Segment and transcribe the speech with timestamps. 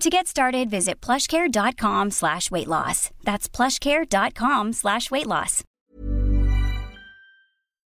[0.00, 3.10] To get started, visit plushcare.com slash weight loss.
[3.24, 5.64] That's plushcare.com slash weight loss.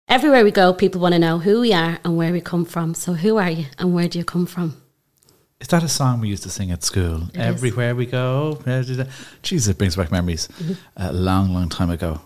[0.08, 2.94] Everywhere we go, people want to know who we are and where we come from.
[2.94, 4.80] So, who are you and where do you come from?
[5.60, 7.24] Is that a song we used to sing at school?
[7.34, 8.58] It Everywhere we go.
[9.42, 10.48] Jesus, it brings back memories.
[10.96, 12.22] A long, long time ago.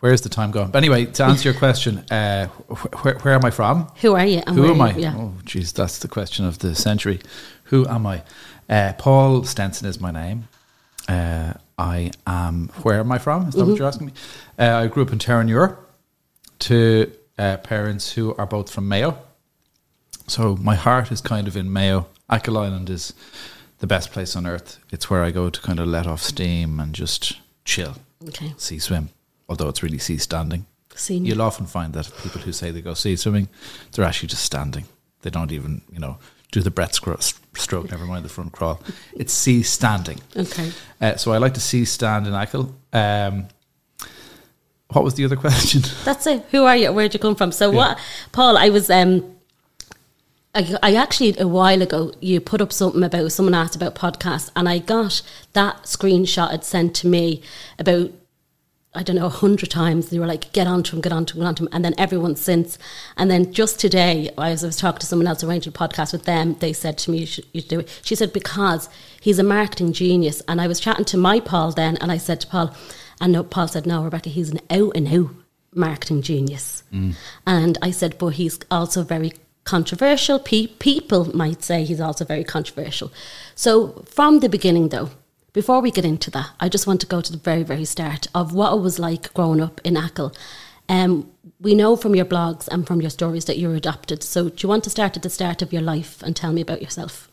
[0.00, 0.70] Where's the time gone?
[0.70, 3.90] But anyway, to answer your question, uh, wh- where, where am I from?
[4.02, 4.94] Who are you and Who where am I?
[4.94, 5.14] Yeah.
[5.16, 7.18] Oh, geez, that's the question of the century.
[7.64, 8.22] Who am I?
[8.68, 10.48] Uh, Paul Stenson is my name.
[11.08, 12.68] Uh, I am.
[12.82, 13.48] Where am I from?
[13.48, 13.70] Is that Mm-hmm.
[13.70, 14.12] what you're asking me?
[14.58, 15.76] Uh, I grew up in Terenure
[16.60, 19.18] to uh, parents who are both from Mayo.
[20.26, 22.08] So my heart is kind of in Mayo.
[22.28, 23.14] Achill Island is
[23.78, 24.78] the best place on earth.
[24.90, 27.94] It's where I go to kind of let off steam and just chill,
[28.26, 28.52] Okay.
[28.58, 29.08] sea swim.
[29.48, 30.66] Although it's really sea standing.
[30.94, 33.48] Seen You'll often find that people who say they go sea swimming,
[33.92, 34.84] they're actually just standing.
[35.22, 36.18] They don't even, you know,
[36.50, 38.80] do the breath stroke, never mind the front crawl.
[39.14, 40.20] It's sea standing.
[40.36, 40.72] Okay.
[41.00, 42.74] Uh, so I like to sea stand in Achill.
[42.92, 43.48] Um,
[44.88, 45.82] what was the other question?
[46.04, 46.46] That's it.
[46.50, 46.92] Who are you?
[46.92, 47.52] Where'd you come from?
[47.52, 47.98] So what,
[48.32, 48.56] Paul?
[48.56, 49.38] I was um,
[50.54, 54.50] I, I actually a while ago you put up something about someone asked about podcasts,
[54.56, 57.42] and I got that screenshot had sent to me
[57.78, 58.10] about
[58.98, 60.08] I don't know a hundred times.
[60.08, 62.34] They were like, "Get onto him, get onto him, get onto him," and then everyone
[62.34, 62.78] since.
[63.16, 66.12] And then just today, I was, I was talking to someone else arranging a podcast
[66.12, 66.56] with them.
[66.58, 68.88] They said to me, "You should, you should do it." She said because
[69.20, 72.40] he's a marketing genius, and I was chatting to my Paul then, and I said
[72.40, 72.74] to Paul,
[73.20, 75.30] and no, Paul said, "No, Rebecca, he's an out and out
[75.72, 77.14] marketing genius." Mm.
[77.46, 79.32] And I said, "But he's also very."
[79.64, 83.12] Controversial Pe- people might say he's also very controversial.
[83.54, 85.10] So, from the beginning, though,
[85.52, 88.26] before we get into that, I just want to go to the very, very start
[88.34, 90.34] of what it was like growing up in Achill.
[90.88, 94.22] Um, we know from your blogs and from your stories that you were adopted.
[94.22, 96.60] So, do you want to start at the start of your life and tell me
[96.60, 97.30] about yourself?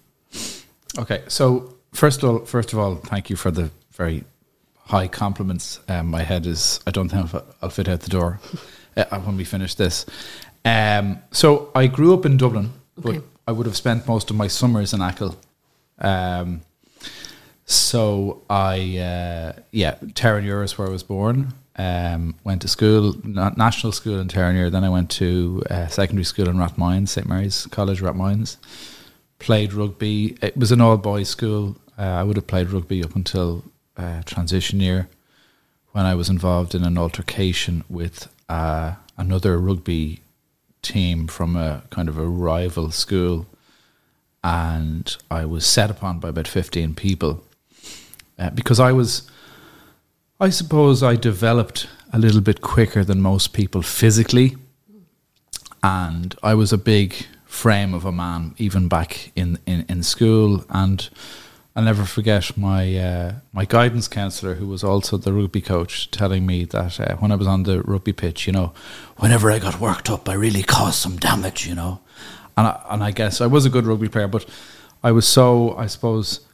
[0.98, 4.24] Okay, so first of all, first of all, thank you for the very
[4.78, 5.80] high compliments.
[5.88, 7.30] Um, my head is, I don't think
[7.62, 8.40] I'll fit out the door
[8.98, 10.06] uh, when we finish this.
[10.64, 14.48] Um, so I grew up in Dublin, but I would have spent most of my
[14.48, 15.38] summers in Achill.
[16.00, 16.62] Um,
[17.66, 21.54] so I, uh, yeah, Terenure is where I was born.
[21.78, 24.72] Um, went to school, na- national school in Terenure.
[24.72, 28.58] Then I went to uh, secondary school in Rathmines, St Mary's College, Rathmines.
[29.40, 30.38] Played rugby.
[30.42, 31.76] It was an all boys school.
[31.98, 33.64] Uh, I would have played rugby up until
[33.98, 35.10] uh, transition year,
[35.92, 40.22] when I was involved in an altercation with uh, another rugby
[40.82, 43.48] team from a kind of a rival school,
[44.44, 47.44] and I was set upon by about fifteen people
[48.38, 49.30] uh, because I was,
[50.40, 54.58] I suppose, I developed a little bit quicker than most people physically,
[55.84, 57.16] and I was a big
[57.46, 61.10] frame of a man even back in in, in school and.
[61.78, 66.46] I'll never forget my uh, my guidance counsellor, who was also the rugby coach, telling
[66.46, 68.72] me that uh, when I was on the rugby pitch, you know,
[69.18, 72.00] whenever I got worked up, I really caused some damage, you know.
[72.56, 74.46] And I, and I guess I was a good rugby player, but
[75.04, 76.45] I was so, I suppose,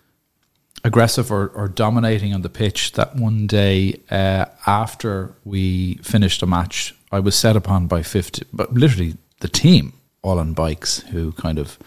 [0.83, 6.47] aggressive or, or dominating on the pitch that one day uh, after we finished a
[6.47, 11.31] match, I was set upon by 50, but literally the team, all on bikes, who
[11.33, 11.77] kind of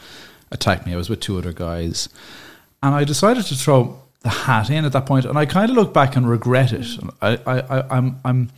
[0.50, 0.92] attacked me.
[0.92, 2.08] I was with two other guys.
[2.82, 5.76] And I decided to throw the hat in at that point, and I kind of
[5.76, 6.86] look back and regret it.
[7.20, 8.50] I, I, I, I'm, I'm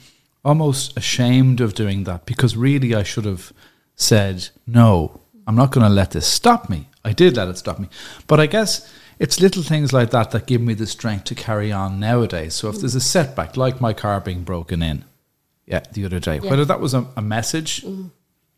[0.45, 3.53] almost ashamed of doing that because really I should have
[3.97, 6.89] said, no, I'm not going to let this stop me.
[7.05, 7.89] I did let it stop me.
[8.27, 11.73] But I guess it's little things like that that give me the strength to carry
[11.73, 12.55] on nowadays.
[12.55, 15.05] So if there's a setback, like my car being broken in,
[15.67, 17.85] yeah, the other day, whether that was a, a message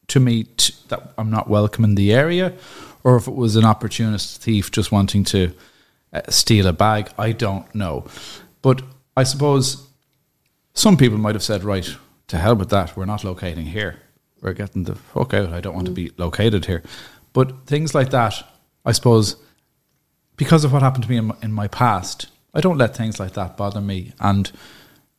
[0.09, 2.55] to me t- that I'm not welcome in the area,
[3.05, 5.55] or if it was an opportunist thief just wanting to
[6.13, 8.07] uh, steal a bag, I don't know.
[8.61, 8.83] But
[9.17, 9.87] I suppose
[10.75, 11.89] some people might have said, right,
[12.29, 12.97] to hell with that.
[12.97, 14.01] We're not locating here.
[14.41, 15.53] We're getting the fuck out.
[15.53, 16.83] I don't want to be located here.
[17.33, 18.35] But things like that,
[18.85, 19.37] I suppose,
[20.39, 23.21] because of what happened to me in my, in my past, I don't let things
[23.21, 24.13] like that bother me.
[24.21, 24.51] And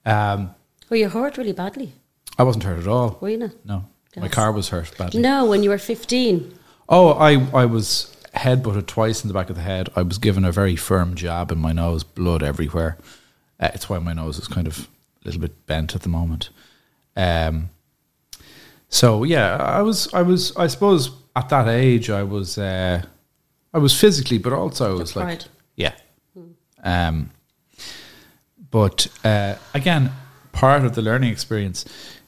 [0.06, 0.56] um,
[0.90, 1.94] Were you hurt really badly?
[2.40, 3.20] I wasn't hurt at all.
[3.22, 3.52] Were you not?
[3.66, 3.86] No,
[4.18, 5.22] my car was hurt badly.
[5.22, 6.58] No, when you were 15.
[6.88, 9.90] Oh, I, I was headbutted twice in the back of the head.
[9.96, 12.98] I was given a very firm jab in my nose, blood everywhere.
[13.60, 14.88] Uh, it's why my nose is kind of
[15.22, 16.50] a little bit bent at the moment.
[17.18, 17.70] Um,
[18.88, 23.04] so yeah, I was, I was, I suppose at that age, I was, uh,
[23.74, 25.42] I was physically, but also I was like,
[25.76, 25.94] yeah.
[26.84, 27.30] Um,
[28.72, 30.12] but uh, again,
[30.52, 31.86] part of the learning experience,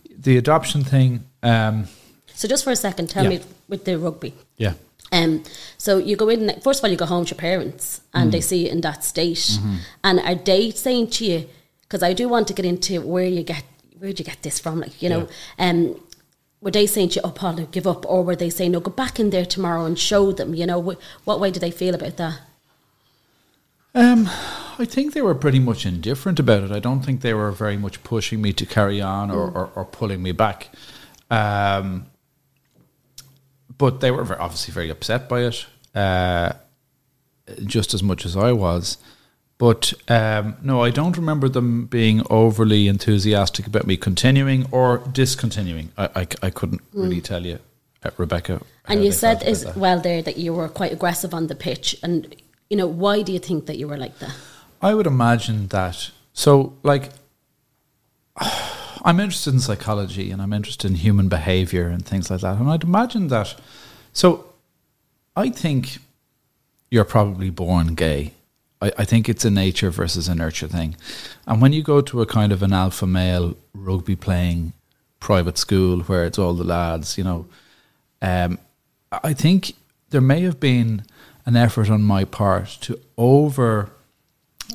[0.10, 1.24] the adoption thing.
[1.44, 1.88] Um,
[2.34, 3.30] So just for a second, tell Yeah.
[3.30, 4.34] me with the rugby.
[4.58, 4.74] yeah.
[5.14, 5.44] Um,
[5.78, 6.50] so you go in.
[6.62, 8.32] First of all, you go home to your parents, and Mm.
[8.32, 9.38] they see you in that state.
[9.38, 9.76] Mm-hmm.
[10.06, 11.50] And are they saying to you?
[11.82, 13.64] Because I do want to get into where you get
[14.00, 14.80] where would you get this from?
[14.80, 15.28] Like you know,
[15.60, 16.00] um,
[16.62, 18.80] were they saying to you, "Oh, Paul, no, give up," or were they saying, "No,
[18.80, 20.54] go back in there tomorrow and show them"?
[20.54, 22.40] You know, wh- what way do they feel about that?
[23.94, 24.30] Um,
[24.80, 26.72] I think they were pretty much indifferent about it.
[26.72, 29.86] I don't think they were very much pushing me to carry on or, or, or
[29.86, 30.70] pulling me back.
[31.30, 32.06] Um,
[33.78, 36.54] but they were very, obviously very upset by it, uh,
[37.66, 38.98] just as much as I was.
[39.62, 45.92] But um, no, I don't remember them being overly enthusiastic about me continuing or discontinuing.
[46.00, 47.60] I, I, I couldn't really tell you,
[48.04, 48.64] uh, Rebecca.
[48.86, 49.78] And you said as that.
[49.78, 52.36] well there that you were quite aggressive on the pitch, and
[52.72, 54.34] you know, why do you think that you were like that?
[54.82, 56.10] I would imagine that.
[56.34, 57.12] So, like,
[59.06, 62.58] I'm interested in psychology and I'm interested in human behavior and things like that.
[62.58, 63.54] And I'd imagine that.
[64.12, 64.44] So,
[65.36, 66.00] I think
[66.90, 68.34] you're probably born gay.
[68.82, 70.96] I, I think it's a nature versus a nurture thing.
[71.48, 74.74] And when you go to a kind of an alpha male rugby playing
[75.20, 77.46] private school where it's all the lads, you know,
[78.22, 78.60] um,
[79.12, 79.74] I think
[80.10, 81.04] there may have been
[81.46, 83.90] an effort on my part to over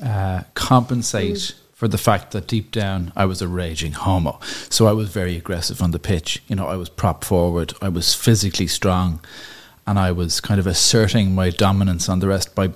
[0.03, 4.39] uh, compensate for the fact that deep down I was a raging homo.
[4.69, 6.41] So I was very aggressive on the pitch.
[6.47, 9.21] You know, I was prop forward, I was physically strong,
[9.87, 12.67] and I was kind of asserting my dominance on the rest by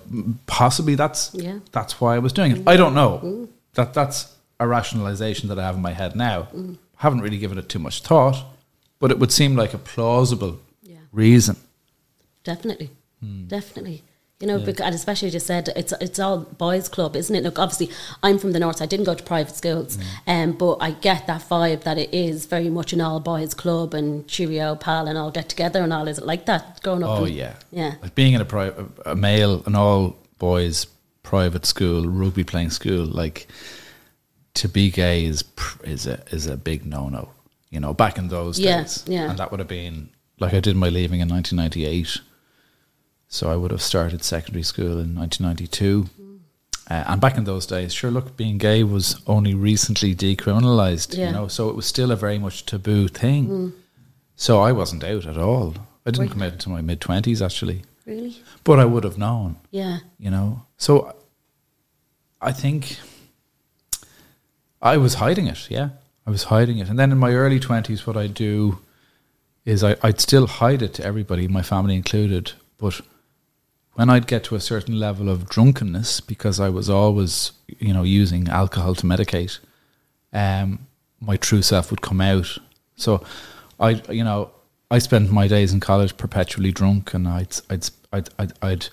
[0.47, 1.59] possibly that's Yeah.
[1.71, 2.59] that's why I was doing it.
[2.65, 2.71] Mm.
[2.73, 3.19] I don't know.
[3.23, 3.47] Mm.
[3.75, 6.47] That that's a rationalization that I have in my head now.
[6.55, 6.77] Mm.
[6.97, 8.37] Haven't really given it too much thought,
[8.99, 10.97] but it would seem like a plausible Yeah.
[11.11, 11.57] reason.
[12.43, 13.47] Definitely, Hmm.
[13.47, 14.03] definitely.
[14.41, 17.43] You know, because, and especially just said it's it's all boys' club, isn't it?
[17.43, 17.89] Look, obviously,
[18.23, 18.81] I'm from the north.
[18.81, 19.95] I didn't go to private schools,
[20.25, 20.31] Hmm.
[20.31, 23.93] um, but I get that vibe that it is very much an all boys club
[23.93, 26.07] and cheerio, pal, and all get together and all.
[26.07, 27.19] Is it like that growing up?
[27.19, 27.95] Oh in- yeah, yeah.
[28.01, 28.73] Like being in a pri-
[29.05, 30.87] a male, an all boys
[31.23, 33.47] private school, rugby playing school, like
[34.55, 35.43] to be gay is
[35.83, 37.29] is a is a big no no.
[37.69, 39.29] You know, back in those Yeah, days, yeah.
[39.29, 40.09] and that would have been
[40.39, 42.19] like I did my leaving in 1998,
[43.33, 46.09] so I would have started secondary school in 1992.
[46.89, 51.27] Uh, and back in those days, sure, look, being gay was only recently decriminalized, Yeah.
[51.27, 53.71] you know, so it was still a very much taboo thing.
[54.35, 55.75] So I wasn't out at all.
[56.05, 57.83] I didn't come out until my mid 20s, actually.
[58.05, 58.35] Really?
[58.65, 59.99] But I would have known, Yeah.
[60.19, 60.63] you know.
[60.77, 61.15] So
[62.41, 62.97] I think
[64.81, 65.89] I was hiding it, yeah.
[66.27, 66.89] I was hiding it.
[66.89, 68.79] And then in my early 20s, what I do
[69.63, 72.51] is I, I'd still hide it to everybody, my family included.
[72.77, 72.99] But
[73.93, 78.03] when I'd get to a certain level of drunkenness, because I was always, you know,
[78.03, 79.59] using alcohol to medicate,
[80.33, 80.87] um,
[81.19, 82.57] my true self would come out.
[82.95, 83.23] So
[83.79, 84.51] I, you know,
[84.89, 88.87] I spent my days in college perpetually drunk, and I'd, I'd, I'd, I'd, I'd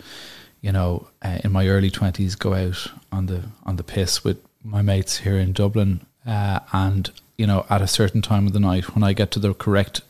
[0.60, 4.38] you know, uh, in my early twenties, go out on the on the piss with
[4.64, 8.60] my mates here in Dublin, uh, and you know, at a certain time of the
[8.60, 10.00] night, when I get to the correct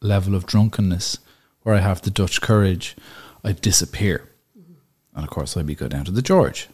[0.00, 1.18] level of drunkenness,
[1.62, 2.96] where I have the Dutch courage,
[3.44, 4.28] I disappear,
[5.14, 6.68] and of course, I'd be go down to the George.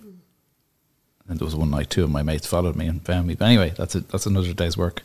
[1.28, 3.34] And there was one night two of my mates followed me and found me.
[3.34, 5.02] But anyway, that's a, that's another day's work.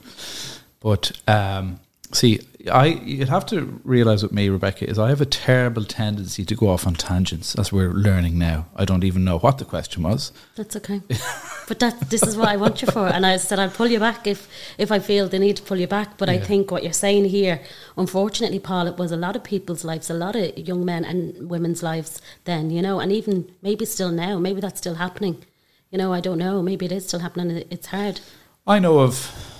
[0.80, 1.80] But um,
[2.14, 2.40] see,
[2.72, 6.56] I you'd have to realize with me, Rebecca, is I have a terrible tendency to
[6.56, 8.68] go off on tangents, as we're learning now.
[8.76, 10.32] I don't even know what the question was.
[10.56, 11.02] That's okay.
[11.68, 13.08] but that this is what I want you for.
[13.08, 15.80] And I said I'll pull you back if if I feel the need to pull
[15.80, 16.18] you back.
[16.18, 17.62] But I think what you're saying here,
[17.98, 21.50] unfortunately, Paul, it was a lot of people's lives, a lot of young men and
[21.50, 25.44] women's lives then, you know, and even maybe still now, maybe that's still happening.
[25.90, 26.62] You know, I don't know.
[26.62, 27.66] Maybe it is still happening.
[27.70, 28.22] It's hard.
[28.66, 29.51] I know of,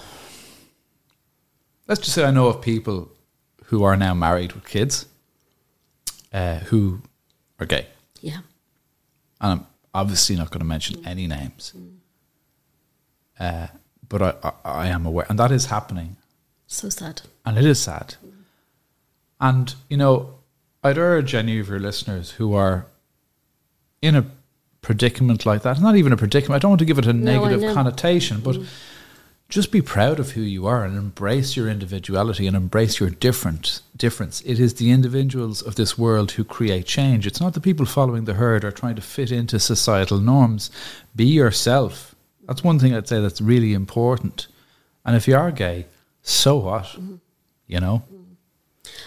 [1.92, 3.12] let's just say I know of people
[3.66, 5.06] who are now married with kids
[6.32, 7.02] uh, who
[7.60, 7.86] are gay.
[8.22, 8.38] Yeah.
[9.42, 11.74] and I'm obviously not going to mention any names
[13.40, 13.68] uh,
[14.08, 14.52] but I, I,
[14.86, 16.16] I am aware, and that is happening,
[16.68, 17.24] So sad.
[17.46, 18.16] and it is sad.
[19.40, 20.36] And you know,
[20.84, 22.86] I'd urge any of your listeners who are
[24.02, 24.26] in a
[24.82, 26.56] predicament like that, not even a predicament.
[26.56, 28.58] I don't want to give it a No, negative connotation, but
[29.52, 33.82] just be proud of who you are and embrace your individuality and embrace your different
[33.98, 34.42] difference.
[34.46, 37.28] It is the individuals of this world who create change.
[37.28, 40.72] It's not the people following the herd or trying to fit into societal norms.
[41.18, 42.16] Be yourself.
[42.48, 44.48] That's one thing I'd say that's really important.
[45.06, 45.86] And if you are gay,
[46.22, 46.86] so what?
[46.86, 47.16] Mm-hmm.
[47.68, 48.04] You know?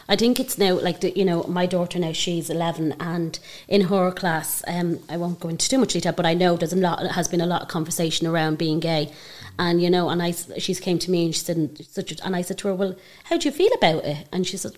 [0.09, 3.39] I think it's now like the, you know my daughter now she's eleven and
[3.69, 6.73] in her class um I won't go into too much detail but I know there's
[6.73, 9.13] a lot has been a lot of conversation around being gay.
[9.59, 12.35] And you know and I she's came to me and she said such a, and
[12.37, 14.29] I said to her well how do you feel about it?
[14.33, 14.73] And she said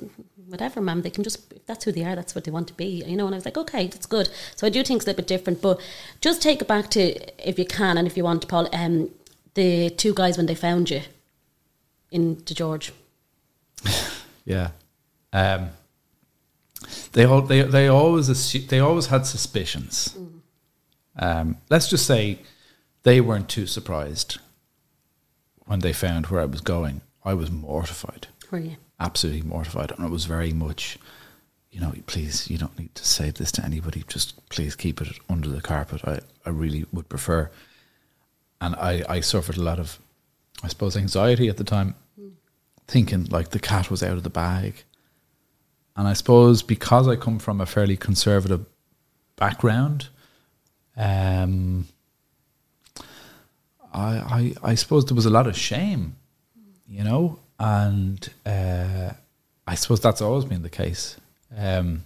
[0.47, 2.75] whatever ma'am they can just if that's who they are that's what they want to
[2.75, 4.29] be you know and I was like okay that's good.
[4.55, 5.81] So I do think it's a little bit different but
[6.21, 9.11] just take it back to if you can and if you want Paul um
[9.55, 11.01] the two guys when they found you
[12.11, 12.93] in the George.
[14.47, 14.71] Yeah.
[15.33, 15.71] Um,
[17.13, 20.17] they all they they always assu- they always had suspicions.
[21.19, 22.41] Um, let's just say
[23.03, 24.39] they weren't too surprised
[25.67, 27.01] when they found where I was going.
[27.25, 30.99] I was mortified, were you absolutely mortified, and it was very much,
[31.73, 34.05] you know, please, you don't need to say this to anybody.
[34.07, 36.03] Just please keep it under the carpet.
[36.05, 37.51] I I really would prefer.
[38.61, 39.99] And I I suffered a lot of,
[40.63, 41.95] I suppose, anxiety at the time
[42.87, 44.85] thinking like the cat was out of the bag.
[45.97, 48.67] And I suppose because I come from a fairly conservative
[49.37, 50.09] background,
[50.97, 51.87] um,
[53.93, 56.17] I, I I suppose there was a lot of shame,
[56.87, 59.13] you know, and uh,
[59.67, 61.17] I suppose that's always been the case.
[61.57, 62.05] Um,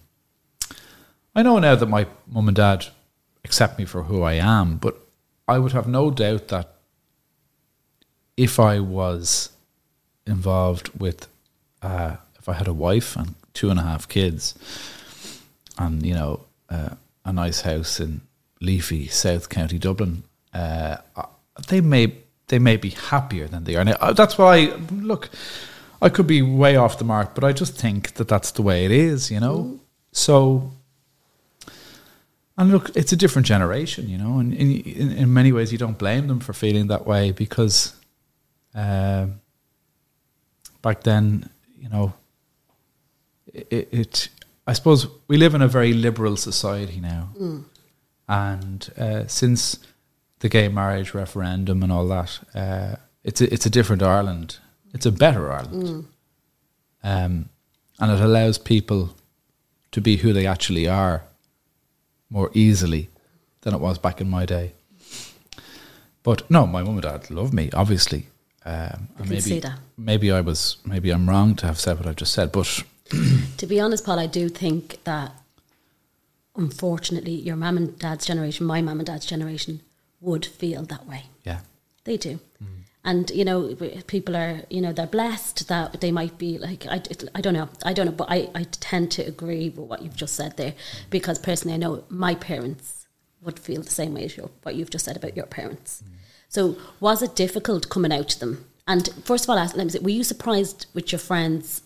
[1.35, 2.87] I know now that my mum and dad
[3.45, 4.97] accept me for who I am, but
[5.49, 6.77] I would have no doubt that
[8.37, 9.51] if I was
[10.27, 11.27] involved with
[11.83, 14.55] uh, if I had a wife and two and a half kids,
[15.79, 18.21] and you know uh, a nice house in
[18.61, 20.23] leafy South County Dublin,
[20.55, 21.27] uh, uh,
[21.69, 22.15] they may
[22.49, 23.97] they may be happier than they are now.
[24.01, 25.31] Uh, That's why look,
[26.03, 28.85] I could be way off the mark, but I just think that that's the way
[28.85, 29.81] it is, you know.
[30.13, 30.73] So.
[32.59, 35.79] And look, it's a different generation, you know, and in, in, in many ways you
[35.79, 37.95] don't blame them for feeling that way because
[38.75, 39.41] um,
[40.83, 42.13] back then, you know,
[43.55, 44.29] it, it.
[44.67, 47.31] I suppose we live in a very liberal society now,
[48.29, 49.79] and uh, since
[50.41, 54.59] the gay marriage referendum and all that, uh, it's a, it's a different Ireland.
[54.95, 56.07] It's a better Ireland,
[57.03, 57.49] um,
[57.99, 59.15] and it allows people
[59.93, 61.25] to be who they actually are
[62.29, 63.09] more easily
[63.63, 64.73] than it was back in my day.
[66.23, 68.27] But no, my mum and dad love me, obviously.
[68.65, 69.79] Um, maybe see that.
[69.97, 72.83] maybe I was maybe I'm wrong to have said what I've just said, but
[73.59, 75.33] To be honest, Paul, I do think that
[76.57, 79.81] unfortunately your mum and dad's generation, my mum and dad's generation,
[80.21, 81.25] would feel that way.
[81.45, 81.61] yeah,
[82.05, 82.41] They do.
[82.63, 82.67] Mm.
[83.05, 83.75] And, you know,
[84.07, 87.01] people are, you know, they're blessed that they might be like, I,
[87.35, 90.17] I don't know, I don't know, but I, I tend to agree with what you've
[90.17, 90.75] just said there
[91.09, 93.07] because personally I know my parents
[93.43, 96.03] would feel the same way as your, what you've just said about your parents.
[96.05, 96.17] Mm.
[96.49, 98.67] So was it difficult coming out to them?
[98.87, 101.81] And first of all, ask- let me say, were you surprised with your friends'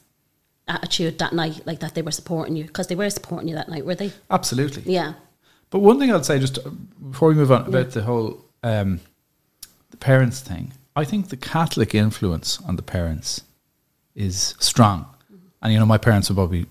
[0.68, 2.64] attitude that night, like that they were supporting you?
[2.64, 4.12] Because they were supporting you that night, were they?
[4.30, 4.82] absolutely.
[4.86, 5.14] Yeah.
[5.70, 6.70] But one thing I'd say just uh,
[7.10, 9.00] before we move on about the whole um,
[9.90, 13.42] the parents thing, I think the Catholic influence on the parents
[14.14, 15.06] is strong,
[15.62, 16.66] and you know my parents were probably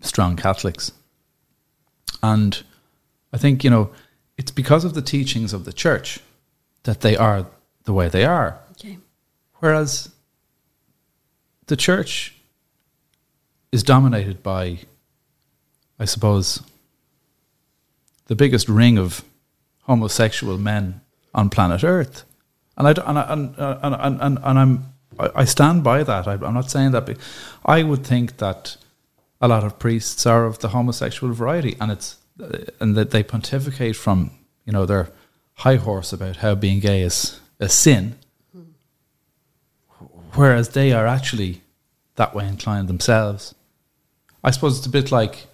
[0.00, 0.92] strong Catholics,
[2.22, 2.62] and
[3.32, 3.90] I think you know
[4.38, 6.20] it's because of the teachings of the church
[6.84, 7.46] that they are
[7.84, 8.58] the way they are.
[8.72, 8.98] Okay.
[9.60, 10.10] Whereas
[11.66, 12.34] the church
[13.72, 14.78] is dominated by,
[15.98, 16.62] I suppose,
[18.26, 19.24] the biggest ring of
[19.82, 21.00] homosexual men
[21.34, 22.24] on planet Earth.
[22.76, 26.28] And I, and, I- and, and, and, and, and I'm, I stand by that.
[26.28, 27.18] I, I'm not saying that.
[27.66, 28.76] I would think that
[29.40, 32.16] a lot of priests are of the homosexual variety, and it's
[32.80, 34.30] and that they pontificate from
[34.64, 35.10] you know their
[35.56, 38.16] high horse about how being gay is a sin,
[38.52, 38.62] hmm.
[40.34, 41.60] whereas they are actually
[42.16, 43.54] that way inclined themselves.
[44.44, 45.46] I suppose it's a bit like,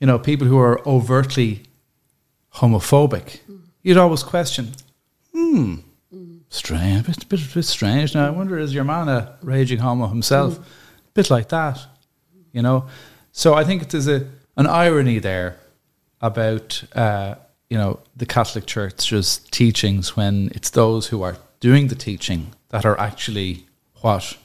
[0.00, 1.62] you know, people who are overtly
[2.54, 3.40] homophobic.
[3.82, 4.72] You'd always question,
[5.32, 5.76] hmm,
[6.48, 8.14] strange, bit, bit, bit strange.
[8.14, 10.58] Now I wonder, is your man a raging homo himself?
[10.58, 10.62] A
[11.14, 11.78] bit like that,
[12.52, 12.86] you know.
[13.32, 15.56] So I think there's a an irony there
[16.20, 17.36] about uh,
[17.70, 22.84] you know the Catholic Church's teachings when it's those who are doing the teaching that
[22.84, 23.66] are actually
[24.00, 24.36] what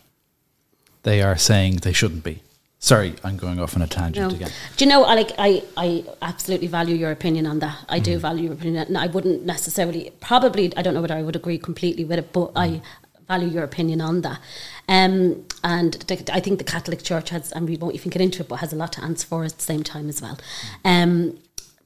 [1.01, 2.42] they are saying they shouldn't be.
[2.83, 4.35] Sorry, I'm going off on a tangent No.
[4.35, 4.51] again.
[4.75, 5.05] Do you know?
[5.05, 5.31] I like.
[5.37, 7.77] I I absolutely value your opinion on that.
[7.87, 8.03] I Mm.
[8.03, 10.11] do value your opinion, and I wouldn't necessarily.
[10.19, 12.81] Probably, I don't know whether I would agree completely with it, but I Mm.
[13.25, 14.41] value your opinion on that.
[14.89, 18.41] Um, and the, I think the Catholic Church has, and we won't even get into
[18.41, 20.37] it, but has a lot to answer for at the same time as well.
[20.83, 21.37] Um,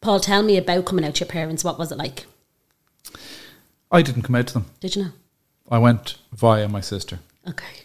[0.02, 1.64] Paul, tell me about coming out to your parents.
[1.64, 2.26] What was it like?
[3.92, 4.66] I didn't come out to them.
[4.80, 5.12] Did you know?
[5.70, 7.20] I went via my sister.
[7.48, 7.84] Okay.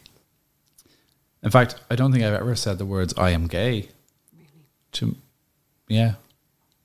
[1.43, 3.89] In fact, I don't think I've ever said the words "I am gay."
[4.93, 5.17] To,
[5.89, 6.15] yeah,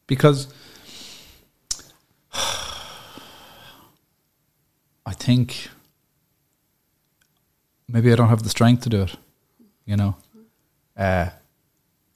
[0.07, 0.47] because
[2.33, 2.83] I
[5.13, 5.69] think
[7.87, 9.15] maybe I don't have the strength to do it.
[9.85, 10.15] You know,
[10.95, 11.29] uh,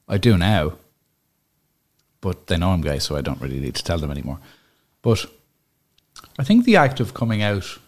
[0.07, 0.73] I do now,
[2.21, 4.39] but they know I'm gay, so I don't really need to tell them anymore.
[5.01, 5.25] But
[6.37, 7.79] I think the act of coming out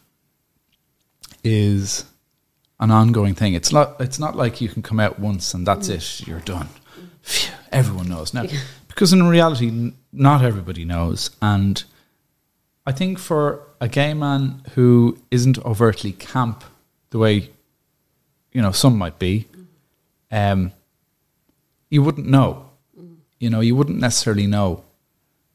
[1.43, 2.05] is
[2.83, 3.53] an ongoing thing.
[3.53, 3.95] It's not.
[4.01, 6.27] It's not like you can come out once and that's it.
[6.27, 6.67] You're done.
[7.21, 8.45] Phew, everyone knows now,
[8.89, 11.31] because in reality, n- not everybody knows.
[11.41, 11.81] And
[12.85, 16.65] I think for a gay man who isn't overtly camp,
[17.11, 17.51] the way
[18.51, 19.47] you know some might be,
[20.29, 20.73] um,
[21.89, 22.69] you wouldn't know.
[23.39, 24.83] You know, you wouldn't necessarily know.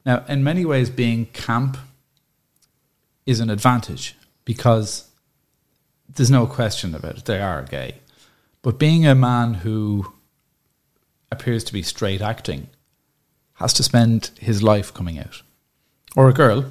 [0.06, 1.76] Now, in many ways, being camp
[3.26, 4.16] is an advantage
[4.47, 5.07] because
[6.14, 7.24] there's no question about it.
[7.24, 7.96] They are gay.
[8.62, 10.12] But being a man who
[11.30, 12.68] appears to be straight acting
[13.54, 15.42] has to spend his life coming out.
[16.16, 16.64] Or a girl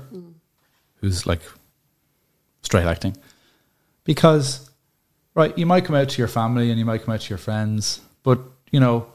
[0.95, 1.41] who's like
[2.61, 3.15] straight acting.
[4.03, 4.69] Because,
[5.35, 7.37] right, you might come out to your family and you might come out to your
[7.37, 8.39] friends, but,
[8.71, 9.07] you know,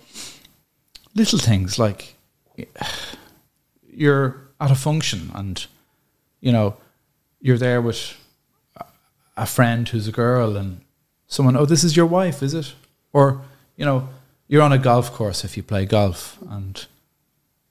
[1.15, 2.15] little things like
[3.91, 5.67] you're at a function and,
[6.41, 6.77] you know,
[7.41, 8.17] you're there with
[9.37, 10.81] a friend who's a girl and
[11.27, 12.75] someone, oh, this is your wife, is it?
[13.13, 13.43] Or,
[13.77, 14.09] you know,
[14.49, 16.87] you're on a golf course if you play golf and,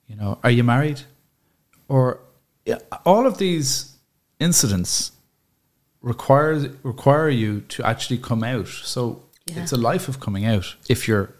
[0.08, 1.02] you know, are you married?
[1.88, 2.18] Or
[2.64, 3.96] yeah, all of these
[4.40, 5.12] incidents
[6.00, 8.68] require require you to actually come out.
[8.68, 9.62] So Yeah.
[9.62, 11.30] it's a life of coming out if you're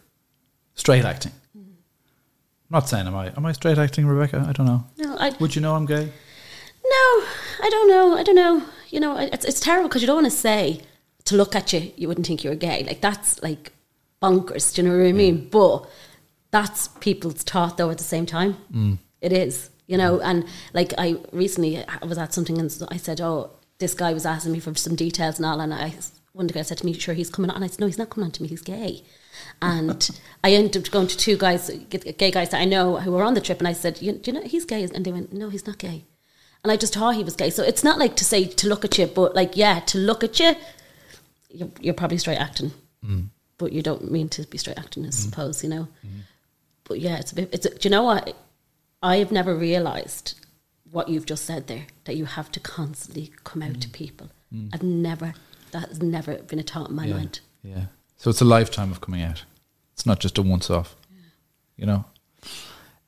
[0.75, 1.33] straight acting.
[1.55, 1.67] I'm
[2.71, 4.45] not saying am I am I straight acting, Rebecca?
[4.49, 4.85] I don't know.
[4.99, 5.31] No, I.
[5.41, 6.05] Would you know I'm gay?
[6.85, 7.07] No,
[7.65, 8.17] I don't know.
[8.17, 8.63] I don't know.
[8.93, 10.83] You know, it's it's terrible because you don't want to say
[11.25, 12.85] to look at you, you wouldn't think you were gay.
[12.85, 13.73] Like that's like
[14.23, 14.75] bonkers.
[14.75, 15.47] Do you know what I mean?
[15.47, 15.51] Mm.
[15.51, 15.89] But
[16.51, 17.91] that's people's thought, though.
[17.91, 18.99] At the same time, mm.
[19.23, 19.71] it is.
[19.87, 20.25] You know, mm.
[20.25, 24.27] and like I recently I was at something and I said, "Oh, this guy was
[24.27, 25.95] asking me for some details and all," and I
[26.35, 28.11] one guy said to me, "Sure, he's coming on." And I said, "No, he's not
[28.11, 28.49] coming on to me.
[28.49, 29.05] He's gay."
[29.63, 30.09] And
[30.45, 33.33] I ended up going to two guys, gay guys that I know who were on
[33.33, 35.49] the trip, and I said, you, "Do you know he's gay?" And they went, "No,
[35.49, 36.05] he's not gay."
[36.63, 37.51] And I just thought he was gay.
[37.51, 40.23] So it's not like to say to look at you, but like yeah, to look
[40.23, 40.55] at you,
[41.51, 42.73] you're, you're probably straight acting,
[43.05, 43.27] mm.
[43.59, 45.15] but you don't mean to be straight acting, I mm.
[45.15, 45.89] suppose, you know.
[46.07, 46.21] Mm.
[46.85, 47.49] But yeah, it's a bit.
[47.53, 48.37] It's a, do you know what?
[49.03, 50.39] I have never realised
[50.91, 54.31] what you've just said there that you have to constantly come out to people.
[54.73, 55.35] I've never.
[55.71, 57.15] That has never been a thought in my yeah.
[57.15, 57.41] mind.
[57.63, 57.85] Yeah.
[58.19, 59.45] So it's a lifetime of coming out.
[59.95, 60.95] It's not just a once off.
[61.77, 62.05] You know.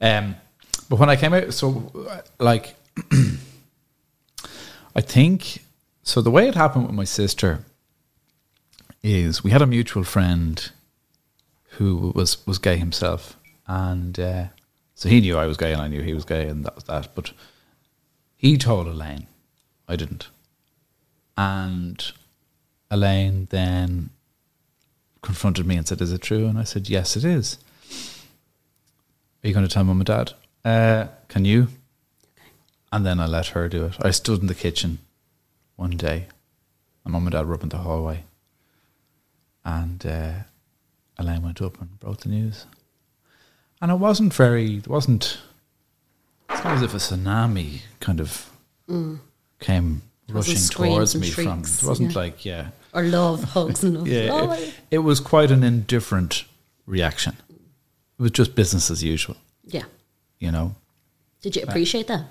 [0.00, 0.36] Um,
[0.88, 1.92] but when I came out, so
[2.38, 2.74] like,
[4.96, 5.62] I think
[6.02, 6.20] so.
[6.20, 7.64] The way it happened with my sister
[9.02, 10.70] is we had a mutual friend
[11.70, 14.44] who was was gay himself, and uh,
[14.94, 16.84] so he knew I was gay, and I knew he was gay, and that was
[16.84, 17.14] that.
[17.14, 17.32] But
[18.36, 19.26] he told Elaine,
[19.88, 20.28] I didn't,
[21.36, 22.12] and
[22.90, 24.10] Elaine then
[25.22, 27.58] confronted me and said, "Is it true?" And I said, "Yes, it is."
[29.42, 30.32] Are you going to tell mum and dad?
[30.64, 31.68] Uh, can you?
[32.94, 33.96] And then I let her do it.
[34.00, 34.98] I stood in the kitchen
[35.74, 36.28] one day,
[37.04, 38.22] and mum and dad were up in the hallway,
[39.64, 40.32] and uh,
[41.18, 42.66] Elaine went up and broke the news.
[43.82, 44.76] And it wasn't very.
[44.76, 45.38] It wasn't.
[46.48, 48.48] It's not as if a tsunami kind of
[49.58, 51.62] came rushing towards me from.
[51.62, 52.16] It wasn't yeah.
[52.16, 52.68] like yeah.
[52.92, 54.06] Or love, hugs, and love.
[54.06, 56.44] Yeah, Oh, it, it was quite an indifferent
[56.86, 57.36] reaction.
[57.50, 59.82] It was just business as usual, yeah.
[60.38, 60.76] you know.
[61.42, 62.26] Did you appreciate that?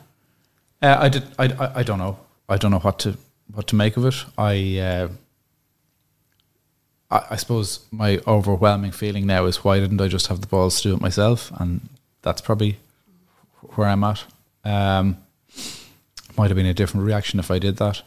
[0.83, 1.23] Uh, I did.
[1.39, 1.79] I, I.
[1.79, 2.19] I don't know.
[2.49, 3.17] I don't know what to
[3.53, 4.25] what to make of it.
[4.37, 4.77] I.
[4.79, 5.07] Uh,
[7.09, 10.81] I, I suppose my overwhelming feeling now is why didn't I just have the balls
[10.81, 11.51] to do it myself?
[11.59, 11.87] And
[12.21, 12.79] that's probably
[13.75, 14.25] where I'm at.
[14.65, 15.17] Um,
[16.37, 18.01] might have been a different reaction if I did that,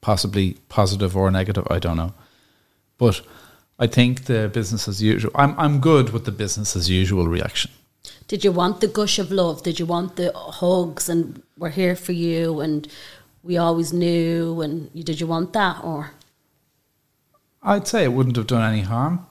[0.00, 1.66] possibly positive or negative.
[1.70, 2.12] I don't know,
[2.98, 3.22] but
[3.78, 5.30] I think the business as usual.
[5.34, 7.70] I'm I'm good with the business as usual reaction.
[8.26, 9.62] Did you want the gush of love?
[9.62, 12.88] Did you want the hugs and we're here for you and
[13.42, 16.10] we always knew, and you, did you want that or?
[17.62, 19.26] I'd say it wouldn't have done any harm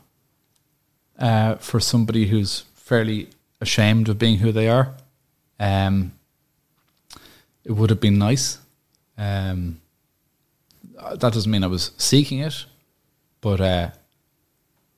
[1.19, 3.29] uh, for somebody who's fairly
[3.61, 4.93] ashamed of being who they are.
[5.59, 6.13] Um,
[7.63, 8.59] it would have been nice.
[9.17, 9.81] Um,
[10.95, 12.65] that doesn't mean I was seeking it,
[13.41, 13.91] but uh,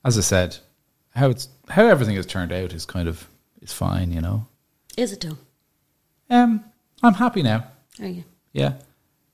[0.03, 0.57] as I said,
[1.15, 3.27] how it's how everything has turned out is kind of
[3.61, 4.47] is fine, you know.
[4.97, 5.37] Is it though?
[6.29, 6.63] Um,
[7.01, 7.65] I'm happy now.
[7.99, 8.23] Are you?
[8.53, 8.73] Yeah.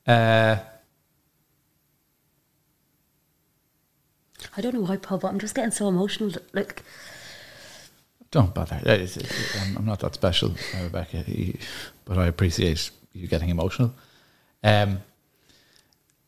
[0.08, 0.58] Uh,
[4.58, 6.32] I don't know why, Paul, but I'm just getting so emotional.
[6.54, 6.84] Like,
[8.32, 8.78] don't bother.
[8.86, 11.24] It's- it's- I'm, not that special, Rebecca,
[12.06, 13.94] but I appreciate you getting emotional.
[14.64, 15.00] Um,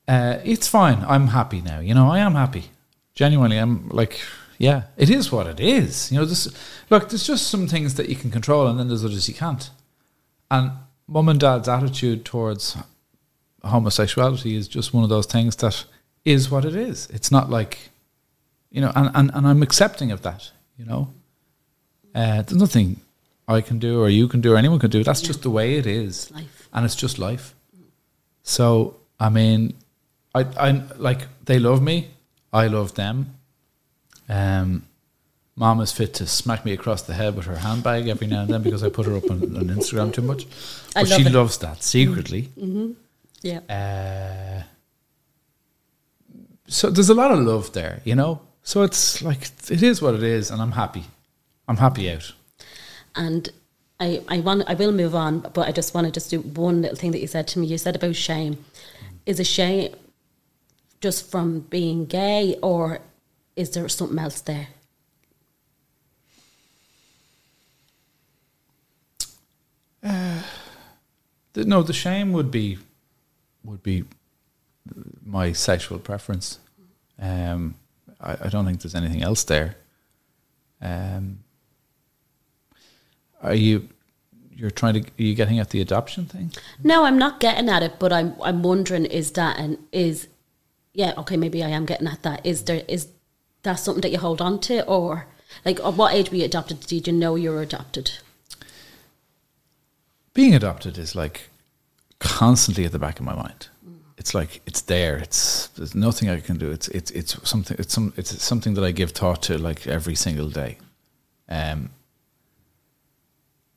[0.08, 1.04] uh, it's fine.
[1.08, 1.80] I'm happy now.
[1.80, 2.72] You know, I am happy.
[3.14, 4.20] Genuinely, I'm like,
[4.58, 6.12] yeah, it is what it is.
[6.12, 6.48] You know, this
[6.90, 7.10] look.
[7.10, 9.70] There's just some things that you can control, and then there's others you can't.
[10.50, 10.72] And
[11.08, 12.78] mum and dad's attitude towards
[13.64, 15.86] homosexuality is just one of those things that
[16.26, 17.08] is what it is.
[17.12, 17.90] It's not like,
[18.72, 21.14] you know, and, and, and I'm accepting of that, you know.
[22.14, 23.02] Uh, there's nothing
[23.48, 25.04] I can do or you can do or anyone can do.
[25.04, 26.32] That's just the way it is.
[26.32, 26.70] life.
[26.74, 27.54] And it's just life.
[28.44, 29.74] So, I mean,
[30.34, 32.10] I, I like, they love me.
[32.52, 33.37] I love them.
[34.30, 34.84] Um,
[35.56, 38.54] Mom is fit to smack me across the head with her handbag every now and
[38.54, 40.46] then because I put her up on, on Instagram too much.
[40.94, 41.32] But love she it.
[41.32, 42.50] loves that secretly.
[43.42, 43.60] yeah.
[43.68, 44.64] Uh,
[46.68, 48.42] so there's a lot of love there, you know.
[48.62, 51.06] So it's like it is what it is, and I'm happy.
[51.68, 52.34] I'm happy out.
[53.16, 53.50] And
[54.00, 56.84] I, I want, I will move on, but I just want to just do one
[56.84, 57.66] little thing that you said to me.
[57.68, 58.64] You said about shame.
[59.26, 59.94] Is a shame
[61.02, 63.00] just from being gay, or
[63.58, 64.68] is there something else there?
[71.54, 72.78] The- No, the shame would be
[73.64, 74.06] would be
[75.26, 76.60] my sexual preference.
[77.20, 77.76] Um,
[78.22, 79.76] I, I don't think there's anything else there.
[80.82, 81.40] Um,
[83.42, 83.90] are you
[84.56, 86.52] you're trying to are you getting at the adoption thing?
[86.84, 90.28] No, I'm not getting at it, but I'm I'm wondering is that and is
[90.94, 92.46] yeah okay maybe I am getting at that.
[92.46, 93.08] Is there is
[93.68, 95.28] that something that you hold on to, or
[95.64, 96.80] like at what age were you adopted?
[96.82, 98.12] Did you know you were adopted?
[100.38, 101.50] being adopted is like
[102.20, 103.70] constantly at the back of my mind.
[104.20, 105.18] It's like it's there.
[105.18, 106.70] It's there's nothing I can do.
[106.70, 107.76] It's it's it's something.
[107.80, 108.14] It's some.
[108.16, 110.78] It's something that I give thought to like every single day.
[111.50, 111.90] Um.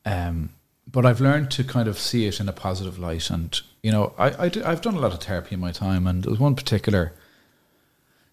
[0.04, 0.50] Um.
[0.86, 4.12] But I've learned to kind of see it in a positive light, and you know,
[4.18, 6.40] I, I do, I've done a lot of therapy in my time, and there was
[6.40, 7.14] one particular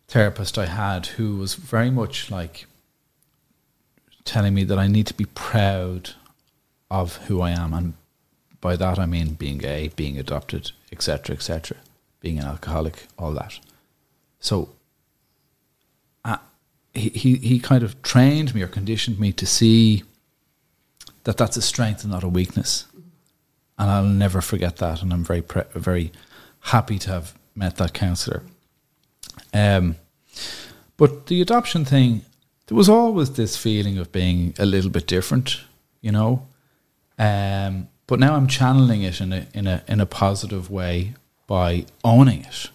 [0.08, 2.66] therapist I had who was very much like
[4.24, 6.12] telling me that I need to be proud
[6.90, 7.94] of who I am, and
[8.62, 11.78] by that I mean being gay, being adopted, etc., etc.,
[12.20, 13.60] being an alcoholic, all that.
[14.40, 14.70] So,
[16.24, 16.38] uh,
[16.94, 20.04] he, he he kind of trained me or conditioned me to see
[21.24, 22.86] that that's a strength and not a weakness,
[23.78, 25.02] and I'll never forget that.
[25.02, 26.12] And I'm very pre- very
[26.62, 28.44] happy to have met that counselor.
[29.54, 29.96] Um,
[30.98, 32.22] but the adoption thing,
[32.68, 35.62] there was always this feeling of being a little bit different,
[36.02, 36.48] you know.
[37.20, 41.14] Um, but now I'm channeling it in a in a in a positive way
[41.48, 42.70] by owning it,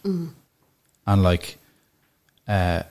[1.07, 1.59] and like,
[2.49, 2.83] uh,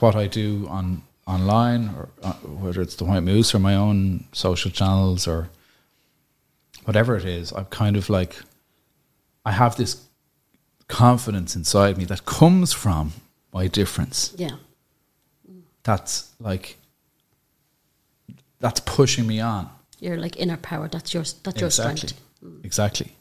[0.00, 4.24] what I do on online or uh, whether it's the White Moose or my own
[4.32, 5.48] social channels or
[6.84, 8.36] whatever it is, I'm kind of like,
[9.44, 10.02] I have this
[10.88, 13.12] confidence inside me that comes from
[13.52, 14.34] my difference.
[14.36, 14.56] Yeah,
[15.82, 16.76] that's like
[18.60, 19.70] that's pushing me on.
[20.00, 20.88] Your like inner power.
[20.88, 22.08] That's your that's your exactly.
[22.08, 22.64] strength.
[22.64, 23.12] exactly.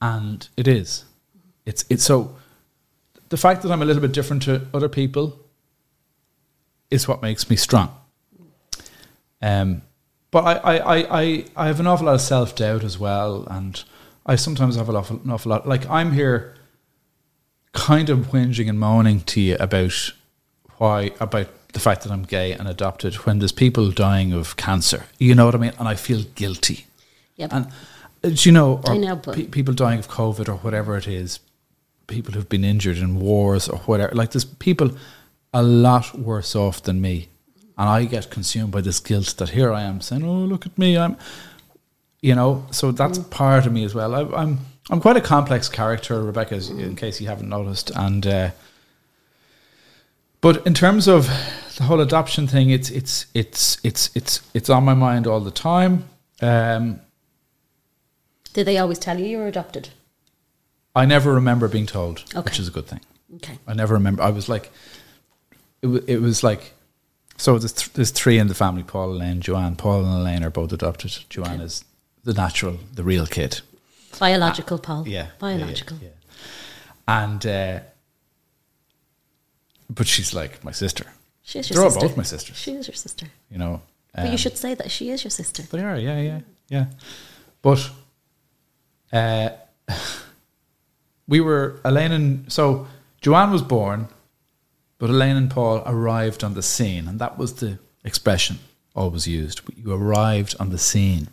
[0.00, 1.04] And it is.
[1.64, 2.36] It's it's so
[3.28, 5.40] the fact that i'm a little bit different to other people
[6.90, 7.94] is what makes me strong.
[9.42, 9.82] Um
[10.30, 13.46] but I, I, I, I, I have an awful lot of self doubt as well,
[13.48, 13.82] and
[14.26, 15.66] I sometimes have an awful, an awful lot.
[15.68, 16.54] Like I'm here,
[17.72, 20.12] kind of whinging and moaning to you about
[20.78, 25.04] why about the fact that I'm gay and adopted when there's people dying of cancer.
[25.18, 25.72] You know what I mean?
[25.78, 26.86] And I feel guilty.
[27.36, 27.52] Yep.
[27.52, 27.66] And
[28.24, 31.38] uh, do you know, or know, pe- people dying of COVID or whatever it is,
[32.06, 34.14] people who've been injured in wars or whatever.
[34.14, 34.90] Like there's people
[35.52, 37.28] a lot worse off than me,
[37.78, 40.78] and I get consumed by this guilt that here I am saying, "Oh, look at
[40.78, 41.16] me, I'm,"
[42.20, 42.66] you know.
[42.70, 44.14] So that's part of me as well.
[44.14, 44.58] I, I'm
[44.90, 48.26] I'm quite a complex character, Rebecca, as- in case you haven't noticed, and.
[48.26, 48.50] Uh,
[50.42, 51.26] but in terms of
[51.76, 55.50] the whole adoption thing, it's it's it's it's it's it's on my mind all the
[55.50, 56.04] time.
[56.40, 57.00] Um,
[58.52, 59.88] Did they always tell you you were adopted?
[60.94, 63.00] I never remember being told, which is a good thing.
[63.36, 63.58] Okay.
[63.66, 64.22] I never remember.
[64.22, 64.70] I was like,
[65.82, 66.74] it, wa- it was like,
[67.36, 69.74] so there's, th- there's three in the family Paul, Elaine, Joanne.
[69.76, 71.16] Paul and Elaine are both adopted.
[71.28, 71.84] Joanne is
[72.26, 73.60] the natural, the real kid.
[74.18, 75.04] Biological, Paul.
[75.06, 75.26] Ah, Yeah.
[75.38, 75.96] Biological.
[76.02, 77.22] Yeah, yeah.
[77.22, 77.80] And, uh,
[79.88, 81.04] but she's like my sister,
[81.42, 82.08] She is your They're sister.
[82.08, 82.56] both my sisters.
[82.56, 83.26] She is your sister.
[83.50, 83.80] you know.
[84.14, 85.62] but you Um, should say that she is your sister.
[85.62, 86.86] They are, yeah, yeah, yeah.
[87.62, 87.90] But
[89.12, 89.50] uh,
[91.28, 92.86] we were Elaine and so
[93.20, 94.08] Joanne was born,
[94.98, 98.58] but Elaine and Paul arrived on the scene, and that was the expression
[98.94, 99.60] always used.
[99.76, 101.28] You arrived on the scene.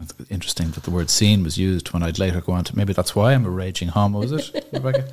[0.00, 2.76] It's interesting that the word "scene" was used when I'd later go on to.
[2.76, 4.22] Maybe that's why I'm a raging homo.
[4.22, 5.04] Is it, Rebecca?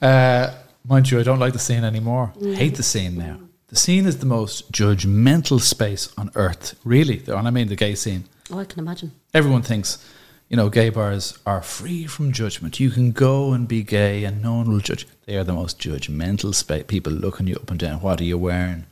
[0.00, 0.54] Uh,
[0.86, 2.32] mind you, I don't like the scene anymore.
[2.40, 3.38] Hate the scene now.
[3.68, 7.22] The scene is the most judgmental space on earth, really.
[7.26, 8.24] And I mean the gay scene.
[8.50, 9.12] Oh, I can imagine.
[9.34, 10.02] Everyone thinks,
[10.48, 12.80] you know, gay bars are free from judgment.
[12.80, 15.06] You can go and be gay and no one will judge.
[15.26, 16.84] They are the most judgmental space.
[16.88, 18.00] People looking you up and down.
[18.00, 18.86] What are you wearing?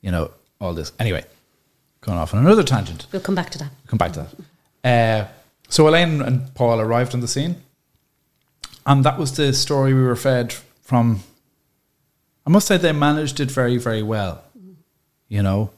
[0.00, 0.30] You know,
[0.60, 0.92] all this.
[1.00, 1.24] Anyway,
[2.00, 3.08] going off on another tangent.
[3.10, 3.72] We'll come back to that.
[3.88, 4.34] Come back to that.
[4.82, 5.26] Uh,
[5.68, 7.56] so Elaine and Paul arrived on the scene,
[8.86, 11.20] and that was the story we were fed from.
[12.46, 14.42] I must say they managed it very, very well,
[15.28, 15.70] you know.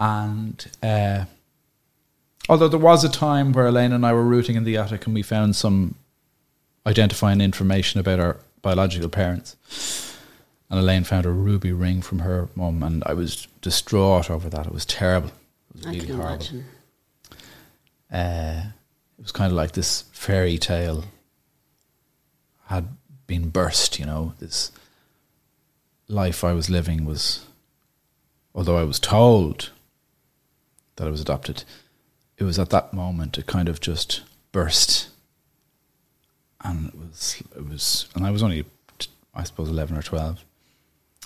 [0.00, 1.24] And uh,
[2.48, 5.14] although there was a time where Elaine and I were rooting in the attic and
[5.14, 5.94] we found some
[6.86, 9.56] identifying information about our biological parents.
[10.68, 14.66] And Elaine found a ruby ring from her mum, and I was distraught over that.
[14.66, 15.28] It was terrible.
[15.28, 16.64] It was I really horrible imagine.
[18.12, 18.62] Uh,
[19.18, 21.04] it was kind of like this fairy tale
[22.66, 22.88] had
[23.26, 24.34] been burst, you know.
[24.38, 24.70] This
[26.08, 27.46] life I was living was,
[28.54, 29.70] although I was told
[30.96, 31.64] that I was adopted,
[32.36, 34.22] it was at that moment it kind of just
[34.52, 35.08] burst.
[36.64, 38.64] And it was, it was, and I was only,
[39.34, 40.44] I suppose, 11 or 12.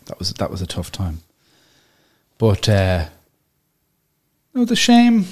[0.06, 1.22] That was, that was a tough time.
[2.38, 3.06] But, uh,
[4.54, 5.26] no, the shame,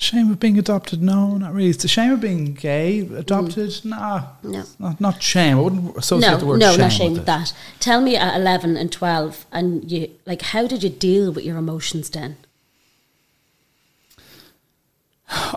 [0.00, 1.02] Shame of being adopted?
[1.02, 1.70] No, not really.
[1.70, 3.00] It's the shame of being gay.
[3.00, 3.84] Adopted?
[3.84, 4.28] Nah.
[4.44, 4.62] No.
[4.78, 5.58] Not, not shame.
[5.58, 7.52] I wouldn't associate No, the word no, shame No, not shame with with that.
[7.80, 11.58] Tell me at 11 and 12, and you, like, how did you deal with your
[11.58, 12.36] emotions then?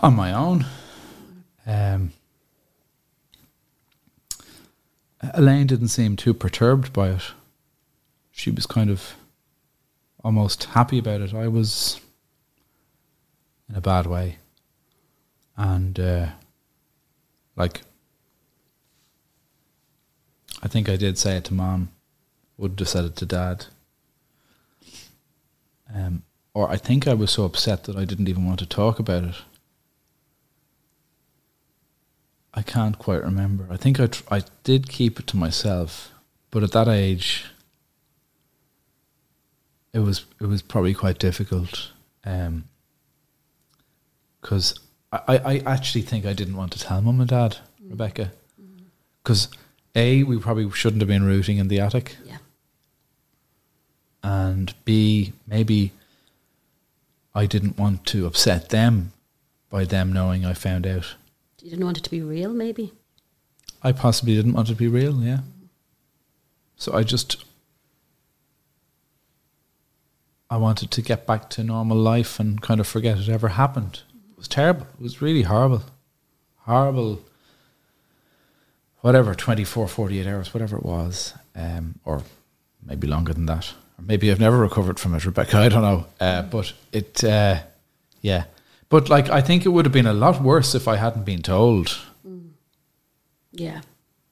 [0.02, 0.66] On my own.
[1.64, 2.12] Um,
[5.34, 7.22] Elaine didn't seem too perturbed by it.
[8.32, 9.14] She was kind of
[10.24, 11.32] almost happy about it.
[11.32, 12.00] I was
[13.72, 14.36] in a bad way.
[15.56, 16.26] And, uh,
[17.56, 17.82] like,
[20.62, 21.90] I think I did say it to mom,
[22.58, 23.66] would have said it to dad.
[25.94, 26.22] Um,
[26.54, 29.24] or I think I was so upset that I didn't even want to talk about
[29.24, 29.36] it.
[32.52, 33.66] I can't quite remember.
[33.70, 36.12] I think I tr- I did keep it to myself,
[36.50, 37.46] but at that age,
[39.94, 41.92] it was it was probably quite difficult.
[42.24, 42.64] Um,
[44.42, 44.78] because
[45.12, 47.90] I, I actually think I didn't want to tell mum and dad, mm.
[47.90, 48.82] Rebecca, mm.
[49.22, 49.48] because
[49.94, 52.38] a we probably shouldn't have been rooting in the attic, Yeah.
[54.22, 55.92] and b maybe
[57.34, 59.12] I didn't want to upset them
[59.70, 61.14] by them knowing I found out.
[61.62, 62.92] You didn't want it to be real, maybe?
[63.82, 65.38] I possibly didn't want it to be real, yeah.
[65.38, 65.68] Mm.
[66.76, 67.44] So I just
[70.50, 74.02] I wanted to get back to normal life and kind of forget it ever happened.
[74.42, 74.86] It was terrible.
[74.98, 75.82] It was really horrible.
[76.62, 77.20] Horrible
[79.02, 82.22] whatever 24 48 hours whatever it was um, or
[82.84, 86.06] maybe longer than that or maybe I've never recovered from it Rebecca I don't know
[86.20, 87.62] uh, but it uh,
[88.20, 88.44] yeah
[88.88, 91.42] but like I think it would have been a lot worse if I hadn't been
[91.42, 91.98] told
[93.52, 93.80] Yeah.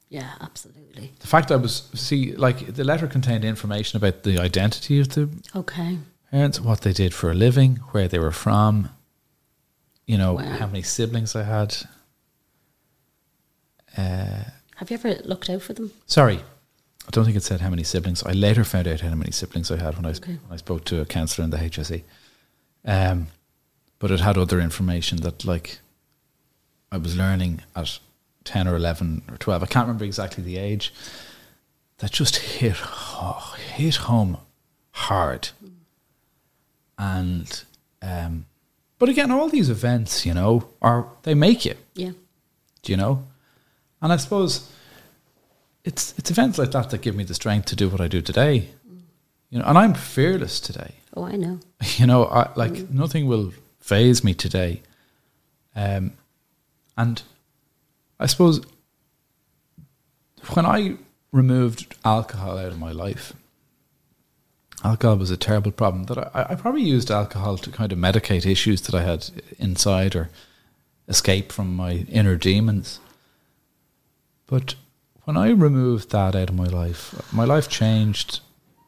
[0.08, 1.12] Yeah, absolutely.
[1.20, 5.28] The fact I was see like the letter contained information about the identity of the
[5.54, 5.98] Okay.
[6.30, 8.88] parents, what they did for a living, where they were from,
[10.10, 10.56] you know, Wow.
[10.60, 11.70] how many siblings I had.
[13.96, 14.44] Uh,
[14.76, 15.92] Have you ever looked out for them?
[16.06, 16.38] sorry,
[17.06, 18.22] I don't think it said how many siblings.
[18.24, 20.32] I later found out how many siblings I had when I Okay.
[20.46, 22.02] when I spoke to a counsellor in the HSE.
[22.84, 23.28] Um,
[23.98, 25.78] but it had other information that like
[26.92, 27.98] I was learning at
[28.44, 29.62] ten or eleven or twelve.
[29.62, 30.92] I can't remember exactly the age.
[31.98, 34.38] That just hit oh, hit home
[34.92, 35.50] hard.
[36.98, 37.64] And
[38.02, 38.46] um,
[39.00, 42.12] but again, all these events, you know, are they make you Yeah.
[42.82, 43.24] do you know?
[44.00, 44.70] And I suppose
[45.84, 48.20] it's it's events like that that give me the strength to do what I do
[48.22, 48.68] today.
[49.50, 50.94] You know, and I'm fearless today.
[51.16, 51.58] Oh, I know.
[51.98, 54.80] You know, I, like nothing will phase me today.
[55.74, 56.12] Um,
[56.96, 57.22] And
[58.20, 58.60] I suppose
[60.54, 60.96] when I
[61.32, 63.32] removed alcohol out of my life,
[64.84, 66.04] alcohol was a terrible problem.
[66.04, 70.14] That I, I probably used alcohol to kind of medicate issues that I had inside
[70.16, 70.30] or
[71.08, 73.00] escape from my inner demons.
[74.46, 74.74] But
[75.24, 78.40] when I removed that out of my life, my life changed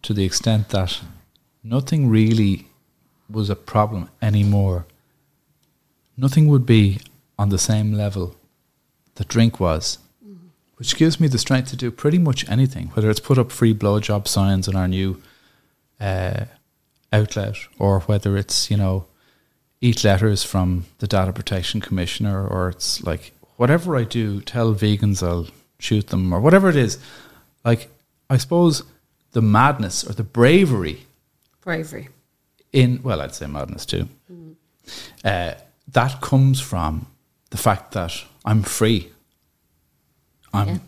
[0.02, 1.00] to the extent that
[1.62, 2.66] nothing really
[3.31, 4.87] was a problem anymore.
[6.16, 7.00] Nothing would be
[7.38, 8.37] on the same level
[9.14, 9.98] that drink was,
[10.76, 13.74] which gives me the strength to do pretty much anything, whether it's put up free
[13.74, 15.22] blowjob signs in our new
[16.03, 16.45] uh,
[17.12, 19.07] outlet or whether it's, you know,
[19.81, 25.23] eat letters from the Data Protection Commissioner or it's like whatever I do, tell vegans
[25.23, 26.99] I'll shoot them or whatever it is.
[27.65, 27.88] Like,
[28.29, 28.83] I suppose
[29.33, 31.07] the madness or the bravery
[31.61, 32.09] Bravery.
[32.73, 34.09] in well, I'd say madness too.
[35.25, 35.55] Uh,
[35.88, 37.07] that comes from
[37.51, 39.11] the fact that I'm free.
[40.53, 40.69] I'm.
[40.69, 40.79] Yeah.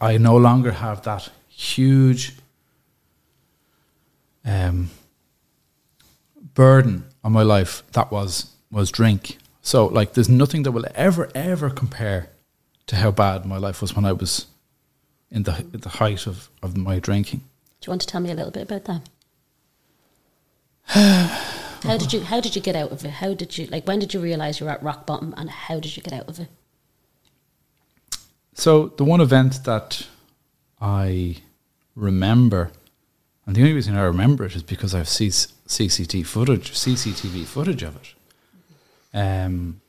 [0.00, 2.34] I, I no longer have that huge
[4.44, 4.90] um,
[6.54, 9.38] burden on my life that was was drink.
[9.62, 12.28] So like, there's nothing that will ever ever compare
[12.86, 14.46] to how bad my life was when I was
[15.30, 17.40] in the the height of, of my drinking.
[17.80, 19.08] Do you want to tell me a little bit about that?
[21.82, 23.10] how did you How did you get out of it?
[23.10, 23.86] How did you like?
[23.86, 26.28] When did you realize you were at rock bottom, and how did you get out
[26.28, 26.48] of it?
[28.54, 30.06] So the one event that
[30.80, 31.38] I
[31.96, 32.70] remember,
[33.46, 37.82] and the only reason I remember it is because I have CCTV footage, CCTV footage
[37.82, 38.14] of it.
[39.12, 39.80] Um,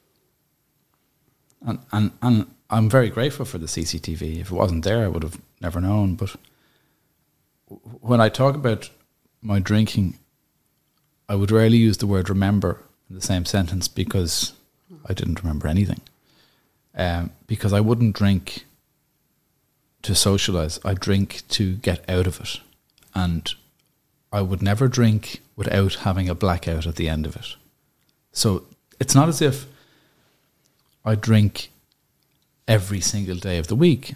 [1.66, 4.40] and, and and I'm very grateful for the CCTV.
[4.42, 6.16] If it wasn't there, I would have never known.
[6.16, 6.36] But
[8.02, 8.90] when I talk about
[9.42, 10.18] my drinking,
[11.30, 14.54] I would rarely use the word remember in the same sentence because
[15.08, 16.02] I didn't remember anything
[16.96, 18.66] um, because I wouldn't drink
[20.04, 20.80] to socialize.
[20.84, 22.60] I drink to get out of it,
[23.16, 23.54] and
[24.32, 27.56] I would never drink without having a blackout at the end of it.
[28.32, 28.66] So
[29.00, 29.66] it's not as if
[31.06, 31.72] I drink
[32.68, 34.16] every single day of the week,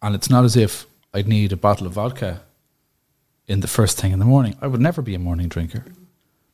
[0.00, 2.42] and it's not as if I'd need a bottle of vodka
[3.46, 4.56] in the first thing in the morning.
[4.60, 5.84] I would never be a morning drinker.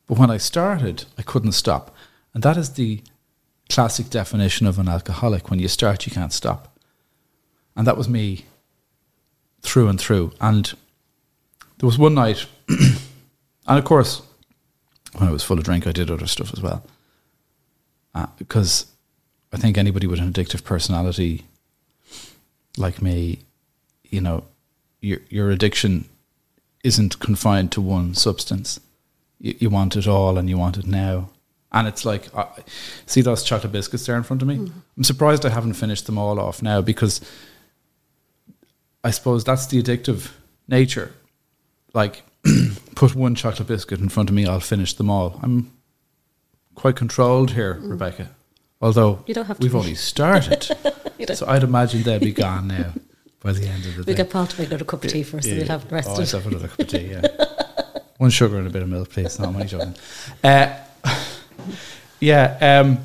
[0.07, 1.95] But when I started, I couldn't stop.
[2.33, 3.01] And that is the
[3.69, 5.49] classic definition of an alcoholic.
[5.49, 6.77] When you start, you can't stop.
[7.75, 8.45] And that was me
[9.61, 10.33] through and through.
[10.41, 10.73] And
[11.83, 12.97] there was one night, and
[13.67, 14.21] of course,
[15.17, 16.81] when I was full of drink, I did other stuff as well.
[18.15, 18.85] Uh, because
[19.51, 21.43] I think anybody with an addictive personality
[22.77, 23.39] like me,
[24.05, 24.45] you know,
[25.01, 26.05] your your addiction
[26.85, 28.79] isn't confined to one substance.
[29.41, 31.31] You, you want it all, and you want it now.
[31.73, 32.45] And it's like, uh,
[33.05, 34.71] see those chocolate biscuits there in front of me.
[34.95, 37.19] I'm surprised I haven't finished them all off now because
[39.03, 40.31] I suppose that's the addictive
[40.69, 41.11] nature.
[41.93, 42.23] Like,
[42.95, 45.39] put one chocolate biscuit in front of me, I'll finish them all.
[45.43, 45.71] I'm
[46.75, 48.29] quite controlled here, Rebecca.
[48.81, 50.63] Although You don't have to we've only started,
[51.35, 52.93] so I'd imagine they'll be gone now
[53.39, 54.11] by the end of the We day.
[54.11, 56.09] We get Paul to make another cup of tea first, and we'll have the rest
[56.09, 56.37] Oh, of let's it.
[56.43, 57.27] have another cup of tea, yeah.
[58.17, 59.39] One sugar and a bit of milk, please.
[59.39, 59.95] Not I'm joking.
[60.43, 60.75] Uh,
[62.19, 62.99] yeah, um,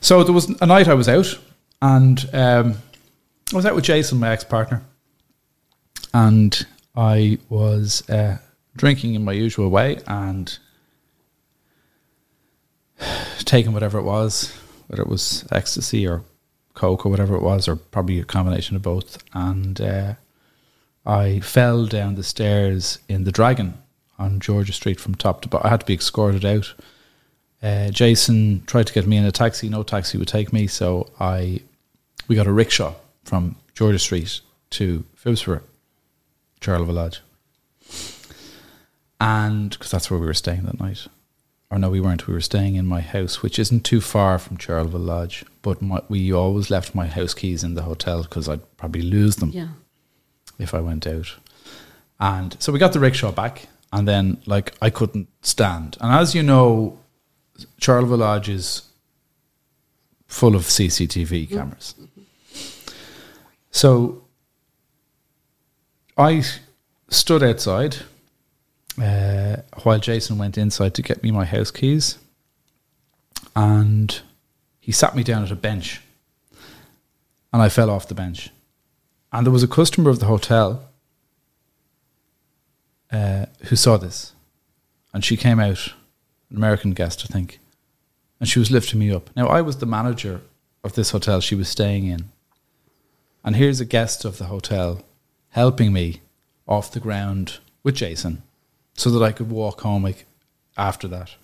[0.00, 1.36] so there was a night I was out,
[1.82, 2.74] and um,
[3.52, 4.82] I was out with Jason, my ex partner,
[6.14, 6.64] and
[6.98, 8.38] I was uh,
[8.76, 10.58] drinking in my usual way and
[13.38, 14.52] taking whatever it was,
[14.88, 16.24] whether it was ecstasy or
[16.74, 19.80] coke or whatever it was, or probably a combination of both, and.
[19.80, 20.14] Uh,
[21.08, 23.78] I fell down the stairs in the Dragon
[24.18, 25.66] on George's Street from top to bottom.
[25.66, 26.74] I had to be escorted out.
[27.62, 29.70] Uh, Jason tried to get me in a taxi.
[29.70, 31.62] No taxi would take me, so I
[32.28, 32.92] we got a rickshaw
[33.24, 35.62] from George's Street to Phibsborough,
[36.60, 37.20] Charleville Lodge,
[39.20, 41.06] and because that's where we were staying that night.
[41.70, 42.26] Or no, we weren't.
[42.26, 45.44] We were staying in my house, which isn't too far from Charleville Lodge.
[45.60, 49.36] But my, we always left my house keys in the hotel because I'd probably lose
[49.36, 49.68] them Yeah.
[50.58, 51.34] if I went out.
[52.18, 55.98] And so we got the rickshaw back, and then like I couldn't stand.
[56.00, 56.98] And as you know,
[57.80, 58.82] Charleville Lodge is
[60.26, 61.54] full of CCTV mm-hmm.
[61.54, 61.94] cameras.
[63.70, 64.24] So
[66.18, 66.42] I
[67.08, 67.96] stood outside
[69.00, 72.18] uh, while Jason went inside to get me my house keys,
[73.54, 74.20] and
[74.80, 76.00] he sat me down at a bench,
[77.52, 78.50] and I fell off the bench.
[79.32, 80.88] And there was a customer of the hotel
[83.12, 84.32] uh, who saw this.
[85.12, 85.92] And she came out,
[86.50, 87.60] an American guest, I think.
[88.40, 89.30] and she was lifting me up.
[89.36, 90.40] Now I was the manager
[90.84, 92.30] of this hotel she was staying in,
[93.44, 95.02] and here's a guest of the hotel
[95.50, 96.20] helping me
[96.66, 98.42] off the ground with Jason,
[98.94, 100.26] so that I could walk home like
[100.76, 101.34] after that,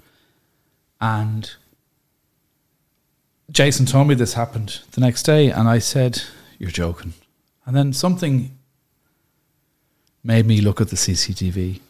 [1.00, 1.50] and.
[3.50, 6.22] Jason told me this happened the next day, and I said,
[6.58, 7.12] You're joking.
[7.66, 8.56] And then something
[10.22, 11.80] made me look at the CCTV.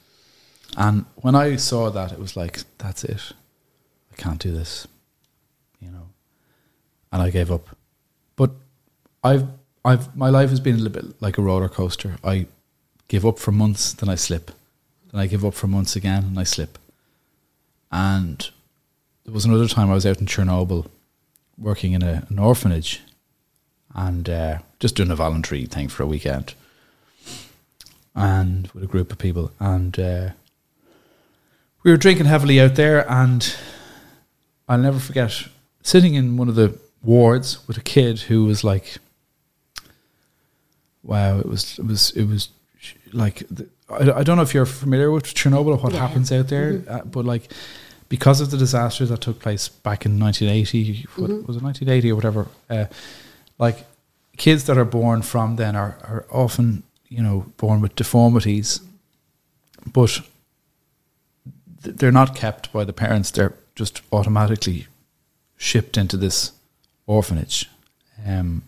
[0.76, 3.32] And when I saw that, it was like, That's it.
[4.12, 4.86] I can't do this.
[5.80, 6.08] You know.
[7.12, 7.68] And I gave up.
[8.36, 8.50] But
[9.22, 9.46] I've,
[9.84, 12.16] I've, my life has been a little bit like a roller coaster.
[12.24, 12.46] I
[13.08, 14.50] give up for months, then I slip.
[15.12, 16.78] Then I give up for months again, and I slip.
[17.92, 18.48] And
[19.24, 20.86] there was another time I was out in Chernobyl
[21.58, 23.02] working in a, an orphanage
[23.94, 26.54] and uh, just doing a voluntary thing for a weekend
[28.14, 30.30] and with a group of people and uh,
[31.82, 33.56] we were drinking heavily out there and
[34.68, 35.46] I'll never forget
[35.82, 38.96] sitting in one of the wards with a kid who was like
[41.04, 42.48] wow it was it was it was
[43.12, 46.06] like the, I, I don't know if you're familiar with Chernobyl or what Yeah.
[46.06, 47.52] happens out there uh, but like
[48.08, 52.14] because of the disaster that took place back in 1980 what, was it 1980 or
[52.16, 52.86] whatever uh,
[53.58, 53.84] like
[54.36, 58.80] kids that are born from then are, are often you know born with deformities
[59.92, 60.20] but
[61.82, 64.86] th- they're not kept by the parents they're just automatically
[65.56, 66.52] shipped into this
[67.06, 67.68] orphanage
[68.26, 68.62] um,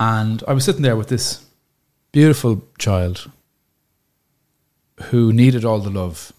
[0.00, 1.44] and I was sitting there with this
[2.12, 3.30] beautiful child
[5.04, 6.32] who needed all the love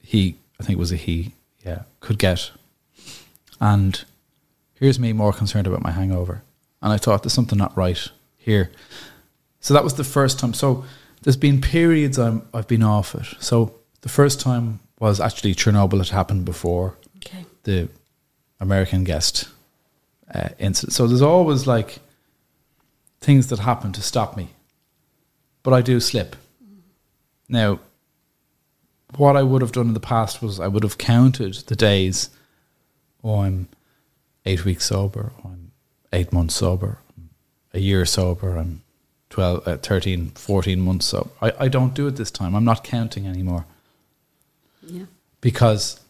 [0.00, 1.32] he, I think it was a he,
[1.64, 2.50] yeah, could get.
[3.60, 4.04] And
[4.74, 6.42] here's me more concerned about my hangover.
[6.82, 8.70] And I thought there's something not right here.
[9.60, 10.52] So that was the first time.
[10.54, 10.84] So
[11.22, 13.26] there's been periods I'm, I've been off it.
[13.40, 17.44] So the first time was actually Chernobyl had happened before Okay.
[17.64, 17.88] the
[18.60, 19.48] American guest
[20.32, 20.92] uh, incident.
[20.92, 21.98] So there's always like
[23.20, 24.50] things that happen to stop me,
[25.62, 26.36] but I do slip.
[27.48, 27.80] Now,
[29.16, 32.30] what I would have done in the past was I would have counted the days.
[33.22, 33.68] Oh, I'm
[34.44, 35.32] eight weeks sober.
[35.42, 35.70] Or I'm
[36.12, 36.98] eight months sober.
[37.16, 37.30] I'm
[37.72, 38.56] a year sober.
[38.56, 38.82] I'm
[39.30, 41.30] 12, uh, 13, 14 months sober.
[41.40, 42.54] I, I don't do it this time.
[42.54, 43.64] I'm not counting anymore
[44.82, 45.04] Yeah.
[45.40, 46.00] because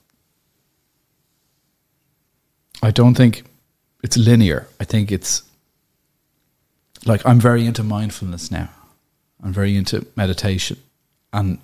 [2.82, 3.44] I don't think
[4.02, 4.68] it's linear.
[4.80, 5.42] I think it's
[7.06, 8.68] like I'm very into mindfulness now.
[9.42, 10.78] I'm very into meditation
[11.32, 11.58] and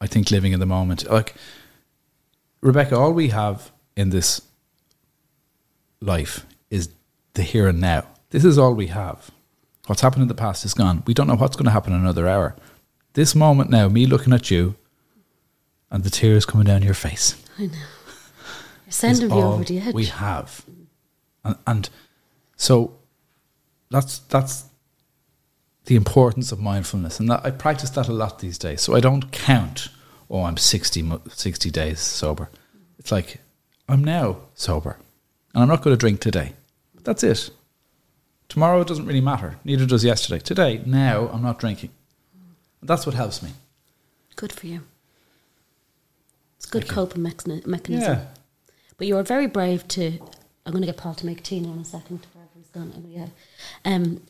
[0.00, 1.08] I think living in the moment.
[1.10, 1.34] Like
[2.60, 4.42] Rebecca, all we have in this
[6.00, 6.88] life is
[7.34, 8.06] the here and now.
[8.30, 9.30] This is all we have.
[9.86, 11.02] What's happened in the past is gone.
[11.06, 12.54] We don't know what's going to happen in another hour.
[13.14, 14.76] This moment now, me looking at you
[15.90, 17.72] and the tears coming down your face I know.
[18.86, 19.94] You're sending me over the edge.
[19.94, 20.64] we have,
[21.44, 21.90] and, and
[22.56, 22.96] so
[23.90, 24.64] that's that's
[25.88, 28.82] the importance of mindfulness, and that, I practice that a lot these days.
[28.82, 29.88] So I don't count.
[30.28, 32.50] Oh, I'm 60, 60 days sober.
[32.98, 33.40] It's like
[33.88, 34.98] I'm now sober,
[35.54, 36.52] and I'm not going to drink today.
[36.94, 37.48] But that's it.
[38.50, 39.58] Tomorrow doesn't really matter.
[39.64, 40.38] Neither does yesterday.
[40.38, 41.90] Today, now, I'm not drinking.
[42.82, 43.50] That's what helps me.
[44.36, 44.82] Good for you.
[46.58, 48.12] It's a good coping mechani- mechanism.
[48.12, 48.24] Yeah.
[48.98, 50.18] But you are very brave to.
[50.66, 52.26] I'm going to get Paul to make tea now in a second.
[52.34, 52.92] Wherever he's gone.
[53.08, 53.28] Yeah.
[53.86, 54.20] Um,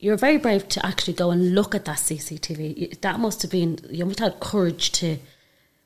[0.00, 3.00] you were very brave to actually go and look at that CCTV.
[3.02, 3.78] That must have been.
[3.90, 5.18] You must have had courage to.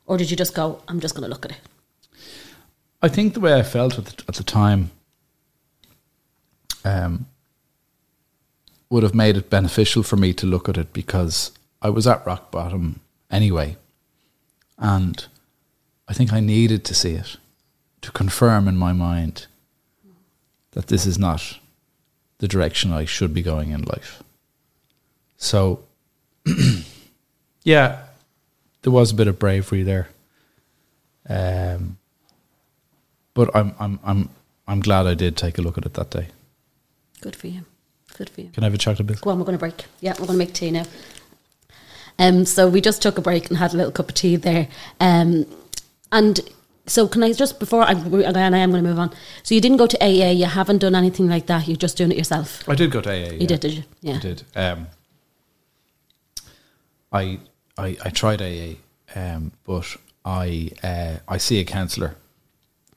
[0.07, 1.59] Or did you just go, I'm just going to look at it?
[3.01, 4.91] I think the way I felt at the, at the time
[6.83, 7.25] um,
[8.89, 11.51] would have made it beneficial for me to look at it because
[11.81, 13.77] I was at rock bottom anyway.
[14.77, 15.25] And
[16.07, 17.37] I think I needed to see it
[18.01, 19.47] to confirm in my mind
[20.71, 21.59] that this is not
[22.39, 24.23] the direction I should be going in life.
[25.37, 25.83] So,
[27.63, 28.03] yeah,
[28.81, 30.09] there was a bit of bravery there.
[31.27, 31.97] Um,
[33.33, 34.29] but I'm I'm I'm
[34.67, 36.27] I'm glad I did take a look at it that day.
[37.21, 37.65] Good for you.
[38.17, 38.49] Good for you.
[38.49, 39.23] Can I have a chocolate biscuit?
[39.23, 39.85] Go on, we're going to break.
[39.99, 40.85] Yeah, we're going to make tea now.
[42.17, 44.69] Um, so we just took a break and had a little cup of tea there.
[44.99, 45.45] Um,
[46.11, 46.39] and
[46.87, 49.11] so can I just before I and I am going to move on.
[49.43, 50.31] So you didn't go to AA.
[50.31, 51.67] You haven't done anything like that.
[51.67, 52.67] You're just doing it yourself.
[52.69, 53.33] I did go to AA.
[53.33, 53.83] You did, did you?
[54.01, 54.15] Yeah.
[54.15, 54.43] I did.
[54.55, 54.87] Um,
[57.11, 57.39] I
[57.77, 58.75] I I tried AA,
[59.15, 62.15] um, but I uh, I see a counsellor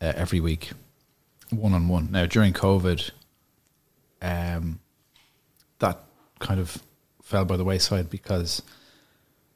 [0.00, 0.70] uh, every week,
[1.50, 2.10] one on one.
[2.10, 3.10] Now during COVID,
[4.22, 4.80] um,
[5.78, 5.98] that
[6.40, 6.82] kind of
[7.22, 8.62] fell by the wayside because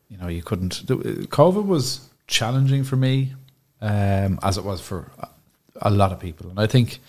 [0.09, 0.87] you know you couldn't.
[0.87, 3.35] the- COVID was challenging for me,
[3.83, 5.11] um, as it was for
[5.83, 7.01] a lot of people, and I think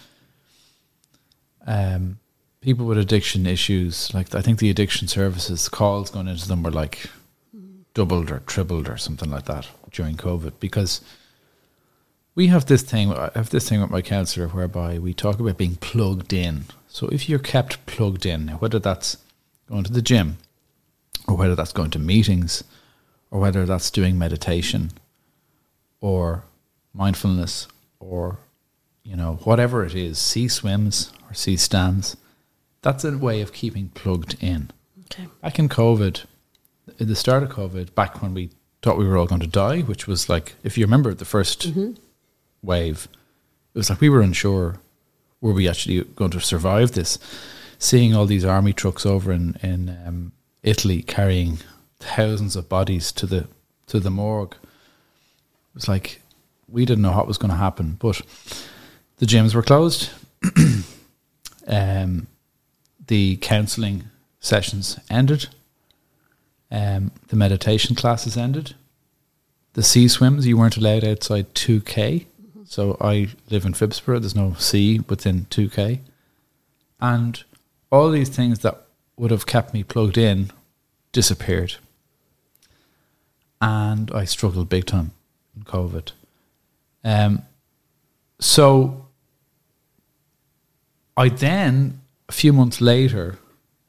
[1.65, 2.19] um,
[2.61, 6.71] people with addiction issues, like I think the addiction services calls going into them were
[6.71, 7.09] like
[7.93, 11.01] doubled or tripled or something like that during COVID because
[12.35, 13.13] we have this thing.
[13.13, 16.65] I have this thing with my counselor whereby we talk about being plugged in.
[16.87, 19.17] So if you're kept plugged in, whether that's
[19.69, 20.37] going to the gym,
[21.27, 22.63] or whether that's going to meetings,
[23.29, 24.91] or whether that's doing meditation,
[26.01, 26.43] or
[26.93, 27.67] mindfulness,
[27.99, 28.37] or
[29.03, 32.17] you know whatever it is, sea swims or sea stands,
[32.81, 34.71] that's a way of keeping plugged in.
[35.05, 35.27] Okay.
[35.41, 36.25] Back in COVID,
[36.99, 38.49] at the start of COVID, back when we
[38.81, 41.97] thought we were all going to die, which was like, if you remember the 1st
[42.61, 43.07] wave,
[43.73, 44.79] it was like we were unsure
[45.43, 47.19] were we actually going to survive this.
[47.77, 50.31] Seeing all these army trucks over in in um,
[50.63, 51.59] Italy carrying
[51.99, 53.47] thousands of bodies to the
[53.87, 56.21] to the morgue, it was like
[56.73, 57.97] we didn't know what was going to happen.
[57.99, 58.21] But
[59.17, 60.09] the gyms were closed.
[61.67, 62.27] um,
[63.07, 64.05] the counselling
[64.39, 65.47] sessions ended.
[66.71, 68.73] Um, the meditation classes ended.
[69.73, 72.25] The sea swims, you weren't allowed outside 2K.
[72.65, 75.99] So I live in Phibsborough, there's no sea within 2K.
[76.99, 77.43] And
[77.91, 78.81] all these things that
[79.15, 80.49] would have kept me plugged in
[81.11, 81.75] disappeared.
[83.61, 85.11] And I struggled big time
[85.55, 86.11] in COVID.
[87.03, 87.43] Um,
[88.39, 89.07] so
[91.17, 93.37] I then, a few months later,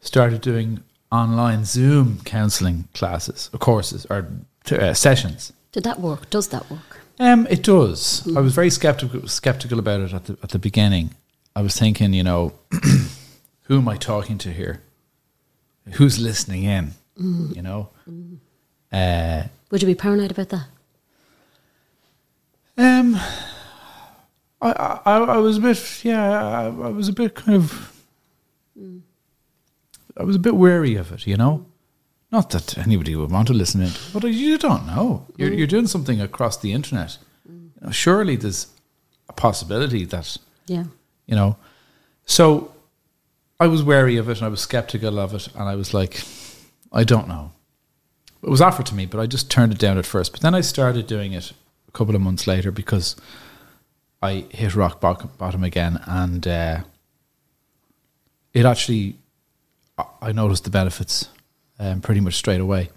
[0.01, 4.27] started doing online Zoom counselling classes, or courses, or
[4.65, 5.53] t- uh, sessions.
[5.73, 6.29] Did that work?
[6.31, 7.01] Does that work?
[7.19, 8.27] Um, it does.
[8.37, 11.11] I was very skeptical skeptical about it at the at the beginning.
[11.57, 12.53] I was thinking, you know,
[13.63, 14.83] who am I talking to here?
[15.93, 16.93] Who's listening in?
[17.17, 17.91] You know,
[18.93, 20.67] uh, Would you be paranoid about that?
[22.77, 23.17] Um,
[24.61, 24.73] I,
[25.05, 27.93] I I was a bit yeah I, I was a bit kind of
[28.79, 29.01] mm.
[30.17, 31.67] I was a bit wary of it, you know.
[32.31, 35.27] Not that anybody would want to listen in, but you don't know.
[35.37, 35.59] You're mm.
[35.59, 37.19] you're doing something across the internet.
[37.49, 37.71] Mm.
[37.81, 38.67] You know, surely there's
[39.29, 40.85] a possibility that Yeah.
[41.27, 41.57] you know.
[42.27, 42.73] So
[43.61, 46.25] I was wary of it and I was skeptical of it and I was like,
[46.93, 47.53] I don't know.
[48.43, 50.33] It was offered to me, but I just turned it down at first.
[50.33, 51.53] But then I started doing it
[51.95, 53.17] couple of months later because
[54.23, 56.81] I hit rock bottom, again and uh,
[58.53, 59.17] it actually,
[59.97, 61.29] I- I noticed the benefits
[61.79, 62.91] um, pretty much straight away.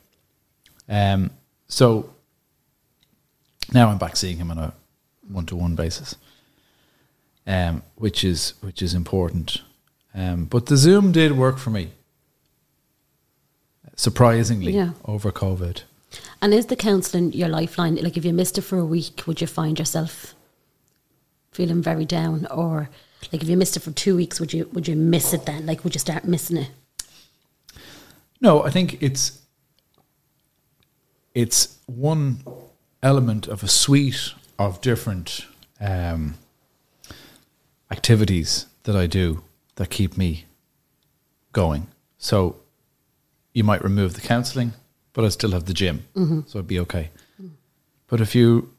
[0.90, 1.32] Um,
[1.68, 2.14] so
[3.74, 4.74] now I'm back seeing him on a
[5.30, 6.16] one to one basis
[7.46, 9.62] um, which is which is important.
[10.16, 11.92] Um, but the Zoom did work for me,
[13.96, 14.92] surprisingly, Yeah.
[15.06, 15.84] over COVID.
[16.42, 17.96] And is the counselling your lifeline?
[17.96, 20.36] Like, if you missed it for a week, would you find yourself
[21.52, 22.90] feeling very down, or
[23.32, 25.66] like if you missed it for two weeks, would you would you miss it then?
[25.66, 26.70] Like, would you start missing it?
[28.40, 29.42] No, I think it's
[31.34, 32.44] it's one
[33.02, 35.46] element of a suite of different
[35.80, 36.36] um,
[37.92, 39.44] activities that I do
[39.76, 40.46] that keep me
[41.52, 41.88] going.
[42.18, 42.58] So
[43.54, 44.74] you might remove the counselling,
[45.18, 46.06] but I still have the gym,
[46.48, 47.10] so it'd be okay.
[48.06, 48.70] But if you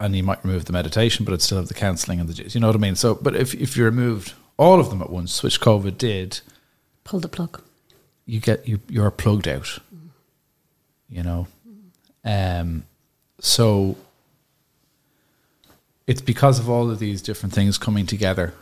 [0.00, 2.48] and you might remove the meditation, but I'd still have the counselling and the gym.
[2.50, 2.96] You know what I mean?
[2.96, 6.40] So, but if if you removed all of them at once, which COVID did,
[7.04, 7.62] Pull the plug.
[8.26, 9.78] you get you you're plugged out
[11.08, 11.46] you know
[12.24, 12.82] um
[13.40, 13.96] so
[16.06, 18.54] it's because of all of these different things coming together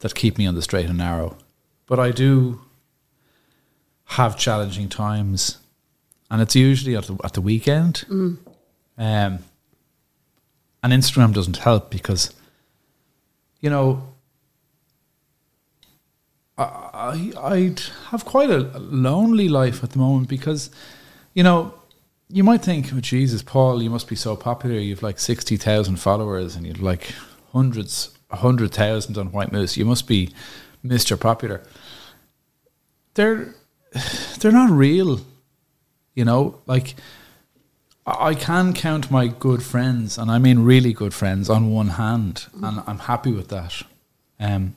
[0.00, 1.36] that keep me on the straight and narrow
[1.86, 2.60] but i do
[4.18, 5.58] have challenging times
[6.30, 8.04] and it's usually at the, at the weekend
[8.98, 9.38] um
[10.82, 12.32] and instagram doesn't help because
[13.60, 14.02] you know
[16.58, 20.70] I I'd have quite a lonely life at the moment because,
[21.34, 21.74] you know,
[22.28, 24.78] you might think, oh, Jesus, Paul, you must be so popular.
[24.78, 27.14] You've like sixty thousand followers and you've like
[27.52, 29.76] hundreds, a hundred thousand on White Moose.
[29.76, 30.32] You must be
[30.82, 31.62] Mister Popular.
[33.14, 33.54] They're
[34.38, 35.20] they're not real,
[36.16, 36.58] you know.
[36.66, 36.96] Like
[38.04, 42.46] I can count my good friends, and I mean really good friends, on one hand,
[42.60, 43.82] and I'm happy with that.
[44.40, 44.74] Um,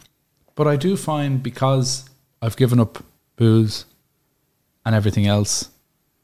[0.56, 2.10] but I do find because
[2.42, 3.04] I've given up
[3.36, 3.86] booze
[4.86, 5.70] and everything else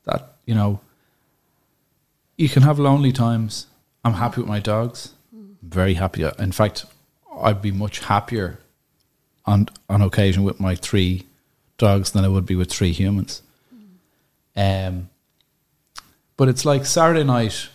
[0.06, 0.80] that, you know,
[2.38, 3.68] you can have lonely times.
[4.04, 5.14] I'm happy with my dogs.
[5.32, 6.26] I'm very happy.
[6.38, 6.86] In fact,
[7.40, 8.60] I'd be much happier
[9.46, 11.26] on on occasion with my three
[11.78, 13.42] dogs than I would be with three humans.
[14.56, 15.10] Um,
[16.38, 17.70] but it's like Saturday night,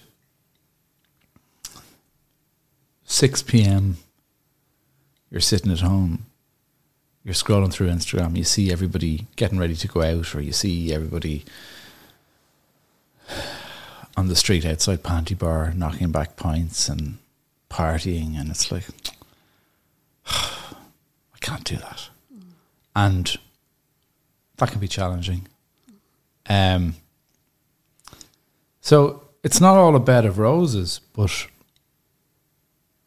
[3.05, 3.97] 6 p.m.,
[5.31, 6.27] you're sitting at home,
[7.25, 10.93] you're scrolling through Instagram, you see everybody getting ready to go out, or you see
[10.93, 11.45] everybody
[14.17, 17.19] on the street outside Pantibar knocking back pints and
[17.71, 18.85] partying, and it's like,
[20.27, 22.09] I can't do that.
[22.95, 23.37] And
[24.57, 25.47] that can be challenging.
[26.51, 26.97] Um,
[28.81, 31.47] so it's not all a bed of roses, but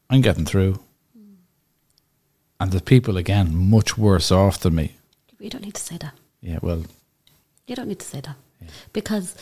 [0.10, 0.80] I'm getting through.
[2.60, 4.96] And the people, again, much worse off than me.
[5.40, 6.14] You don't need to say that.
[6.42, 6.86] Yeah, well,
[7.68, 8.36] You don't need to say that
[8.94, 9.36] because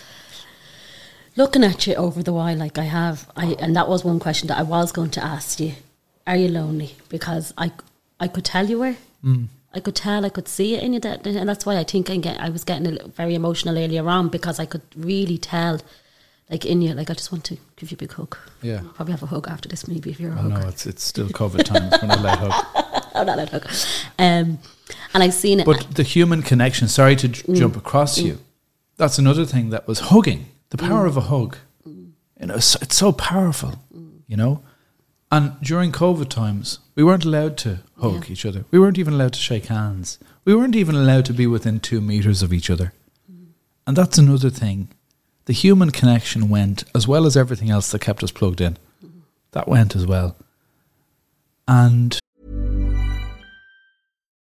[1.35, 4.47] looking at you over the while, like I have, I and that was one question
[4.47, 5.73] that I was going to ask you:
[6.25, 6.95] Are you lonely?
[7.09, 7.71] Because I,
[8.19, 8.95] I could tell you were.
[9.73, 12.09] I could tell, I could see it in you, that, and that's why I think
[12.09, 15.79] I get, I was getting a very emotional earlier on because I could really tell,
[16.49, 18.37] like in you, like I just want to give you a big hug.
[18.61, 18.81] Yeah.
[18.95, 20.49] probably have a hug after this, maybe if you're a hugger.
[20.49, 21.93] know it's it's still COVID times.
[22.01, 22.85] We're not allowed hug.
[23.13, 23.67] Oh, not a hug.
[24.19, 24.59] Um,
[25.13, 25.65] and I've seen it.
[25.65, 27.55] But the human connection, sorry to j- mm.
[27.55, 28.25] jump across mm.
[28.25, 28.39] you,
[28.97, 30.87] that's another thing that was hugging, the mm.
[30.87, 31.57] power of a hug.
[31.85, 33.79] You know, it's, it's so powerful,
[34.27, 34.63] you know?
[35.31, 38.31] And during COVID times, we weren't allowed to hug Yeah.
[38.33, 38.65] each other.
[38.69, 40.19] We weren't even allowed to shake hands.
[40.43, 42.93] We weren't even allowed to be within two meters of each other.
[43.31, 43.51] Mm-hmm.
[43.87, 44.89] And that's another thing.
[45.45, 48.73] The human connection went, as well as everything else that kept us plugged in.
[49.03, 49.19] Mm-hmm.
[49.51, 50.35] That went as well.
[51.67, 52.19] And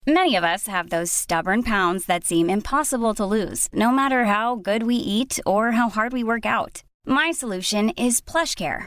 [0.06, 4.54] Many of us have those stubborn pounds that seem impossible to lose, no matter how
[4.54, 6.82] good we eat or how hard we work out.
[7.04, 8.86] My solution is PlushCare.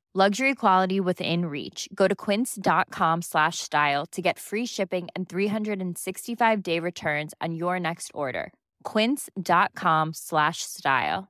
[0.13, 1.87] Luxury quality within reach.
[1.95, 7.79] Go to quince.com slash style to get free shipping and 365 day returns on your
[7.79, 8.51] next order.
[8.83, 11.29] Quince.com slash style.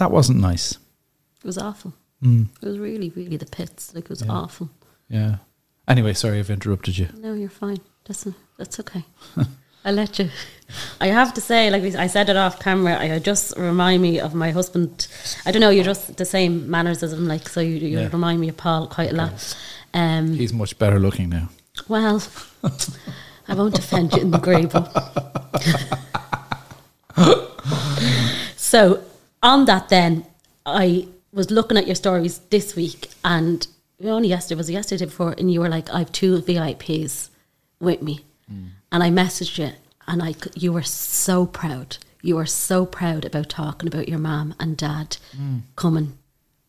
[0.00, 0.72] that wasn't nice.
[0.72, 1.92] It was awful.
[2.24, 2.48] Mm.
[2.60, 3.94] It was really, really the pits.
[3.94, 4.70] Like it was awful.
[5.08, 5.36] Yeah.
[5.86, 7.08] Anyway, sorry I've interrupted you.
[7.16, 7.78] No, you're fine.
[8.06, 8.26] That's
[8.58, 9.04] that's okay.
[9.84, 10.28] I let you.
[11.00, 14.34] I have to say, like I said it off camera, I just remind me of
[14.34, 15.08] my husband.
[15.44, 15.70] I don't know.
[15.70, 17.60] You're just the same manners as him, like so.
[17.60, 18.08] You, you Yeah.
[18.12, 19.56] remind me of Paul quite a lot.
[19.94, 21.48] Um, He's much better looking now.
[21.88, 22.22] well,
[23.48, 24.70] I won't offend you in the grave.
[28.56, 29.02] so
[29.42, 30.24] on that, then
[30.66, 33.66] I was looking at your stories this week, and
[34.04, 37.28] only yesterday was it yesterday before, and you were like, "I have two VIPs
[37.80, 38.24] with me,"
[38.92, 39.72] and I messaged you,
[40.06, 41.98] and I you were so proud.
[42.22, 45.62] You were so proud about talking about your mum and dad mm.
[45.76, 46.18] coming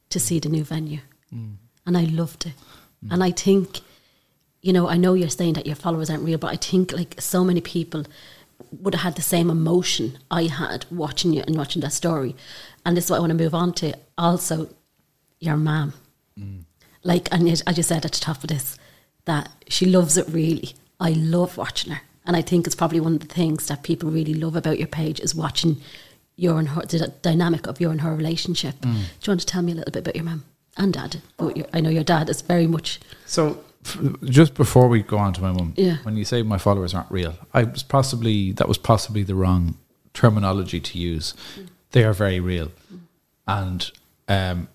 [0.10, 1.02] to see the new venue,
[1.34, 1.56] mm.
[1.86, 2.54] and I loved it.
[3.06, 3.14] Mm.
[3.14, 3.82] And I think
[4.62, 7.20] you know, I know you're saying that your followers aren't real, but I think like
[7.20, 8.06] so many people
[8.72, 12.36] would have had the same emotion I had watching you and watching that story.
[12.86, 13.94] And this is what I want to move on to.
[14.18, 14.70] Also,
[15.40, 15.94] your mum.
[17.04, 18.78] Like, and I just said at the top of this
[19.26, 20.76] that she loves it really.
[21.00, 22.02] I love watching her
[22.32, 24.88] And I think it's probably one of the things that people really love about your
[24.88, 25.82] page is watching
[26.38, 28.76] your and her, the dynamic of your and her relationship.
[28.80, 28.94] Mm.
[28.94, 30.46] Do you want to tell me a little bit about your mum
[30.78, 31.18] and dad?
[31.74, 33.02] I know your dad is very much.
[33.26, 33.62] So,
[34.24, 35.98] just before we go on to my mum, Yeah.
[36.04, 39.76] when you say my followers aren't real, I was possibly that was possibly the wrong
[40.14, 41.34] terminology to use.
[41.92, 42.72] They are very real,
[43.46, 43.92] and
[44.30, 44.70] um,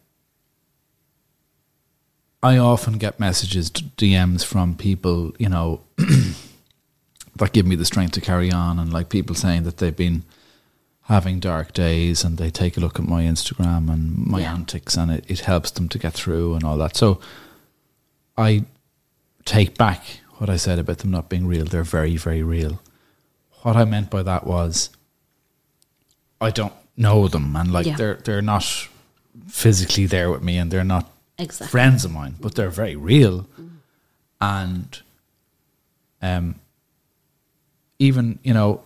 [2.42, 5.80] I often get messages, DMs from people, you know,
[7.38, 10.24] that give me the strength to carry on, and like people saying that they've been
[11.02, 14.52] having dark days and they take a look at my Instagram and my Yeah.
[14.54, 16.96] antics and it, it helps them to get through and all that.
[16.96, 17.20] So
[18.36, 18.64] I
[19.44, 20.02] take back
[20.38, 21.64] what I said about them not being real.
[21.64, 22.80] They're very, very real.
[23.62, 24.90] What I meant by that was
[26.40, 27.96] I don't know them and like Yeah.
[27.96, 28.64] they're they're not
[29.48, 31.68] physically there with me and they're not Exactly.
[31.68, 33.46] friends of mine, but they're very real.
[34.40, 35.00] And
[36.20, 36.56] um
[37.98, 38.82] even, you know,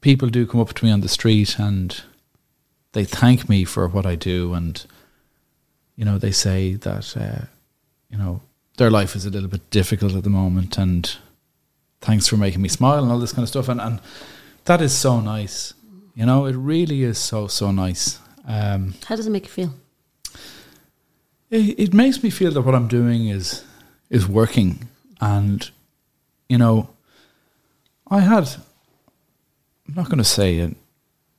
[0.00, 2.02] people do come up to me on the street and
[2.92, 4.84] they thank me for what I do and
[5.96, 7.46] you know, they say that uh,
[8.08, 8.40] you know,
[8.76, 11.16] their life is a little bit difficult at the moment and
[12.00, 14.00] thanks for making me smile and all this kind of stuff and, and
[14.64, 15.74] that is so nice.
[16.14, 18.20] You know, it really is so so nice.
[18.46, 19.74] Um How does it make you feel?
[21.50, 23.64] it, it makes me feel that what I'm doing is
[24.10, 24.88] is working,
[25.20, 25.70] and
[26.48, 26.88] you know,
[28.10, 28.48] I had
[29.86, 30.76] I'm not going to say an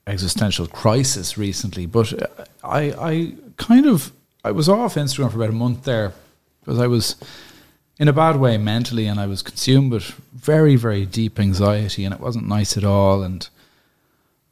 [0.07, 2.13] existential crisis recently, but
[2.63, 4.11] I I kind of
[4.43, 6.13] I was off Instagram for about a month there
[6.59, 7.15] because I was
[7.99, 10.03] in a bad way mentally, and I was consumed with
[10.33, 13.47] very very deep anxiety, and it wasn't nice at all, and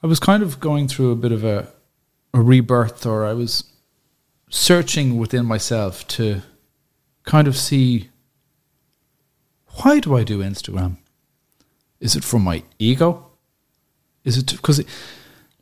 [0.04, 1.68] I was kind of going through a bit of a
[2.34, 3.64] a rebirth, or I was
[4.50, 6.42] searching within myself to
[7.24, 8.10] kind of see
[9.82, 10.98] why do I do Instagram?
[12.00, 13.26] Is it for my ego?
[14.24, 14.84] Is it because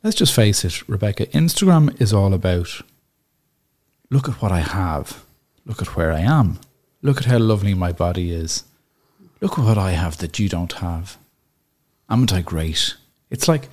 [0.02, 2.82] let's just face it, Rebecca, Instagram is all about
[4.10, 5.24] look at what I have,
[5.64, 6.58] look at where I am,
[7.02, 8.64] look at how lovely my body is,
[9.40, 11.16] look at what I have that you don't have.
[12.08, 12.94] Amn't I great?
[13.30, 13.68] It's like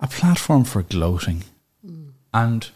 [0.00, 1.44] a platform for gloating.
[1.86, 2.12] Mm.
[2.32, 2.70] And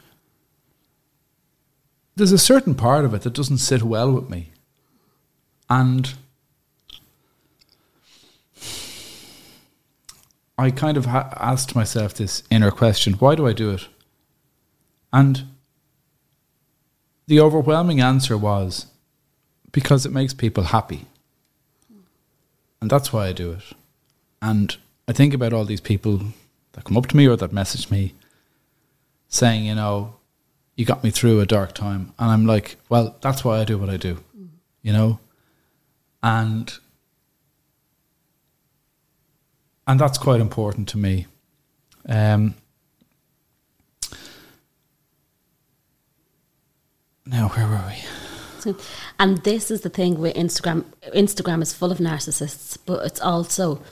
[2.16, 4.51] there's a certain part of it that doesn't sit well with me.
[5.68, 6.14] And
[10.61, 13.89] I kind of ha- asked myself this inner question why do I do it?
[15.11, 15.45] And
[17.27, 18.87] the overwhelming answer was
[19.73, 21.07] because it makes people happy.
[22.81, 23.63] And that's why I do it.
[24.43, 24.77] And
[25.09, 26.21] I think about all these people
[26.73, 28.15] that come up to me or that message me
[29.29, 30.17] saying, you know,
[30.77, 32.13] you got me through a dark time.
[32.19, 34.19] And I'm like, well, that's why I do what I do,
[34.83, 35.21] you know?
[36.23, 36.73] And
[39.91, 41.26] and that's quite important to me.
[42.09, 42.55] Um,
[47.26, 48.74] now, where were we?
[49.18, 50.84] And this is the thing with Instagram.
[51.12, 53.82] Instagram is full of narcissists, but it's also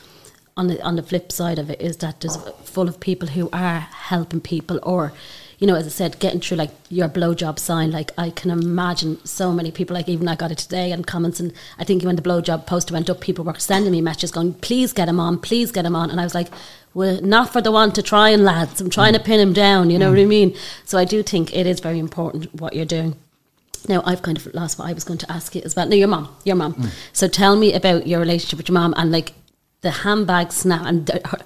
[0.57, 3.49] on the on the flip side of it is that there's full of people who
[3.53, 5.12] are helping people, or
[5.59, 7.91] you know, as I said, getting through like your blowjob sign.
[7.91, 9.95] Like I can imagine so many people.
[9.95, 12.95] Like even I got it today and comments, and I think when the blowjob poster
[12.95, 15.97] went up, people were sending me messages going, "Please get him on, please get him
[15.97, 16.49] on," and I was like.
[16.95, 18.81] Well, not for the one to try and lads.
[18.81, 19.91] I'm trying to pin him down.
[19.91, 20.29] You know what I mm.
[20.29, 20.57] mean.
[20.85, 23.15] So I do think it is very important what you're doing.
[23.89, 25.87] Now I've kind of lost what I was going to ask you as well.
[25.87, 26.75] No, your mom, your mom.
[26.75, 26.91] Mm.
[27.13, 29.35] So tell me about your relationship with your mom and like
[29.83, 30.87] the handbag snap.
[30.87, 31.37] And the, her,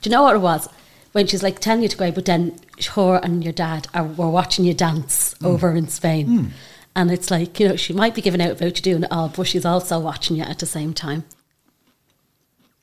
[0.00, 0.68] do you know what it was
[1.12, 2.58] when she's like telling you to go, out, but then
[2.94, 5.46] her and your dad are were watching you dance mm.
[5.46, 6.50] over in Spain, mm.
[6.96, 9.28] and it's like you know she might be giving out about you doing it all,
[9.28, 11.24] but she's also watching you at the same time.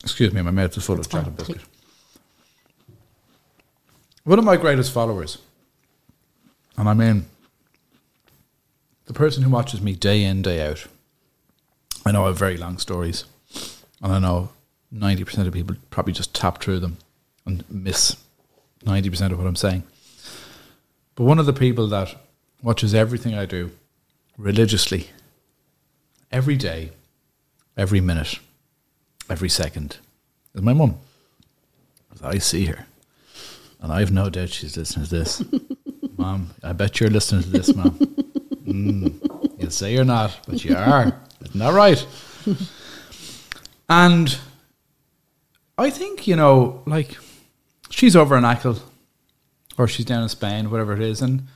[0.03, 1.61] Excuse me, my mouth is full That's of chocolate biscuit.
[4.23, 5.39] One of my greatest followers,
[6.77, 7.25] and I mean
[9.05, 10.85] the person who watches me day in, day out.
[12.05, 13.25] I know I have very long stories,
[14.01, 14.49] and I know
[14.93, 16.97] 90% of people probably just tap through them
[17.49, 18.15] and miss
[18.85, 19.83] 90% of what I'm saying.
[21.15, 22.15] But one of the people that
[22.61, 23.71] watches everything I do
[24.37, 25.09] religiously,
[26.31, 26.91] every day,
[27.75, 28.39] every minute,
[29.29, 29.97] every second,
[30.53, 30.97] is my mum.
[32.21, 32.85] I see her.
[33.81, 35.43] And I've no doubt she's listening to this.
[36.17, 37.91] Mom, I bet you're listening to this, Mom.
[38.67, 41.17] Mm, you say you're not, but you are.
[41.41, 42.05] Isn't that right?
[43.89, 44.37] and
[45.77, 47.17] I think, you know, like,
[47.89, 48.81] she's over in Achill
[49.77, 51.21] or she's down in Spain, whatever it is.
[51.21, 51.47] And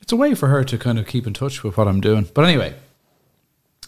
[0.00, 2.28] it's a way for her to kind of keep in touch with what I'm doing.
[2.32, 2.74] But anyway,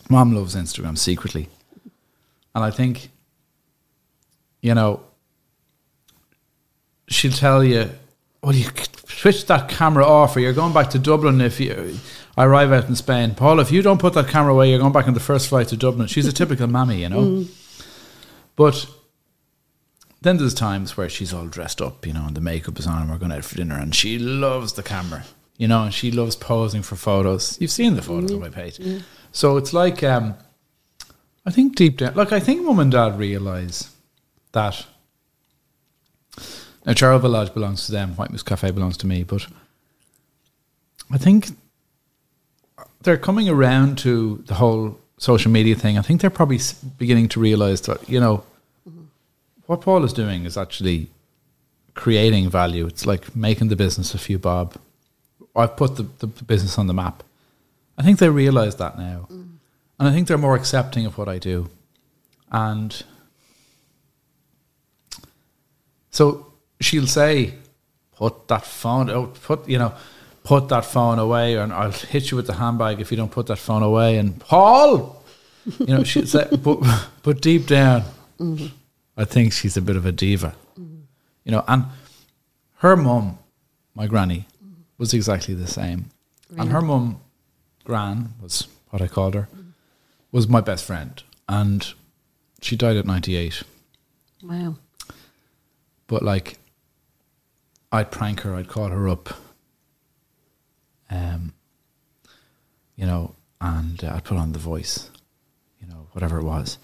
[0.08, 1.48] Mom loves Instagram secretly.
[2.54, 3.10] And I think
[4.60, 5.00] you know,
[7.08, 7.90] she'll tell you,
[8.42, 8.68] well, you
[9.06, 11.98] switch that camera off or you're going back to Dublin if you
[12.36, 13.34] I arrive out in Spain.
[13.34, 15.68] Paul, if you don't put that camera away, you're going back on the first flight
[15.68, 16.06] to Dublin.
[16.06, 17.22] She's a typical mammy, you know.
[17.22, 17.48] Mm.
[18.54, 18.86] But
[20.20, 23.02] then there's times where she's all dressed up, you know, and the makeup is on
[23.02, 25.24] and we're going out for dinner and she loves the camera,
[25.56, 27.56] you know, and she loves posing for photos.
[27.60, 28.80] You've seen the photos on my page.
[29.30, 30.34] So it's like, um,
[31.46, 33.94] I think deep down, like I think mum and dad realise
[34.52, 34.86] that
[36.84, 39.46] now Charleville Lodge belongs to them, White Moose Cafe belongs to me, but
[41.10, 41.50] I think
[43.02, 45.96] they're coming around to the whole social media thing.
[45.96, 46.60] I think they're probably
[46.96, 48.42] beginning to realise that you know
[49.68, 51.10] what Paul is doing is actually
[51.92, 52.86] creating value.
[52.86, 54.74] It's like making the business a few bob.
[55.54, 57.22] I've put the, the business on the map.
[57.98, 59.58] I think they realise that now, mm.
[59.98, 61.68] and I think they're more accepting of what I do,
[62.50, 63.02] and
[66.10, 66.46] so
[66.80, 67.54] she'll say,
[68.16, 69.34] "Put that phone out.
[69.42, 69.92] Put you know,
[70.44, 73.48] put that phone away, and I'll hit you with the handbag if you don't put
[73.48, 75.22] that phone away." And Paul,
[75.78, 76.78] you know, she'll say, but
[77.24, 78.04] but deep down,
[78.38, 78.68] mm-hmm.
[79.18, 81.64] I think she's a bit of a diva, you know.
[81.68, 81.84] And
[82.76, 83.38] her mum,
[83.94, 84.46] my granny,
[84.96, 86.10] was exactly the same,
[86.56, 87.20] and her mum,
[87.84, 89.48] Gran, was what I called her,
[90.32, 91.92] was my best friend, and
[92.62, 93.62] she died at ninety eight.
[94.42, 94.76] Wow.
[96.06, 96.58] But like,
[97.92, 98.54] I'd prank her.
[98.54, 99.28] I'd call her up.
[101.10, 101.54] Um,
[102.96, 105.10] you know, and uh, I'd put on the voice,
[105.80, 106.78] you know, whatever it was.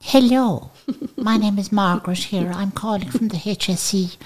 [0.00, 0.70] Hello,
[1.16, 2.50] my name is Margaret here.
[2.54, 4.16] I'm calling from the HSE.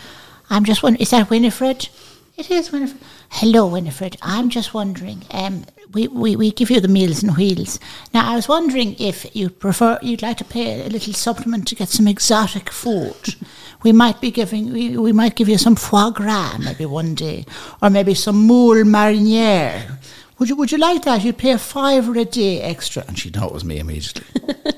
[0.49, 1.89] I'm just wondering, is that Winifred?
[2.37, 3.01] It is Winifred.
[3.31, 4.16] Hello, Winifred.
[4.23, 5.25] I'm just wondering.
[5.33, 7.81] Um, we, we, we give you the meals and wheels.
[8.14, 11.75] Now, I was wondering if you'd prefer, you'd like to pay a little supplement to
[11.75, 13.35] get some exotic food.
[13.83, 17.45] we might be giving, we, we might give you some foie gras maybe one day,
[17.83, 19.99] or maybe some moule mariniere.
[20.43, 21.22] Would you, would you like that?
[21.22, 23.05] You'd pay a fiver a day extra.
[23.07, 24.24] And she'd know it was me immediately.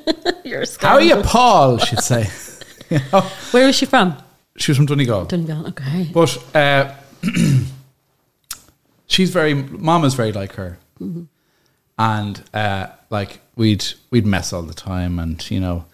[0.44, 1.22] You're a How are you.
[1.22, 1.78] Paul?
[1.78, 2.28] She'd say.
[2.90, 3.22] You know?
[3.50, 4.14] Where is she from?
[4.58, 5.24] She was from Donegal.
[5.24, 5.68] Donegal.
[5.68, 6.10] Okay.
[6.12, 6.94] But uh,
[9.06, 10.78] she's very, Mama's very like her,
[11.98, 15.86] and uh, like we'd we'd mess all the time, and you know,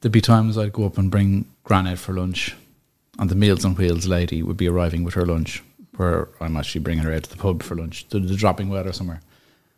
[0.00, 2.56] there'd be times I'd go up and bring Gran out for lunch,
[3.18, 5.62] and the Meals on Wheels lady would be arriving with her lunch,
[5.96, 8.92] where I'm actually bringing her out to the pub for lunch, to the dropping weather
[8.92, 9.20] somewhere.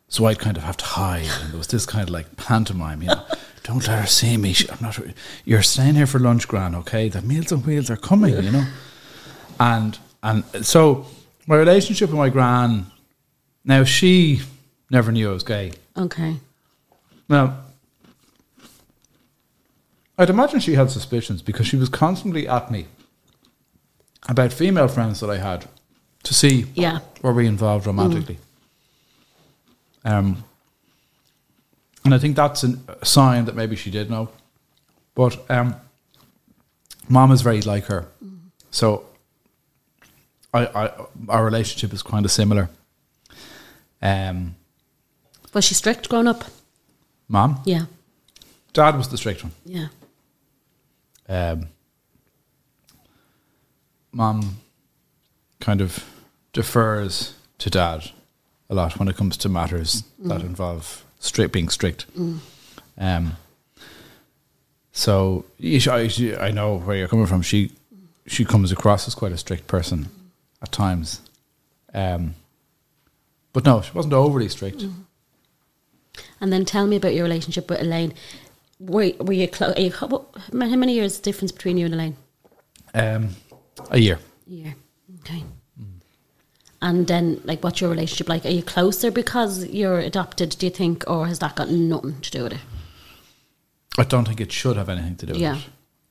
[0.07, 3.01] So I'd kind of have to hide, and there was this kind of like pantomime,
[3.01, 3.25] you know.
[3.63, 4.53] Don't let her see me.
[4.53, 4.99] She- I'm not.
[5.43, 6.75] You're staying here for lunch, Gran.
[6.75, 8.65] Okay, the Meals on Wheels are coming, you know
[9.59, 11.05] and and so
[11.47, 12.85] my relationship with my gran
[13.63, 14.41] now she
[14.91, 15.71] never knew I was gay.
[15.97, 16.37] Okay.
[17.29, 17.57] Now
[20.17, 22.85] I'd imagine she had suspicions because she was constantly at me
[24.27, 25.67] about female friends that I had
[26.25, 26.99] to see Yeah.
[27.21, 28.37] were we involved romantically.
[30.03, 30.43] Um,
[32.03, 34.29] and I think that's an, a sign that maybe she did know.
[35.15, 35.75] But um,
[37.09, 38.05] mom is very like her.
[38.71, 39.05] So
[40.53, 40.91] I, I,
[41.29, 42.69] our relationship is kind of similar.
[44.01, 44.55] Um,
[45.53, 46.43] Was she strict growing up?
[47.27, 47.85] mom, Yeah.
[48.73, 49.53] dad was the strict one.
[49.65, 49.87] Yeah.
[51.27, 51.69] um,
[54.11, 54.57] mom
[55.59, 56.03] kind of
[56.55, 58.09] defers to dad
[58.69, 62.05] a lot when it comes to matters that involve strict being strict.
[62.97, 63.37] Um,
[64.91, 67.41] so I, I know where you're coming from.
[67.41, 67.71] She
[68.25, 70.07] she comes across as quite a strict person
[70.63, 71.21] at times,
[71.93, 72.33] um,
[73.53, 74.85] but no, she wasn't overly strict.
[76.41, 78.13] And then tell me about your relationship with Elaine.
[78.79, 79.77] Were, were you close?
[79.77, 82.15] You, how what- how many years difference between you and Elaine?
[82.93, 83.29] Um,
[83.91, 84.19] a year.
[84.47, 84.75] A year.
[85.19, 85.43] Okay.
[86.85, 88.45] And then, like, what's your relationship like?
[88.45, 92.29] Are you closer because you're adopted, do you think, or has that got nothing to
[92.29, 92.59] do with it?
[93.97, 95.53] I don't think it should have anything to do Yeah.
[95.53, 95.63] with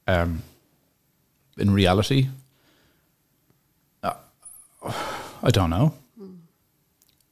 [0.09, 0.11] it.
[0.11, 0.43] Um,
[1.59, 2.27] in reality,
[4.03, 4.15] uh,
[5.45, 5.95] I don't know.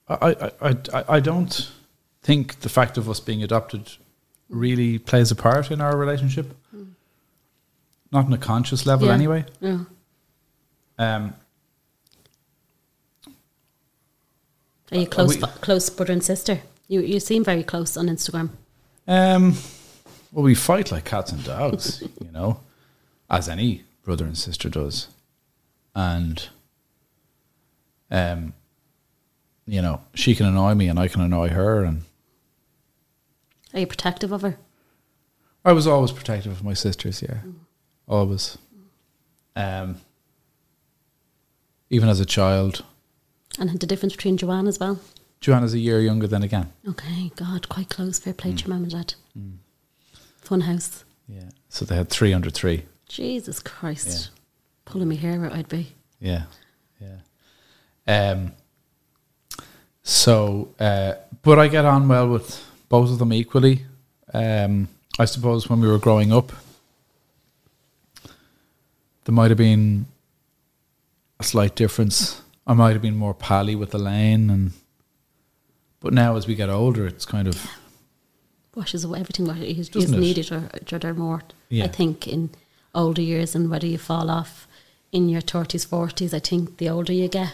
[0.09, 1.69] I, I, I, I- I don't
[2.23, 3.91] think the fact of us being adopted
[4.49, 6.55] really plays a part in our relationship.
[8.13, 9.15] Not on a conscious level, Yeah.
[9.15, 9.45] anyway.
[9.61, 9.79] Yeah.
[10.99, 11.35] Um,
[14.93, 16.61] Are you close, we- close brother and sister?
[16.89, 18.51] You you seem very close on Instagram.
[19.09, 19.55] Um,
[20.31, 22.61] well, we fight like cats and dogs, you know,
[23.31, 25.09] as any brother and sister does,
[25.95, 26.49] and
[28.11, 28.53] um,
[29.67, 32.03] you know, she can annoy me and I can annoy her, and
[33.73, 34.59] Are you protective of her?
[35.65, 37.23] I was always protective of my sisters.
[37.23, 37.39] Yeah,
[38.07, 38.59] always.
[39.57, 39.97] Um,
[41.89, 42.85] even as a child,
[43.59, 45.01] And the difference between Joanne as well.
[45.41, 46.73] Joanna's a year younger than again.
[46.89, 48.19] Okay, God, quite close.
[48.19, 48.57] Fair play Mm.
[48.59, 49.15] to your mum and dad.
[50.41, 51.05] Fun house.
[51.29, 51.51] Yeah.
[51.69, 52.85] So they had three under three.
[53.09, 54.31] Jesus Christ.
[54.85, 55.95] Pulling me hair out, I'd be.
[56.21, 56.45] Yeah,
[57.01, 57.19] yeah.
[58.07, 58.53] Um.
[60.03, 63.85] So, uh, but I get on well with both of them equally.
[64.35, 64.89] Um,
[65.19, 66.53] I suppose when we were growing up,
[69.25, 70.07] there might have been
[71.39, 72.42] a slight difference.
[72.67, 74.73] I might have been more pally with the Elaine, and
[76.01, 77.71] but now as we get older, it's kind of
[78.75, 79.47] Washes away everything.
[79.47, 80.19] What you just Doesn't it?
[80.21, 81.43] need each other, each other more.
[81.69, 81.85] Yeah.
[81.85, 82.51] I think in
[82.95, 84.67] older years and whether you fall off
[85.11, 87.53] in your 30s, 40s, I think the older you get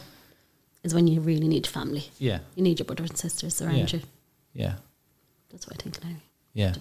[0.84, 2.04] is when you really need family.
[2.20, 3.86] yeah, You need your brothers and sisters around Yeah.
[3.98, 4.00] you.
[4.54, 4.74] yeah,
[5.50, 6.11] That's what I think now.
[6.54, 6.74] yeah.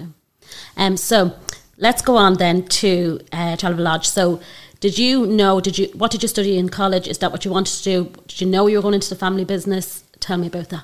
[0.77, 1.33] Um, so
[1.77, 4.07] let's go on then to uh, Charleville Lodge.
[4.07, 4.39] So,
[4.79, 5.59] did you know?
[5.59, 7.07] Did you what did you study in college?
[7.07, 8.11] Is that what you wanted to do?
[8.27, 10.03] Did you know you were going into the family business?
[10.19, 10.83] Tell me about that.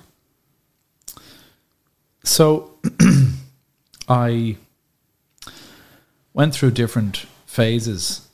[2.23, 2.77] So
[4.07, 4.57] I
[6.33, 8.27] went through different phases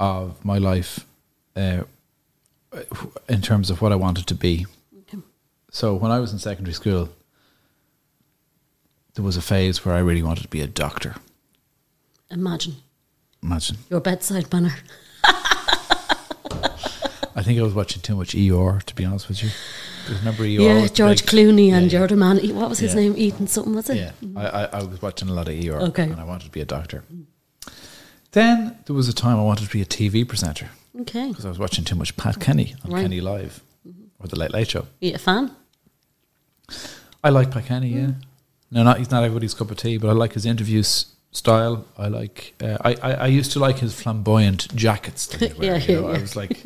[0.00, 1.04] of my life
[1.56, 1.82] uh,
[3.28, 4.66] in terms of what I wanted to be.
[5.00, 5.18] Okay.
[5.70, 7.10] So when I was in secondary school,
[9.14, 11.16] there was a phase where I really wanted to be a doctor.
[12.30, 12.76] Imagine
[13.44, 13.76] Imagine.
[13.90, 14.74] your bedside manner.
[17.36, 19.50] I think I was watching too much ER, to be honest with you.
[20.18, 20.46] Remember ER?
[20.46, 22.38] yeah, George big- Clooney and Yeah, your other man.
[22.54, 23.00] What was his Yeah.
[23.00, 23.14] name?
[23.16, 23.96] Ethan something was it?
[23.96, 26.04] Yeah, I, I, I was watching a lot of ER, Okay.
[26.04, 27.02] and I wanted to be a doctor.
[28.32, 30.68] Then there was a time I wanted to be a TV presenter
[31.00, 31.28] Okay.
[31.28, 33.02] because I was watching too much Pat Kenny on Right.
[33.02, 33.60] Kenny Live
[34.20, 34.86] or the Late Late Show.
[35.00, 35.50] You a fan?
[37.22, 38.10] I like Pat Kenny, yeah.
[38.70, 41.84] No, not he's not everybody's cup of tea, but I like his interview s- style.
[41.98, 42.54] I like.
[42.62, 45.26] Uh, I, I I used to like his flamboyant jackets.
[45.26, 46.62] That wear, Yeah, you know, yeah, I was like,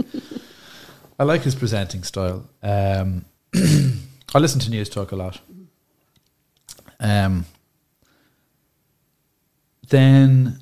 [1.18, 2.48] I like his presenting style.
[2.62, 5.40] Um, I listen to Newstalk a lot.
[7.00, 7.46] Um,
[9.88, 10.60] then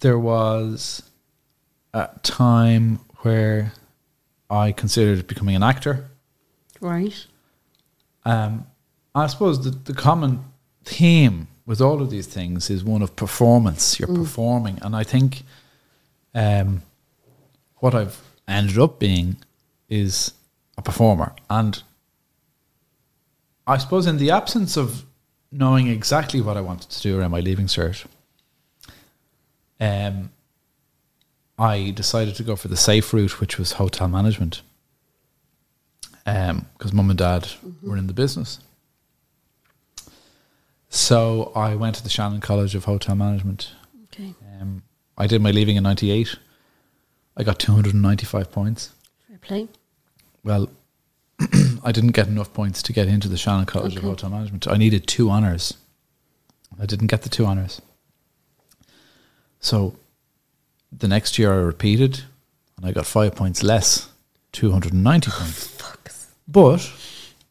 [0.00, 1.02] there was
[1.94, 3.72] a time where
[4.50, 6.10] I considered becoming an actor.
[6.80, 7.26] Right.
[8.24, 8.66] Um,
[9.14, 10.44] I suppose the, the common
[10.84, 13.98] theme with all of these things is one of performance.
[13.98, 15.42] You're performing, and I think
[16.34, 16.82] um,
[17.78, 19.36] what I've ended up being
[19.88, 20.32] is
[20.78, 21.34] a performer.
[21.50, 21.82] And
[23.66, 25.04] I suppose in the absence of
[25.50, 28.04] knowing exactly what I wanted to do around my leaving cert,
[29.80, 30.30] um,
[31.58, 34.62] I decided to go for the safe route, which was hotel management
[36.26, 37.48] because mum and dad
[37.82, 38.58] were in the business.
[40.96, 43.70] So I went to the Shannon College of Hotel Management.
[44.04, 44.32] Okay.
[44.58, 44.82] Um,
[45.18, 46.36] I did my leaving in '98.
[47.36, 48.94] I got 295 points.
[49.28, 49.68] Fair play.
[50.42, 50.70] Well,
[51.84, 54.66] I didn't get enough points to get into the Shannon College of Hotel Management.
[54.66, 55.74] I needed two honors.
[56.80, 57.82] I didn't get the two honors.
[59.60, 59.96] So
[60.90, 62.22] the next year I repeated
[62.78, 64.08] and I got five points less,
[64.52, 66.32] 290 points.
[66.48, 66.90] But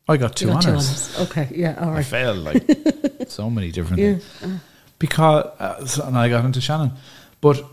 [0.07, 1.19] I got two You got two honors.
[1.19, 1.47] Okay.
[1.53, 1.75] Yeah.
[1.79, 1.99] all right.
[1.99, 2.63] I failed like
[3.31, 4.15] so many different Yeah.
[4.39, 4.59] things
[4.99, 6.91] because uh, and I got into Shannon,
[7.41, 7.63] but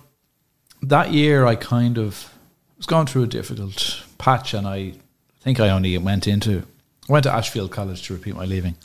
[0.83, 2.33] that year I kind of
[2.77, 4.95] was going through a difficult patch, and I
[5.41, 6.65] think I only went into
[7.09, 8.77] I went to Ashfield College to repeat my leaving,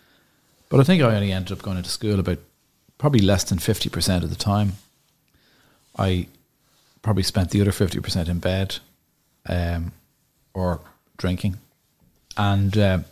[0.70, 2.40] but I think I only ended up going into school about
[2.98, 4.74] probably less than fifty percent of the time.
[5.98, 6.28] I
[7.02, 8.78] probably spent the other fifty percent in bed,
[9.48, 9.92] um,
[10.54, 10.80] or
[11.18, 11.58] drinking,
[12.38, 12.78] and.
[12.78, 13.06] Um,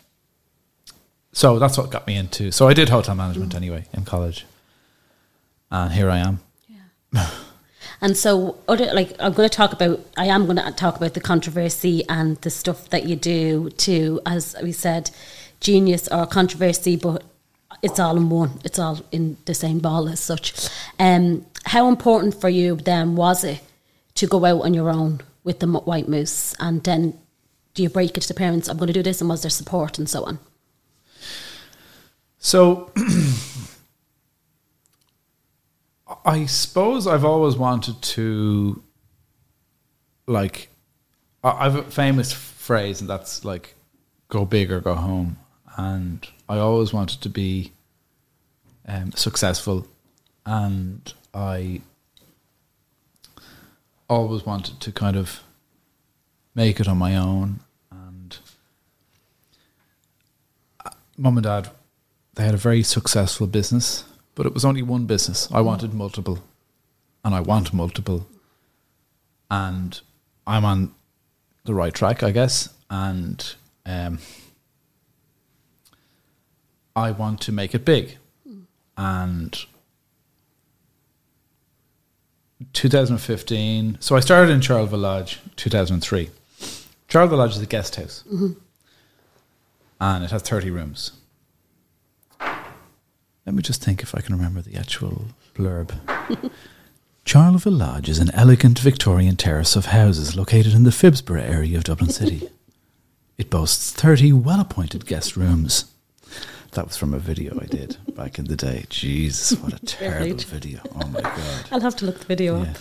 [1.35, 2.49] so that's what got me into.
[2.49, 4.45] So I did hotel management anyway in college,
[5.69, 6.39] and here I am.
[6.67, 7.29] Yeah.
[8.01, 9.99] And so, other like I'm going to talk about.
[10.17, 14.19] I am going to talk about the controversy and the stuff that you do to,
[14.25, 15.11] as we said,
[15.61, 17.23] genius or controversy, but
[17.81, 18.59] it's all in one.
[18.65, 20.69] It's all in the same ball as such.
[20.99, 23.61] Um, how important for you then was it
[24.15, 27.17] to go out on your own with the White Moose, and then
[27.73, 28.67] do you break it to the parents?
[28.67, 30.39] I'm going to do this, and was there support and so on?
[32.45, 32.91] So
[36.23, 38.83] I suppose I've always wanted to,
[40.27, 40.69] like,
[41.43, 43.73] I have a famous phrase, and that's like,
[44.29, 45.37] "Go big or go home."
[45.75, 47.71] And I always wanted to be
[48.87, 49.87] um, successful,
[50.45, 51.81] and I
[54.07, 55.39] always wanted to kind of
[56.53, 57.61] make it on my own.
[57.89, 58.37] And
[60.85, 61.71] uh, mum and dad,
[62.35, 64.03] they had a very successful business,
[64.35, 65.47] but it was only one business.
[65.51, 66.39] I wanted multiple,
[67.23, 68.27] and I want multiple.
[69.49, 69.99] and
[70.47, 70.93] I'm on
[71.65, 73.55] the right track, I guess, and
[73.85, 74.19] um,
[76.95, 78.17] I want to make it big,
[78.97, 79.65] and
[82.73, 83.97] 2015.
[83.99, 86.29] So I started in Charleville Lodge 2003.
[87.07, 88.23] Charleville Lodge is a guest house,
[89.99, 91.11] and it has 30 rooms.
[93.45, 95.25] Let me just think if I can remember the actual
[95.55, 95.91] blurb.
[97.25, 101.83] Charleville Lodge is an elegant Victorian terrace of houses located in the Phibsborough area of
[101.83, 102.49] Dublin City.
[103.37, 105.91] It boasts 30 well appointed guest rooms.
[106.71, 108.85] That was from a video I did back in the day.
[108.87, 110.79] Jesus, what a terrible video.
[110.95, 111.65] Oh my God.
[111.69, 112.69] I'll have to look the video Yeah.
[112.71, 112.77] up.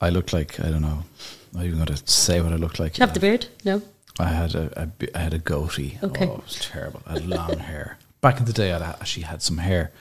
[0.00, 2.78] I looked like, I don't know, I'm not even going to say what I looked
[2.78, 2.96] like.
[2.96, 3.46] You have the beard?
[3.64, 3.82] No.
[4.20, 5.98] I had a, a I had a goatee.
[6.00, 6.28] Okay.
[6.28, 7.02] Oh, it was terrible.
[7.04, 7.98] I had long hair.
[8.22, 9.92] Back in the day, I actually had some hair.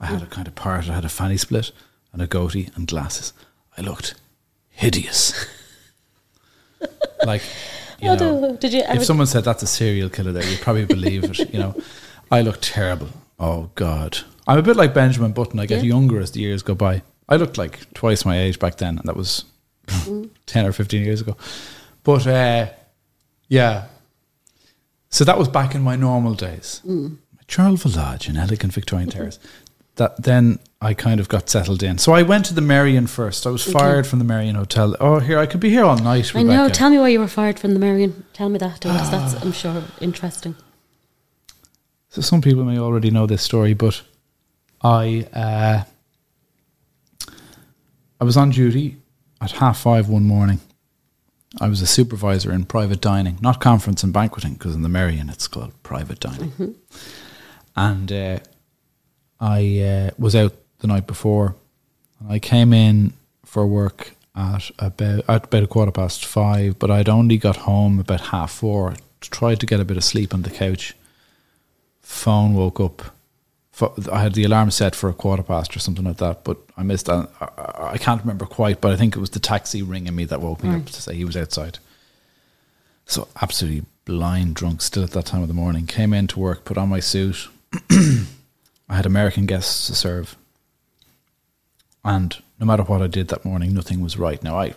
[0.00, 0.88] I had a kind of part.
[0.90, 1.72] I had a fanny split
[2.12, 3.32] and a goatee and glasses.
[3.78, 4.14] I looked
[4.70, 5.46] hideous.
[7.24, 7.42] like,
[8.00, 8.56] you Oh, know.
[8.56, 11.38] Did you if someone said that's a serial killer, there you'd probably believe it.
[11.52, 11.74] You know,
[12.30, 13.08] I looked terrible.
[13.38, 14.18] Oh God,
[14.48, 15.60] I'm a bit like Benjamin Button.
[15.60, 15.90] I get Yeah.
[15.94, 17.02] younger as the years go by.
[17.28, 19.44] I looked like twice my age back then, and that was
[19.86, 20.30] Mm.
[20.46, 21.36] ten or fifteen years ago.
[22.04, 22.68] But uh,
[23.48, 23.86] yeah,
[25.10, 26.80] so that was back in my normal days.
[26.86, 27.16] Mm.
[27.50, 29.38] Charleville Lodge, an elegant Victorian terrace.
[29.96, 31.98] That then I kind of got settled in.
[31.98, 33.46] So I went to the Merrion first.
[33.46, 34.96] I was fired from the Merrion Hotel.
[35.00, 36.34] Oh, here I could be here all night.
[36.34, 36.68] I know.
[36.68, 38.24] Tell me why you were fired from the Merrion.
[38.32, 40.54] Tell me that, because that's, I'm sure, interesting.
[42.08, 44.00] So some people may already know this story, but
[44.82, 45.84] I uh,
[48.20, 48.96] I was on duty
[49.40, 50.60] at half five one morning.
[51.60, 55.28] I was a supervisor in private dining, not conference and banqueting, because in the Merrion
[55.28, 56.76] it's called private dining.
[57.76, 58.38] And uh,
[59.40, 61.54] I uh, was out the night before.
[62.18, 63.12] And I came in
[63.44, 67.98] for work at about at about a quarter past five, but I'd only got home
[67.98, 68.94] about half four.
[69.20, 70.94] Tried to get a bit of sleep on the couch
[72.10, 73.02] phone woke up.
[74.12, 76.82] I had the alarm set for a quarter past or something like that, but I
[76.82, 77.30] missed that.
[77.40, 80.62] I, can't remember quite, but I think it was the taxi ringing me that woke
[80.62, 81.78] me up to say he was outside.
[83.06, 85.86] So absolutely blind drunk still at that time of the morning.
[85.86, 87.48] Came in to work, put on my suit.
[87.90, 90.36] I had American guests to serve.
[92.04, 94.42] And no matter what I did that morning, nothing was right.
[94.42, 94.74] Now, I,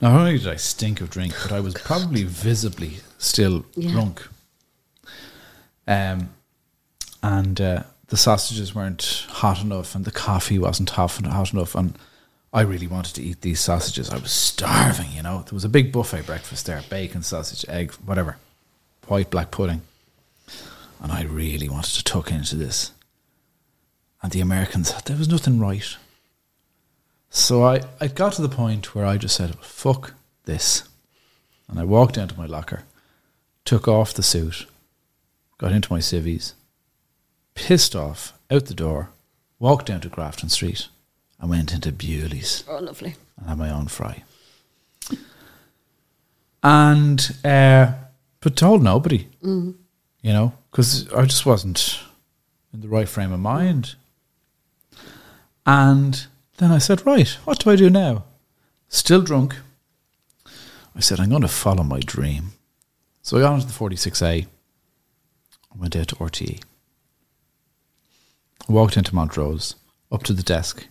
[0.00, 3.90] not only did I stink of drink, but I was probably visibly still Yeah.
[3.92, 4.26] drunk.
[5.86, 6.30] Um,
[7.22, 11.94] and uh, the sausages weren't hot enough, and the coffee wasn't hot, hot enough, and
[12.52, 14.10] I really wanted to eat these sausages.
[14.10, 15.42] I was starving, you know.
[15.42, 18.36] There was a big buffet breakfast there: bacon, sausage, egg, whatever,
[19.08, 19.82] white black pudding,
[21.00, 22.92] and I really wanted to tuck into this.
[24.22, 25.96] And the Americans, there was nothing right.
[27.30, 30.82] So I, I got to the point where I just said, "Fuck this,"
[31.68, 32.82] and I walked down to my locker,
[33.64, 34.66] took off the suit
[35.58, 36.54] got into my civvies,
[37.56, 39.10] pissed off, out the door,
[39.58, 40.86] walked down to Grafton Street,
[41.40, 43.16] and went into Bewley's Oh, lovely.
[43.36, 44.22] and had my own fry.
[46.62, 47.92] And, uh,
[48.40, 49.26] but told nobody,
[50.22, 52.00] you know, because I just wasn't
[52.72, 53.94] in the right frame of mind.
[55.64, 56.26] And
[56.58, 58.24] then I said, right, what do I do now?
[58.88, 59.56] Still drunk.
[60.96, 62.52] I said, I'm going to follow my dream.
[63.22, 64.46] So I got onto the 46A.
[64.46, 66.62] I went out to RTE.
[68.68, 69.76] Walked into Montrose,
[70.10, 70.86] up to the desk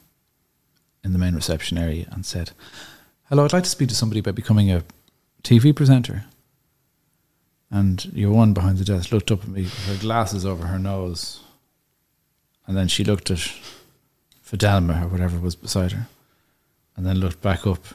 [1.04, 2.52] in the main reception area, and said,
[3.30, 4.84] Hello, I'd like to speak to somebody about becoming a
[5.44, 6.26] TV presenter.
[7.70, 10.80] And your one behind the desk looked up at me with her glasses over her
[10.80, 11.42] nose.
[12.66, 13.52] And then she looked at
[14.46, 16.08] Fidelma or whatever was beside her.
[16.96, 17.86] And then looked back up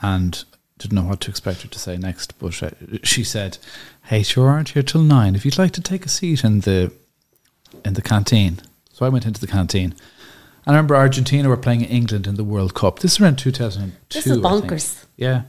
[0.00, 0.44] and
[0.78, 2.38] didn't know what to expect her to say next.
[2.38, 2.70] But uh,
[3.02, 3.58] she said,
[4.04, 5.34] "Hey, sure aren't here till nine.
[5.34, 6.92] If you'd like to take a seat in the
[7.84, 8.60] in the canteen."
[8.92, 9.94] So I went into the canteen.
[10.66, 12.98] And I remember Argentina were playing England in the World Cup.
[12.98, 13.96] This is around 2002.
[14.10, 15.06] This is bonkers.
[15.16, 15.42] Yeah.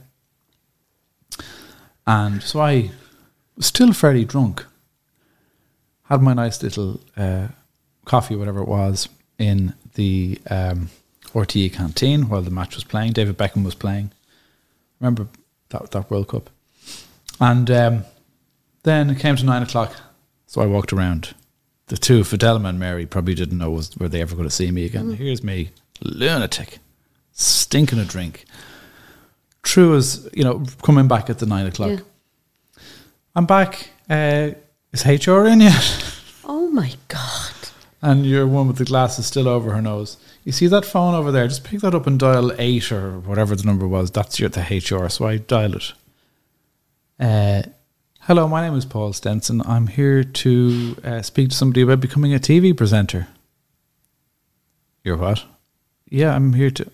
[2.06, 2.90] And so I
[3.56, 4.64] was still fairly drunk.
[6.04, 7.48] Had my nice little uh,
[8.04, 9.08] coffee, whatever it was,
[9.38, 10.90] in the um,
[11.32, 13.12] RTE canteen while the match was playing.
[13.12, 14.10] David Beckham was playing.
[15.00, 15.28] Remember
[15.70, 16.50] that that World Cup.
[17.40, 18.04] And um,
[18.82, 19.94] then it came to nine o'clock,
[20.46, 21.34] so I walked around.
[21.86, 24.70] The two, Fidelma and Mary, probably didn't know was were they ever going to see
[24.70, 25.12] me again.
[25.12, 25.70] Here's me,
[26.00, 26.78] lunatic,
[27.32, 28.44] stinking a drink.
[29.62, 31.90] True as you know, coming back at the nine o'clock.
[31.90, 32.82] Yeah.
[33.34, 33.90] I'm back.
[34.10, 34.50] Uh,
[34.92, 36.14] is HR in yet?
[36.44, 37.52] Oh my God.
[38.02, 40.16] and your one with the glasses still over her nose.
[40.44, 41.46] You see that phone over there?
[41.46, 44.10] Just pick that up and dial eight or whatever the number was.
[44.10, 45.08] That's your the HR.
[45.08, 45.92] So I dial it.
[47.20, 47.62] Uh,
[48.22, 49.62] hello, my name is Paul Stenson.
[49.62, 53.28] I'm here to uh, speak to somebody about becoming a TV presenter.
[55.04, 55.44] You're what?
[56.08, 56.90] Yeah, I'm here to.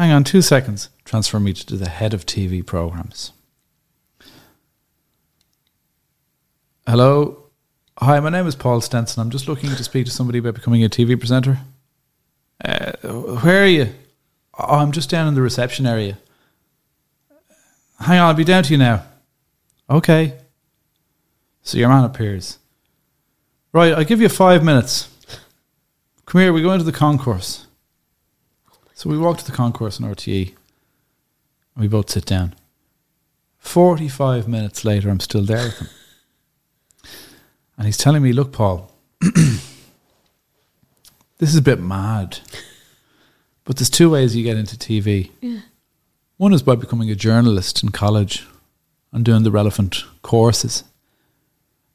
[0.00, 0.88] Hang on two seconds.
[1.04, 3.32] Transfer me to the head of TV programs.
[6.86, 7.50] Hello.
[7.98, 9.20] Hi, my name is Paul Stenson.
[9.20, 11.58] I'm just looking to speak to somebody about becoming a TV presenter.
[12.64, 12.92] Uh,
[13.42, 13.92] where are you?
[14.58, 16.16] Oh, I'm just down in the reception area.
[17.98, 19.04] Hang on, I'll be down to you now.
[19.90, 20.32] Okay.
[21.60, 22.58] So your man appears.
[23.74, 25.14] Right, I'll give you five minutes.
[26.24, 27.66] Come here, we go into the concourse.
[29.00, 30.48] So we walk to the concourse in RTE.
[30.48, 32.54] And we both sit down.
[33.56, 35.88] 45 minutes later, I'm still there with him.
[37.78, 39.62] And he's telling me, look, Paul, this
[41.40, 42.40] is a bit mad.
[43.64, 45.30] But there's two ways you get into TV.
[45.40, 45.60] Yeah.
[46.36, 48.46] One is by becoming a journalist in college
[49.12, 50.84] and doing the relevant courses.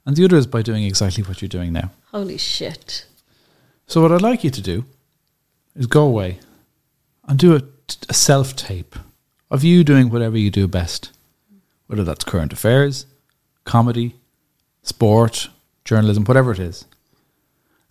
[0.07, 1.91] And the other is by doing exactly what you're doing now.
[2.10, 3.06] Holy shit.
[3.86, 4.86] So, what I'd like you to do
[5.76, 6.40] is go away
[7.27, 7.61] and do a,
[8.10, 8.95] a self tape
[9.49, 11.11] of you doing whatever you do best,
[11.88, 13.06] whether that's current affairs,
[13.64, 14.15] comedy,
[14.84, 15.49] sport,
[15.84, 16.85] journalism, whatever it is,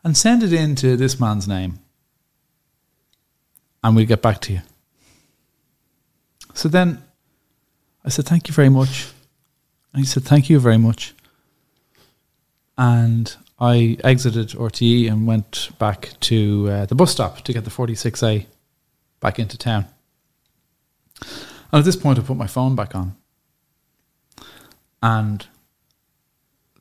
[0.02, 1.78] and send it in to this man's name,
[3.82, 4.62] and we'll get back to you.
[6.55, 7.02] So then
[8.05, 9.09] I said, Thank you very much.
[9.93, 11.15] And he said, Thank you very much.
[12.77, 17.70] And I exited RTE and went back to uh, the bus stop to get the
[17.70, 18.47] 46A
[19.25, 19.87] back into town.
[21.73, 23.17] And at this point, I put my phone back on.
[25.03, 25.47] And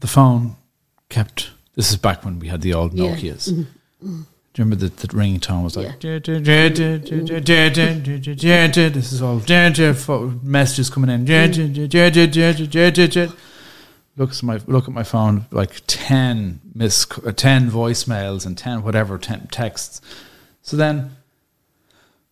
[0.01, 0.57] the phone
[1.07, 1.51] kept.
[1.75, 3.15] This is back when we had the old Yeah.
[3.15, 3.49] Nokias.
[3.49, 3.67] Mhm.
[4.01, 4.07] Do
[4.61, 6.17] you remember that the, the ringtone was like, Yeah.
[8.89, 9.39] this is all
[10.43, 11.25] messages coming in.
[14.17, 19.17] Looks my look at my phone, like ten miss, uh, ten voicemails and ten whatever,
[19.17, 20.01] ten texts.
[20.61, 21.15] So then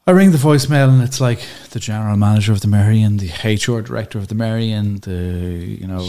[0.08, 3.82] I ring the voicemail and it's like the general manager of the Merrion, the HR
[3.82, 6.04] director of the Merrion, the you know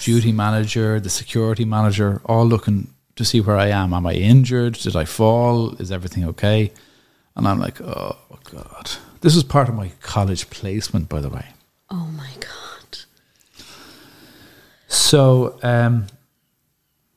[0.00, 3.94] duty manager, the security manager, all looking to see where I am.
[3.94, 4.74] Am I injured?
[4.74, 5.74] Did I fall?
[5.76, 6.70] Is everything okay?
[7.34, 8.90] And I'm like, oh god,
[9.22, 11.46] this was part of my college placement, by the way.
[11.88, 12.98] Oh my God.
[14.86, 16.08] So um,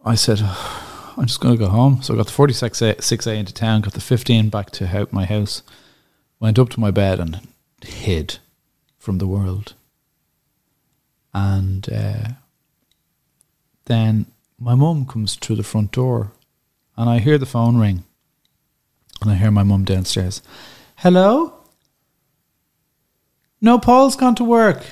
[0.06, 2.02] I said, "Oh, I'm just going to go home.
[2.02, 5.64] So I got the 46A 6A into town, got the 15 back to my house,
[6.44, 7.40] went up to my bed and
[7.82, 8.38] hid
[9.00, 9.76] from the world.
[11.34, 12.32] And uh,
[13.86, 14.26] then
[14.60, 16.34] my mum comes through the front door
[16.98, 18.04] and I hear the phone ring.
[19.22, 20.42] And I hear my mum downstairs.
[20.98, 21.54] Hello?
[23.62, 24.84] No, Paul's gone to work.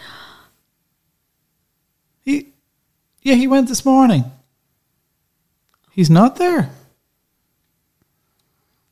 [2.22, 2.48] He,
[3.24, 4.24] yeah, he went this morning.
[5.92, 6.70] He's not there.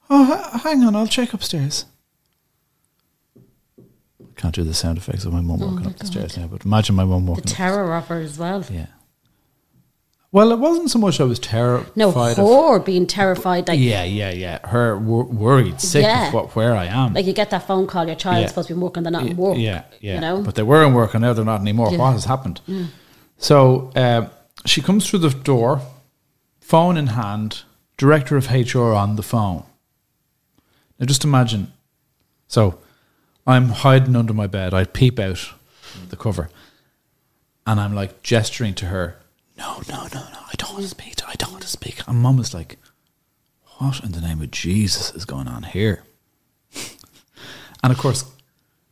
[0.09, 1.85] Oh, hang on, I'll check upstairs.
[4.39, 6.41] Can't do the sound effects of my mum Oh walking my up the stairs God.
[6.43, 7.57] now, but imagine my mum The walking up.
[7.57, 8.63] terror of her as well.
[8.71, 8.85] Yeah.
[10.31, 11.91] Well, it wasn't so much I was terrified.
[11.97, 13.67] No, of, being terrified.
[13.67, 14.65] Like, yeah, yeah, yeah.
[14.65, 16.29] Her wor- worried, sick Yeah.
[16.29, 17.15] of what, where I am.
[17.15, 18.47] like you get that phone call, your child's Yeah.
[18.47, 19.57] supposed to be working, they're not yeah, in work.
[19.57, 20.15] Yeah, yeah.
[20.15, 20.41] You know?
[20.41, 21.91] But they were in work and now they're not anymore.
[21.91, 21.97] Yeah.
[21.97, 22.61] What has happened?
[22.65, 22.85] Yeah.
[23.37, 24.29] So uh,
[24.65, 25.81] she comes through the door,
[26.61, 27.63] phone in hand,
[27.97, 29.63] director of HR on the phone.
[30.97, 31.73] Now just imagine.
[32.47, 32.77] So
[33.49, 34.73] I'm hiding under my bed.
[34.73, 35.53] I peep out
[36.09, 36.49] the cover,
[37.65, 39.17] and I'm like gesturing to her.
[39.57, 40.39] No, no, no, no.
[40.47, 41.15] I don't want to speak.
[41.17, 42.07] To, I don't want to speak.
[42.07, 42.77] And Mum is like,
[43.79, 46.03] "What in the name of Jesus is going on here?"
[47.83, 48.31] and of course,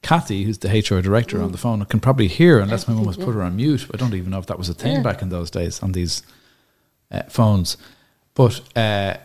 [0.02, 3.18] Kathy, who's the HR director on the phone, can probably hear unless my mum has
[3.18, 3.88] put her on mute.
[3.94, 5.02] I don't even know if that was a thing Yeah.
[5.04, 6.24] back in those days on these
[7.12, 7.78] uh, phones.
[8.34, 9.18] But uh,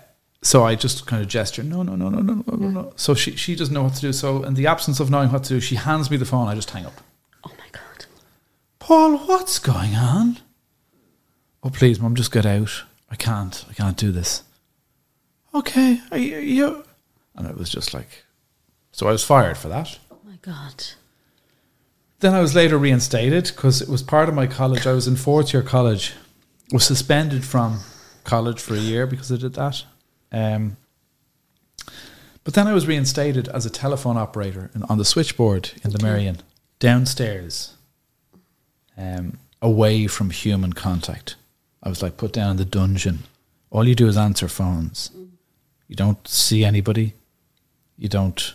[0.43, 2.93] so I just kind of gesture, no, no, no, no, no, no, no, no.
[2.97, 4.13] So she she doesn't know what to do.
[4.13, 6.49] So in the absence of knowing what to do, she hands me the phone.
[6.49, 7.01] I just hang up.
[7.45, 8.07] Oh my God.
[8.81, 10.39] Paul, what's going on?
[11.63, 12.83] Oh, please, mum, just get out.
[13.09, 13.65] I can't.
[13.71, 14.43] I can't do this.
[15.55, 16.85] Okay, are you, are you?
[17.37, 18.25] And it was just like,
[18.91, 19.99] so I was fired for that.
[20.11, 20.85] Oh my God.
[22.19, 24.87] Then I was later reinstated because it was part of my college.
[24.87, 26.15] I was in fourth year college.
[26.73, 27.81] Was suspended from
[28.25, 29.85] college for a year because I did that.
[30.33, 30.77] Um,
[32.45, 36.03] but then I was reinstated as a telephone operator in, on the switchboard in the
[36.03, 36.39] Merrion,
[36.79, 37.75] downstairs,
[38.97, 41.37] um, away from human contact.
[41.83, 43.21] I was like put down in the dungeon.
[43.71, 45.11] All you do is answer phones.
[45.87, 47.15] You don't see anybody.
[47.97, 48.55] You don't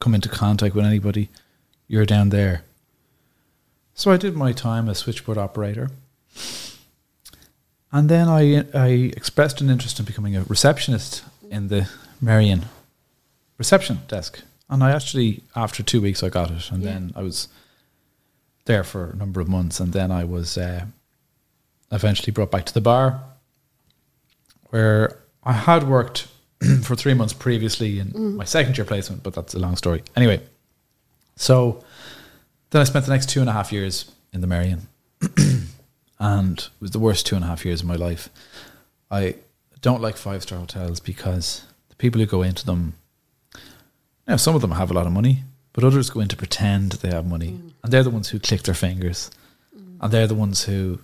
[0.00, 1.28] come into contact with anybody.
[1.86, 2.64] You're down there.
[3.94, 5.90] So I did my time as switchboard operator.
[7.92, 11.88] And then I I expressed an interest in becoming a receptionist in the
[12.20, 12.62] Merrion
[13.58, 14.40] reception desk.
[14.68, 16.70] And I actually, after two weeks, I got it.
[16.70, 16.92] And Yeah.
[16.92, 17.48] then I was
[18.64, 19.80] there for a number of months.
[19.80, 20.86] And then I was uh,
[21.90, 23.20] eventually brought back to the bar
[24.70, 26.28] where I had worked
[26.82, 30.02] for three months previously in my second year placement, but that's a long story.
[30.16, 30.40] Anyway,
[31.36, 31.84] so
[32.70, 34.86] then I spent the next two and a half years in the Merrion,
[36.22, 38.28] and it was the worst two and a half years of my life.
[39.10, 39.34] I
[39.80, 42.94] don't like five star hotels because the people who go into them,
[44.28, 45.42] now some of them have a lot of money,
[45.72, 47.72] but others go in to pretend they have money, mm.
[47.82, 49.32] and they're the ones who click their fingers,
[49.76, 49.96] mm.
[50.00, 51.00] and they're the ones who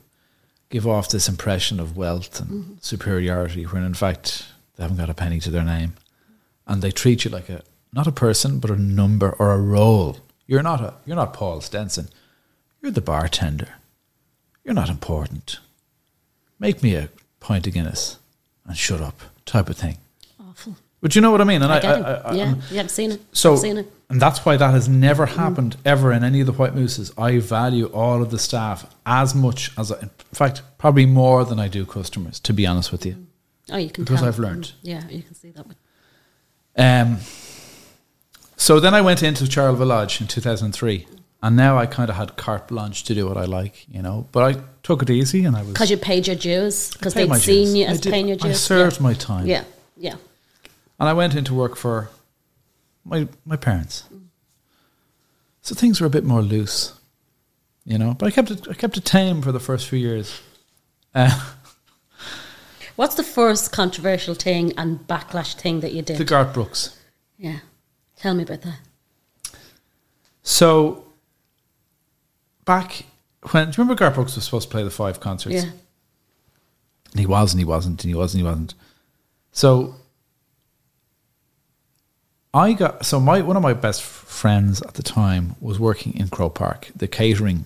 [0.70, 2.74] give off this impression of wealth and mm-hmm.
[2.80, 4.46] superiority, when in fact
[4.76, 5.94] they haven't got a penny to their name,
[6.68, 7.62] and they treat you like a
[7.92, 10.18] not a person but a number or a role.
[10.46, 12.08] You're not a you're not Paul Stenson.
[12.80, 13.70] You're the bartender.
[14.68, 15.60] You're not important.
[16.58, 17.08] Make me a
[17.40, 18.18] pint of Guinness
[18.66, 19.96] and shut up, type of thing.
[20.38, 20.76] Awful.
[21.00, 21.62] But you know what I mean?
[21.62, 21.80] And I, I.
[21.80, 23.22] I, I, yeah, I'm- yeah, I've seen it.
[23.32, 23.90] so, I've seen it.
[24.10, 27.10] and that's why that has never happened ever in any of the White Mooses.
[27.16, 31.58] I value all of the staff as much as, I, in fact, probably more than
[31.58, 32.38] I do customers.
[32.40, 33.26] To be honest with you,
[33.72, 34.28] Oh, you can because tell.
[34.28, 34.64] I've learned.
[34.64, 35.66] Mm, Yeah, you can see that.
[35.66, 35.78] With
[36.76, 37.20] Um,
[38.58, 41.06] so then I went into Charleville Lodge in 2003,
[41.43, 44.27] and now I kind of had carte blanche to do what I like, you know.
[44.32, 47.32] But I took it easy, and I was Because you paid your dues, because they'd
[47.36, 47.74] seen dues.
[47.74, 48.51] you as did- paying your dues.
[48.51, 49.02] I served yeah.
[49.02, 49.47] my time.
[49.47, 49.65] Yeah,
[49.97, 50.16] yeah.
[50.98, 52.10] and I went into work for
[53.05, 54.05] my my parents.
[55.62, 56.94] So things were a bit more loose,
[57.85, 58.15] you know.
[58.15, 60.40] But I kept it I kept it tame for the first few years.
[61.15, 61.31] Uh,
[62.97, 66.19] What's the first controversial thing and backlash thing that you did?
[66.19, 66.98] the Garth Brooks.
[67.36, 67.59] yeah,
[68.16, 68.81] tell me about that.
[70.43, 71.05] So
[72.68, 73.04] back
[73.50, 75.54] when do you remember Garth Brooks was supposed to play the five concerts?
[75.56, 75.70] Yeah,
[77.12, 78.74] And he was and he wasn't and he was and he wasn't.
[79.52, 79.94] So
[82.52, 86.28] I got so my one of my best friends at the time was working in
[86.28, 87.64] Croke Park, the catering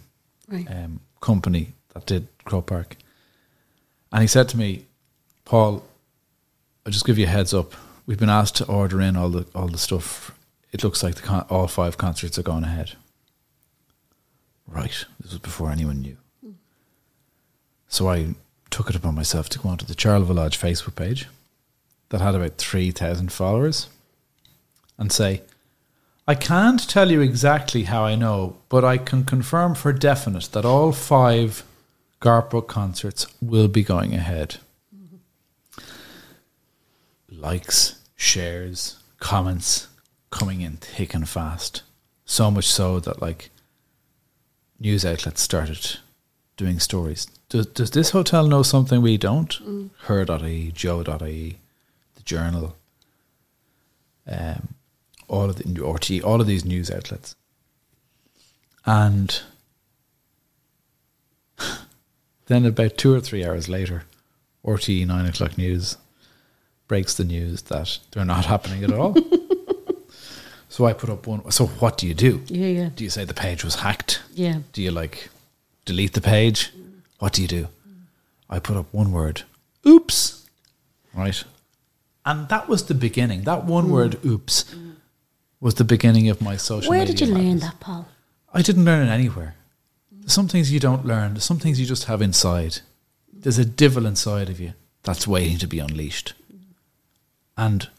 [0.48, 0.70] right.
[0.70, 2.96] um, company that did Croke Park.
[4.12, 4.86] And he said to me,
[5.44, 5.84] Paul,
[6.86, 7.74] I'll just give you a heads up.
[8.06, 10.32] We've been asked to order in all the all the stuff.
[10.70, 12.92] It looks like the con- all five concerts are going ahead.
[14.66, 15.04] Right.
[15.20, 16.16] This was before anyone knew.
[17.88, 18.34] So I
[18.70, 21.28] took it upon myself to go onto the Charleville Lodge Facebook page
[22.08, 23.88] that had about 3,000 followers
[24.98, 25.42] and say,
[26.26, 30.64] I can't tell you exactly how I know, but I can confirm for definite that
[30.64, 31.64] all five
[32.20, 34.58] Garth Brooks concerts will be going ahead.
[37.28, 39.88] Likes, shares, comments
[40.30, 41.82] coming in thick and fast.
[42.24, 43.50] So much so that like
[44.82, 45.98] news outlets started
[46.56, 47.26] doing stories.
[47.48, 49.90] Does, does this hotel know something we don't?
[50.02, 51.58] Her.ie, Joe.ie,
[52.14, 52.76] the Journal,
[54.26, 54.74] um,
[55.28, 57.36] all of the RT, all of these news outlets,
[58.84, 59.42] and
[62.46, 64.04] then about two or three hours later,
[64.64, 65.96] RTE nine o'clock news
[66.88, 69.16] breaks the news that they're not happening at all.
[70.72, 71.50] So I put up one.
[71.50, 72.42] So what do you do?
[72.46, 74.22] Yeah, yeah, Do you say the page was hacked?
[74.32, 74.60] yeah.
[74.72, 75.28] Do you like
[75.84, 76.72] delete the page?
[77.18, 77.68] What do you do?
[78.48, 79.42] I put up one word,
[79.86, 80.48] oops,
[81.12, 81.44] right?
[82.24, 83.42] And that was the beginning.
[83.42, 83.90] That one mm.
[83.90, 84.74] word, oops,
[85.60, 88.08] was the beginning of my social Where did you learn that, Paul?
[88.54, 89.54] I didn't learn it anywhere.
[90.10, 91.34] There's some things you don't learn.
[91.34, 92.78] There's some things you just have inside.
[93.30, 94.72] There's a devil inside of you
[95.02, 96.32] that's waiting to be unleashed.
[97.58, 97.90] And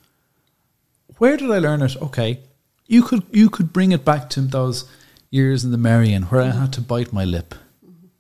[1.20, 2.02] where did I learn it?
[2.02, 2.40] Okay,
[2.86, 4.86] you could you could bring it back to those
[5.30, 7.56] years in the Merrion where I had to bite my lip,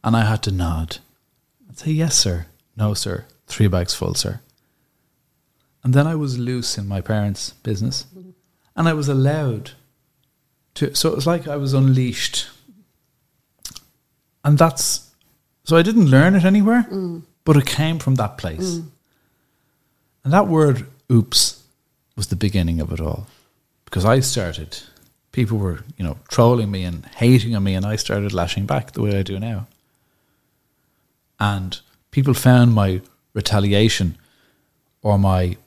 [0.03, 0.97] and I had to nod,
[1.67, 4.41] and say yes, sir, no, sir, three bags full, sir.
[5.83, 8.05] And then I was loose in my parents' business,
[8.75, 9.71] and I was allowed
[10.75, 10.95] to.
[10.95, 12.49] So it was like I was unleashed,
[14.43, 15.11] and that's
[15.65, 16.87] so I didn't learn it anywhere,
[17.43, 18.75] but it came from that place.
[18.75, 18.89] Mm.
[20.23, 21.63] And that word oops
[22.15, 23.27] was the beginning of it all.
[23.93, 24.79] Because I started,
[25.33, 28.93] people were, you know, trolling me and hating on me, and I started lashing back
[28.93, 29.67] the way I do now.
[31.39, 31.79] And
[32.09, 33.01] people found my
[33.35, 34.17] retaliation
[35.03, 35.57] or my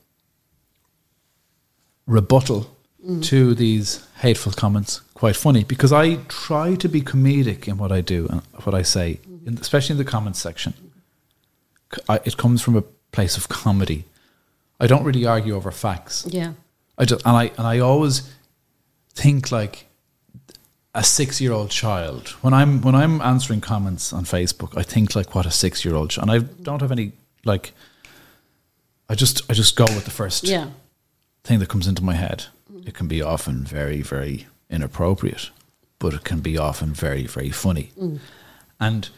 [2.09, 3.23] rebuttal mm.
[3.27, 8.01] to these hateful comments quite funny because I try to be comedic in what I
[8.01, 10.75] do and what I say, in, especially in the comments section.
[12.09, 12.83] I, it comes from a
[13.13, 14.05] place of comedy.
[14.81, 16.27] I don't really argue over facts.
[16.29, 16.55] Yeah.
[16.99, 18.33] I just and I and I always
[19.15, 19.87] think like
[20.95, 24.77] a six year old child when I'm when I'm answering comments on Facebook.
[24.79, 27.13] I think like what a six year old and I don't have any
[27.45, 27.73] like.
[29.09, 30.71] I just I just go with the first Yeah.
[31.45, 32.47] thing that comes into my head.
[32.85, 35.51] It can be often very very inappropriate,
[35.99, 38.19] but it can be often very very funny, mm.
[38.81, 39.09] and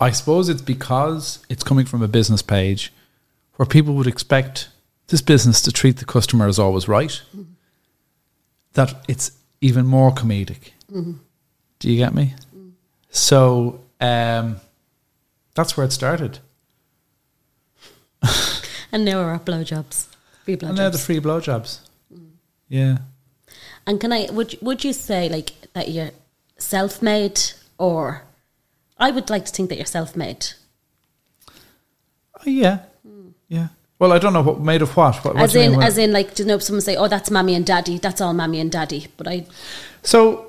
[0.00, 2.92] I suppose it's because it's coming from a business page
[3.56, 4.68] where people would expect
[5.08, 7.20] this business to treat the customer as always right,
[8.74, 10.72] that it's even more comedic.
[10.92, 11.12] Mm-hmm.
[11.78, 12.34] Do you get me?
[12.54, 12.72] Mm.
[13.10, 14.56] So um,
[15.54, 16.38] that's where it started.
[18.92, 20.06] And now we're at blowjobs.
[20.44, 20.68] Free blowjobs.
[20.68, 21.80] And now the free blowjobs.
[22.68, 22.98] Yeah.
[23.86, 26.10] And can I would would you say like that you're
[26.56, 27.40] self made
[27.78, 28.22] or
[28.98, 30.46] I would like to think that you're self made.
[31.48, 32.78] Oh, uh, yeah.
[33.06, 33.32] Mm.
[33.48, 33.68] Yeah.
[33.98, 35.24] Well, I don't know what made of what.
[35.24, 35.82] what, As in mean?
[35.82, 38.34] as in like do you know someone say, Oh, that's mommy and daddy, that's all
[38.34, 39.06] mommy and daddy.
[39.16, 39.46] But I
[40.02, 40.46] So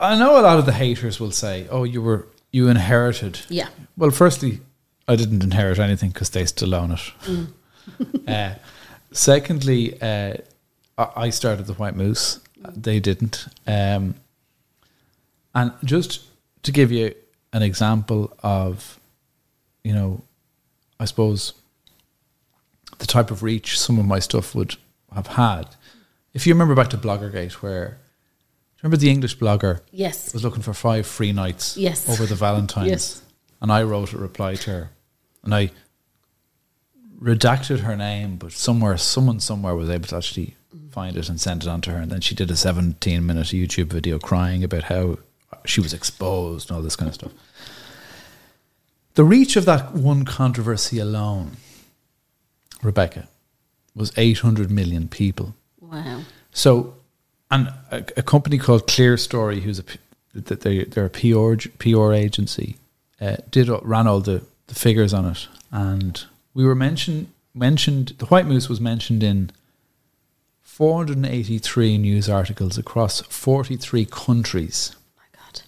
[0.00, 3.68] I know a lot of the haters will say, "Oh, you were you inherited." Yeah.
[3.96, 4.60] Well, firstly,
[5.08, 7.12] I didn't inherit anything because they still own it.
[7.24, 7.48] Mm.
[8.28, 8.54] uh,
[9.12, 10.34] secondly, uh,
[10.96, 12.40] I I started the White Moose.
[12.76, 13.46] They didn't.
[13.66, 14.14] Um,
[15.54, 16.22] and just
[16.62, 17.14] to give you
[17.52, 18.98] an example of,
[19.82, 20.22] you know,
[21.00, 21.54] I suppose
[22.98, 24.76] the type of reach some of my stuff would
[25.14, 25.74] have had.
[26.34, 27.98] If you remember back to Bloggergate, where
[28.82, 30.32] remember the English blogger Yes.
[30.32, 32.08] was looking for five free nights Yes.
[32.08, 33.22] over the Valentines, Yes.
[33.60, 34.90] and I wrote a reply to her,
[35.42, 35.70] and I
[37.20, 40.54] redacted her name, but somewhere, someone somewhere was able to actually
[40.92, 43.88] find it and send it on to her, and then she did a seventeen-minute YouTube
[43.92, 45.18] video crying about how
[45.64, 47.32] she was exposed and all this kind of stuff.
[49.14, 51.56] The reach of that one controversy alone,
[52.82, 53.28] Rebecca,
[53.94, 55.54] was 800 million people.
[55.80, 56.22] Wow.
[56.52, 56.94] So,
[57.50, 59.84] and a, a company called Clear Story, who's a
[60.34, 62.76] that they they're a PR PR agency,
[63.20, 66.24] uh, did ran all the, the figures on it, and
[66.54, 69.50] we were mentioned mentioned the White Moose was mentioned in
[70.62, 74.94] 483 news articles across 43 countries.
[75.16, 75.62] My God.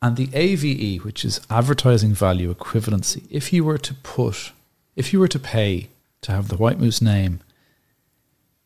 [0.00, 4.52] And the AVE, which is advertising value equivalency, if you were to put,
[4.96, 5.88] if you were to pay
[6.22, 7.40] to have the White Moose name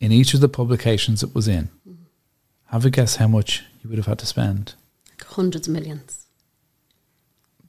[0.01, 1.70] in each of the publications it was in,
[2.66, 4.74] have a guess how much you would have had to spend.
[5.11, 6.27] Like hundreds of millions.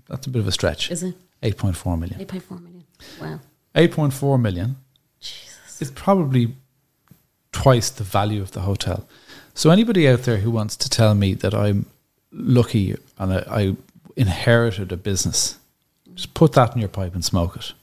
[0.08, 0.92] That's a bit of a stretch.
[0.92, 1.16] Is it?
[1.44, 2.20] 8.4 million.
[2.20, 2.84] Eight point four million.
[3.22, 3.40] Wow.
[3.76, 4.78] 8.4 million
[5.20, 5.82] Jesus.
[5.82, 6.56] is probably
[7.52, 9.08] twice the value of the hotel.
[9.54, 11.86] So anybody out there who wants to tell me that I'm
[12.32, 13.76] lucky and I, I
[14.16, 15.58] inherited a business,
[16.16, 17.74] just put that in your pipe and smoke it.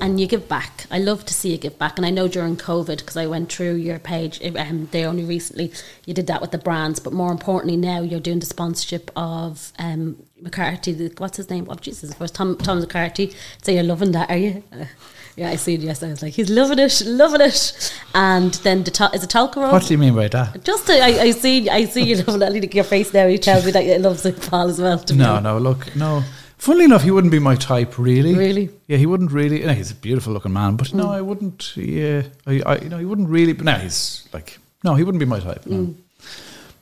[0.00, 0.86] And you give back.
[0.92, 1.96] I love to see you give back.
[1.96, 5.72] And I know during COVID, because I went through your page, um, they only recently,
[6.06, 9.72] you did that with the brands, but more importantly now you're doing the sponsorship of
[9.78, 11.66] um, McCarthy, the, what's his name?
[11.68, 13.34] Oh, Jesus, first Tom, Tom McCarthy.
[13.62, 14.62] So you're loving that, are you?
[14.72, 14.84] Uh,
[15.36, 16.10] yeah, I see yesterday.
[16.10, 17.92] I was like, he's loving it, loving it.
[18.14, 20.62] And then the to- is it Tolka What do you mean by that?
[20.62, 22.52] Just, I, I see, I see you loving it.
[22.52, 23.26] Look at your face now.
[23.26, 24.40] You tell me that you love St.
[24.48, 25.00] Paul as well.
[25.00, 25.42] to No, honest.
[25.42, 26.22] no, look, no.
[26.58, 28.34] Funnily enough, he wouldn't be my type, really.
[28.34, 28.70] Really?
[28.88, 29.64] Yeah, he wouldn't really.
[29.64, 31.76] No, he's a beautiful looking man, but no, I wouldn't.
[31.76, 33.52] Yeah, I, I, you know, he wouldn't really.
[33.52, 35.64] But now he's like, no, he wouldn't be my type.
[35.66, 35.94] No.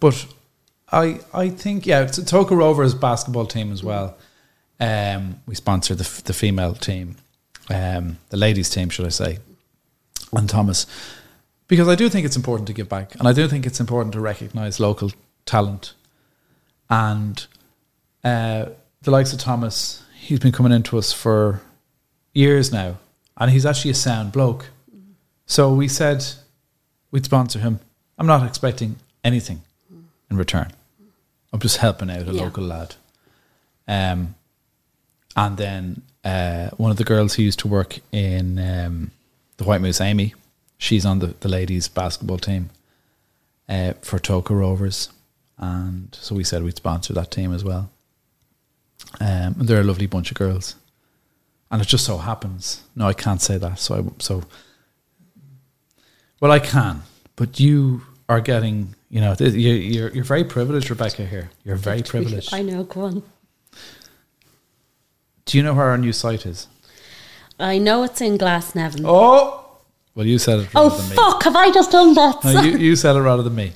[0.00, 0.26] But
[0.90, 4.16] I, I think, yeah, it's a Tolka Rovers basketball team as well.
[4.80, 7.16] Um, we sponsor the f- the female team,
[7.68, 9.38] um, the ladies team, should I say,
[10.32, 10.86] and Thomas,
[11.68, 14.12] because I do think it's important to give back, and I do think it's important
[14.14, 15.12] to recognise local
[15.46, 15.94] talent,
[16.90, 17.46] and
[18.22, 18.66] uh,
[19.06, 21.60] the likes of Thomas, he's been coming into us for
[22.34, 22.96] years now,
[23.36, 24.66] and he's actually a sound bloke.
[25.46, 26.24] So we said
[27.12, 27.78] we'd sponsor him.
[28.18, 29.62] I'm not expecting anything
[30.28, 30.72] in return.
[31.52, 32.42] I'm just helping out a Yeah.
[32.42, 32.96] local lad.
[33.86, 34.34] Um,
[35.36, 39.12] and then uh, one of the girls who used to work in um,
[39.58, 40.34] the White Moose, Amy,
[40.78, 42.70] she's on the, the ladies' basketball team
[43.68, 45.10] uh, for Tolka Rovers.
[45.58, 47.88] And so we said we'd sponsor that team as well.
[49.20, 50.74] Um, and they're a lovely bunch of girls.
[51.70, 52.82] And it just so happens.
[52.94, 53.78] No, I can't say that.
[53.78, 54.42] So, I, so
[56.40, 57.02] well, I can,
[57.36, 58.94] but you are getting.
[59.08, 61.24] You know, th- you, you're you're very privileged, Rebecca.
[61.24, 62.52] Here, you're very privileged.
[62.52, 63.22] I know, go on.
[65.44, 66.66] Do you know where our new site is?
[67.58, 69.02] I know it's in Glasnevin.
[69.04, 69.64] Oh,
[70.14, 72.44] well, you said it Oh, fuck, have I just done that?
[72.44, 73.72] No, you, you said it rather than me.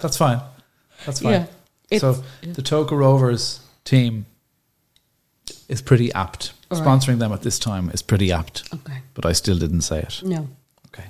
[0.00, 0.40] That's fine.
[1.06, 1.48] That's fine.
[1.90, 2.10] Yeah, so
[2.42, 4.26] it's- the Tolka Rovers team
[5.68, 6.86] is pretty apt All right.
[6.86, 8.72] sponsoring them at this time is pretty apt.
[8.74, 8.98] Okay.
[9.14, 10.22] But I still didn't say it.
[10.24, 10.48] No.
[10.88, 11.08] Okay.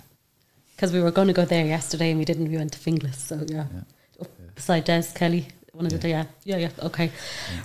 [0.77, 2.51] Because we were going to go there yesterday and we didn't.
[2.51, 3.15] We went to Finglas.
[3.15, 3.67] So, yeah.
[4.21, 5.49] Up beside Des Kelly.
[5.73, 6.27] One of the, yeah.
[6.45, 6.71] Yeah, yeah.
[6.83, 7.11] Okay.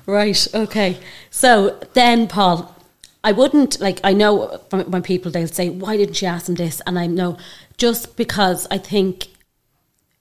[0.06, 0.48] Right.
[0.56, 0.98] Okay.
[1.30, 2.76] So then, Paul,
[3.24, 6.56] I wouldn't, like, I know from- when people, they'll say, why didn't you ask him
[6.56, 6.82] this?
[6.88, 7.38] And I know
[7.78, 9.28] just because I think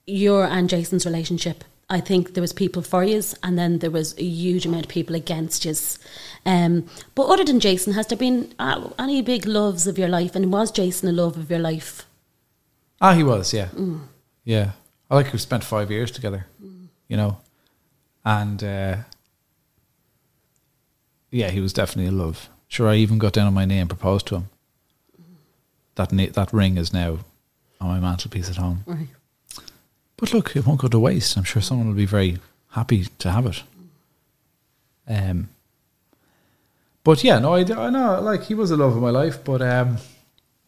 [0.05, 4.15] your and Jason's relationship, I think there was people for yous and then there was
[4.17, 5.97] a huge amount of people against yous.
[6.45, 6.85] Um,
[7.15, 10.35] but other than Jason, has there been uh, any big loves of your life?
[10.35, 12.05] And was Jason a love of your life?
[13.01, 13.69] Ah, he was, yeah.
[13.69, 14.01] Mm.
[14.43, 14.71] Yeah.
[15.09, 16.45] I like we spent five years together,
[17.07, 17.37] you know.
[18.23, 18.97] And uh,
[21.31, 22.49] yeah, he was definitely a love.
[22.67, 24.49] Sure, I even got down on my knee and proposed to him.
[25.95, 27.19] That na- that ring is now
[27.81, 28.83] on my mantelpiece at home.
[28.85, 29.07] Right.
[30.19, 31.37] But look, it won't go to waste.
[31.37, 32.39] I'm sure someone will be very
[32.71, 33.63] happy to have it.
[35.07, 35.49] Um,
[37.03, 39.61] but yeah, no, I, I know, like, he was the love of my life, but
[39.61, 39.97] um,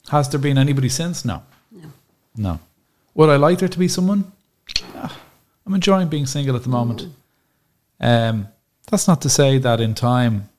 [0.10, 1.26] has there been anybody since?
[1.26, 1.44] No.
[1.72, 1.92] No.
[2.36, 2.60] No.
[3.14, 4.32] Would I like there to be someone?
[4.96, 5.20] Ah,
[5.66, 7.08] I'm enjoying being single at the moment.
[8.00, 8.48] Um,
[8.90, 10.50] that's not to say that in time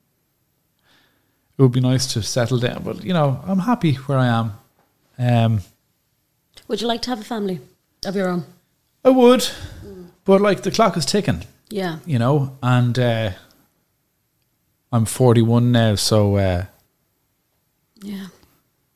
[1.57, 4.53] it would be nice to settle down, but you know, I'm happy where I am.
[5.17, 5.61] Um,
[6.67, 7.59] Would you like to have a family
[8.05, 8.45] of your own?
[9.03, 9.49] I would,
[10.25, 11.99] but like the clock is ticking, Yeah.
[12.05, 13.31] you know, and uh,
[14.91, 16.65] I'm 41 now, so uh,
[18.01, 18.27] Yeah.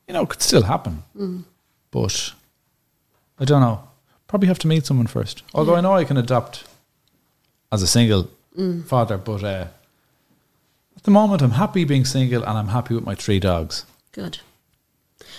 [0.08, 1.04] you know, it could still happen.
[1.18, 1.44] Mm.
[1.92, 2.34] But
[3.40, 3.84] I don't know.
[4.28, 5.44] Probably have to meet someone first.
[5.54, 6.64] Although I know I can adopt
[7.72, 8.86] as a single Mm.
[8.88, 9.68] father, but uh,
[10.96, 13.86] at the moment I'm happy being single and I'm happy with my three dogs.
[14.14, 14.40] Good.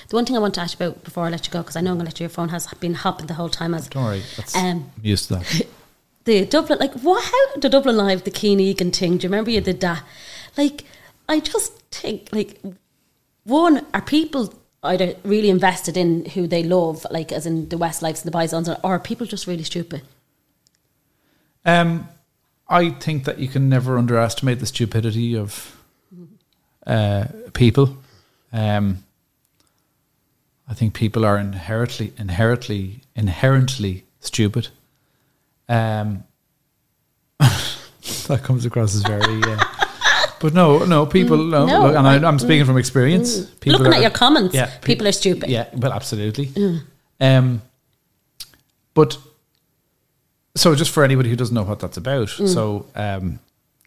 [0.08, 1.76] The one thing I want to ask you about before I let you go, because
[1.76, 3.74] I know I'm going to let you, your phone has been hopping the whole time.
[3.74, 5.66] As Don't worry, that's, Um, I'm used to that.
[6.24, 7.22] the Dublin, like what?
[7.24, 9.18] How the Dublin Live, the Kian Egan thing?
[9.18, 10.02] Do you remember you did that?
[10.56, 10.84] Like,
[11.28, 12.58] I just think, like,
[13.44, 18.24] one are people either really invested in who they love, like as in the Westlives
[18.24, 20.02] and the Bisons, or are people just really stupid?
[21.64, 22.08] Um,
[22.68, 25.76] I think that you can never underestimate the stupidity of
[26.86, 27.98] uh, people.
[28.52, 29.04] Um,
[30.68, 34.68] I think people are inherently, inherently, inherently stupid.
[35.68, 36.24] Um,
[37.38, 39.42] that comes across as very.
[39.42, 39.64] Uh,
[40.40, 41.36] but no, no, people.
[41.38, 43.38] No, no, look, and I- I'm speaking from experience.
[43.40, 43.72] Mm.
[43.72, 45.48] Looking at your comments, pe- people are stupid.
[45.48, 46.46] Yeah, well, absolutely.
[46.48, 46.82] Mm.
[47.20, 47.62] Um,
[48.94, 49.16] but
[50.54, 52.48] so just for anybody who doesn't know what that's about, Mm.
[52.52, 53.38] so um,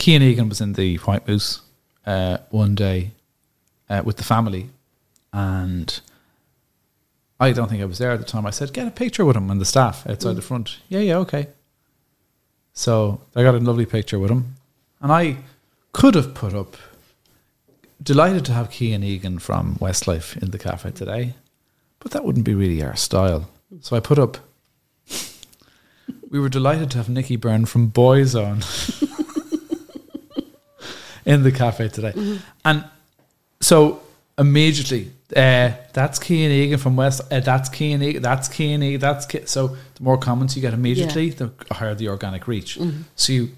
[0.03, 1.61] Egan was in the White Moose
[2.07, 3.11] uh, one day
[3.89, 4.69] uh, with the family,
[5.31, 5.99] and
[7.41, 8.45] I don't think I was there at the time.
[8.45, 10.35] I said, "Get a picture with him and the staff outside Mm.
[10.35, 11.47] the front." Yeah, yeah, okay.
[12.73, 14.55] So I got a lovely picture with him,
[15.01, 15.37] and I
[15.91, 16.77] could have put up.
[18.01, 21.33] Delighted to have Kian Egan from Westlife in the cafe today,
[21.99, 23.49] but that wouldn't be really our style.
[23.81, 24.37] So I put up.
[26.29, 28.61] We were delighted to have Nicky Byrne from Boyzone
[31.25, 32.85] in the cafe today, and
[33.59, 34.01] so
[34.37, 37.21] immediately, uh, that's Kian Egan from West.
[37.31, 38.21] Uh, that's Kian Egan.
[38.21, 38.99] That's Kian Egan.
[38.99, 39.67] That's so.
[39.95, 42.77] The more comments you get immediately, the higher the organic reach.
[42.79, 43.03] Mhm.
[43.15, 43.49] So you,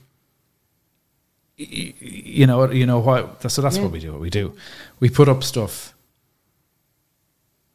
[1.58, 3.50] you know, you know what.
[3.52, 3.84] So that's Yeah.
[3.84, 4.12] what we do.
[4.12, 4.54] What we do,
[5.00, 5.94] we put up stuff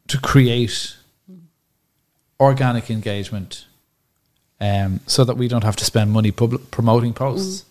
[0.08, 0.96] to create
[2.40, 3.66] organic engagement,
[4.60, 7.64] um, so that we don't have to spend money public promoting posts.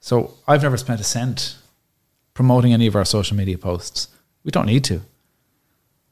[0.00, 1.56] So I've never spent a cent
[2.34, 4.08] promoting any of our social media posts.
[4.44, 5.02] We don't need to.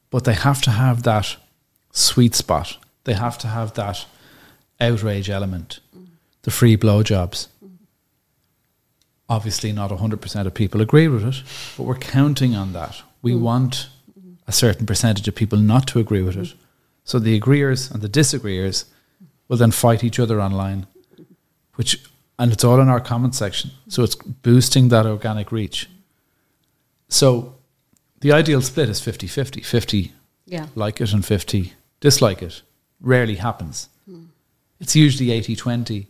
[0.09, 1.37] But they have to have that
[1.91, 2.77] sweet spot.
[3.03, 4.05] They have to have that
[4.79, 5.79] outrage element.
[6.43, 7.47] The free blowjobs.
[9.27, 11.43] Obviously, not 100% of people agree with it,
[11.77, 13.03] but we're counting on that.
[13.21, 13.41] We mm.
[13.41, 13.89] want
[14.47, 16.53] a certain percentage of people not to agree with it.
[17.03, 18.85] So the agreeers and the disagreeers
[19.47, 20.87] will then fight each other online,
[21.75, 22.03] which
[22.39, 23.71] and it's all in our comment section.
[23.89, 25.89] So it's boosting that organic reach.
[27.09, 27.55] So
[28.21, 29.63] the ideal split is 50-50.
[29.65, 30.13] 50
[30.45, 30.67] Yeah.
[30.75, 32.61] like it and 50 dislike it.
[33.01, 33.89] Rarely happens.
[34.05, 34.25] Hmm.
[34.79, 36.07] It's usually 80-20.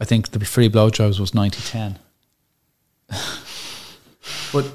[0.00, 1.96] I think the free blowjobs was 90-10.
[4.52, 4.66] but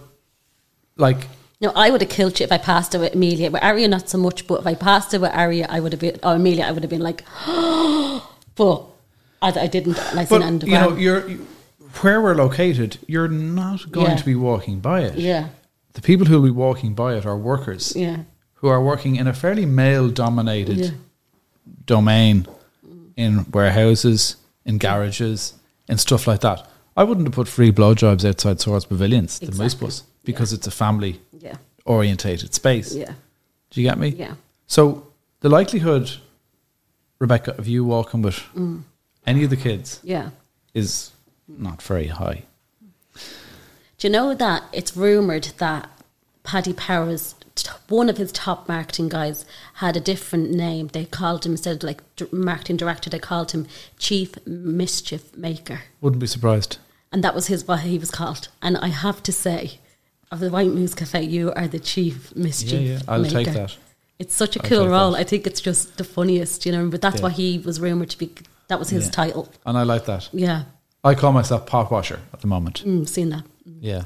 [0.97, 1.27] like
[1.59, 3.51] No, I would have killed you if I passed it with Amelia.
[3.51, 5.99] With Aria, not so much, but if I passed it with Aria, I would have
[6.01, 7.23] been, or Amelia, I would have been like,
[8.55, 8.83] but
[9.41, 9.97] I, I didn't.
[10.15, 11.47] Like, but you know, you're you-
[12.01, 14.15] where we're located, you're not going Yeah.
[14.15, 15.15] to be walking by it.
[15.17, 15.49] yeah,
[15.93, 18.17] The people who will be walking by it are workers yeah,
[18.55, 20.89] who are working in a fairly male dominated Yeah.
[21.85, 22.47] domain
[23.17, 24.35] in warehouses,
[24.65, 25.53] in garages,
[25.89, 26.67] and stuff like that.
[26.95, 30.03] I wouldn't have put free blowjobs outside Swords Pavilions, the Moose Bus.
[30.23, 31.55] because it's a family Yeah.
[31.85, 32.93] orientated space.
[32.93, 33.13] Yeah.
[33.69, 34.09] Do you get me?
[34.09, 34.35] Yeah.
[34.67, 35.07] So
[35.41, 36.11] the likelihood,
[37.19, 38.83] Rebecca, of you walking with Mm.
[39.25, 40.29] any of the kids Yeah.
[40.73, 41.11] is
[41.47, 42.43] not very high.
[44.01, 45.87] Do you know that it's rumored that
[46.41, 47.35] Paddy Power's
[47.87, 49.45] one of his top marketing guys
[49.75, 50.87] had a different name.
[50.87, 52.01] They called him instead of like
[52.33, 53.11] marketing director.
[53.11, 53.67] They called him
[53.99, 56.77] Chief Mischief Maker, Wouldn't be surprised.
[57.11, 58.47] and that was his what he was called.
[58.59, 59.79] And I have to say,
[60.31, 62.71] of the White Moose Cafe, you are the Chief Mischief.
[62.81, 63.43] Yeah, yeah, I'll Maker.
[63.43, 63.77] take that.
[64.17, 65.11] It's such a I'll cool role.
[65.11, 65.19] that.
[65.19, 66.87] I think it's just the funniest, you know.
[66.87, 67.21] But that's Yeah.
[67.23, 68.31] what he was rumored to be.
[68.67, 69.11] That was his Yeah.
[69.11, 69.49] title.
[69.63, 70.27] And I like that.
[70.33, 70.63] Yeah,
[71.03, 72.83] I call myself pot washer at the moment.
[72.85, 73.43] mm, seen that.
[73.79, 74.03] Yeah.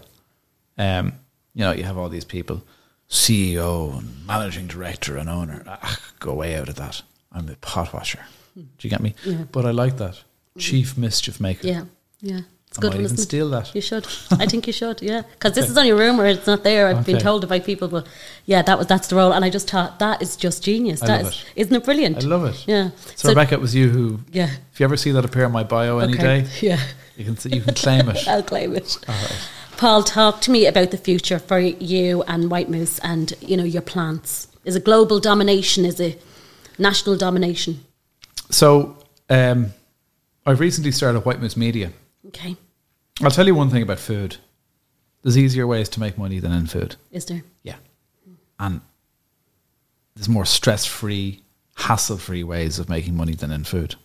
[0.78, 1.14] Um,
[1.54, 2.64] you know, you have all these people,
[3.10, 5.64] CEO and managing director and owner.
[5.68, 7.02] Ah, go way out of that.
[7.32, 8.20] I'm a pot washer.
[8.56, 9.16] Do you get me?
[9.26, 9.44] Yeah.
[9.52, 10.22] But I like that.
[10.58, 11.68] Chief mischief maker.
[11.68, 11.84] Yeah,
[12.22, 12.42] yeah.
[12.76, 13.74] It's I good might one, even steal that.
[13.74, 14.06] You should.
[14.32, 15.02] I think you should.
[15.02, 16.26] Yeah, because this is only a rumor.
[16.26, 16.88] It's not there.
[16.88, 18.06] I've been told by people, but
[18.46, 19.32] yeah, that was that's the role.
[19.32, 21.02] And I just thought that is just genius.
[21.02, 21.48] I That love is, it.
[21.62, 22.18] isn't it brilliant?
[22.18, 22.68] I love it.
[22.68, 22.90] Yeah.
[23.16, 24.20] So, Rebecca, it was you who.
[24.32, 24.50] Yeah.
[24.74, 26.82] If you ever see that appear in my bio any day, Yeah.
[27.16, 28.28] you can you can claim it.
[28.28, 28.98] I'll claim it.
[29.08, 29.50] All right.
[29.78, 33.64] Paul, talk to me about the future for you and White Moose, and you know
[33.64, 34.48] your plans.
[34.66, 35.86] Is it global domination?
[35.86, 36.22] Is it
[36.78, 37.84] national domination?
[38.50, 38.98] So,
[39.30, 39.72] um,
[40.46, 41.92] I've recently started White Moose Media.
[42.28, 42.56] Okay,
[43.24, 44.38] I'll tell you one thing about food.
[45.24, 46.96] There's easier ways to make money than in food.
[47.12, 47.44] is there?
[47.64, 47.78] Yeah.
[48.60, 48.82] And
[50.16, 51.42] there's more stress free,
[51.76, 53.96] hassle free ways of making money than in food.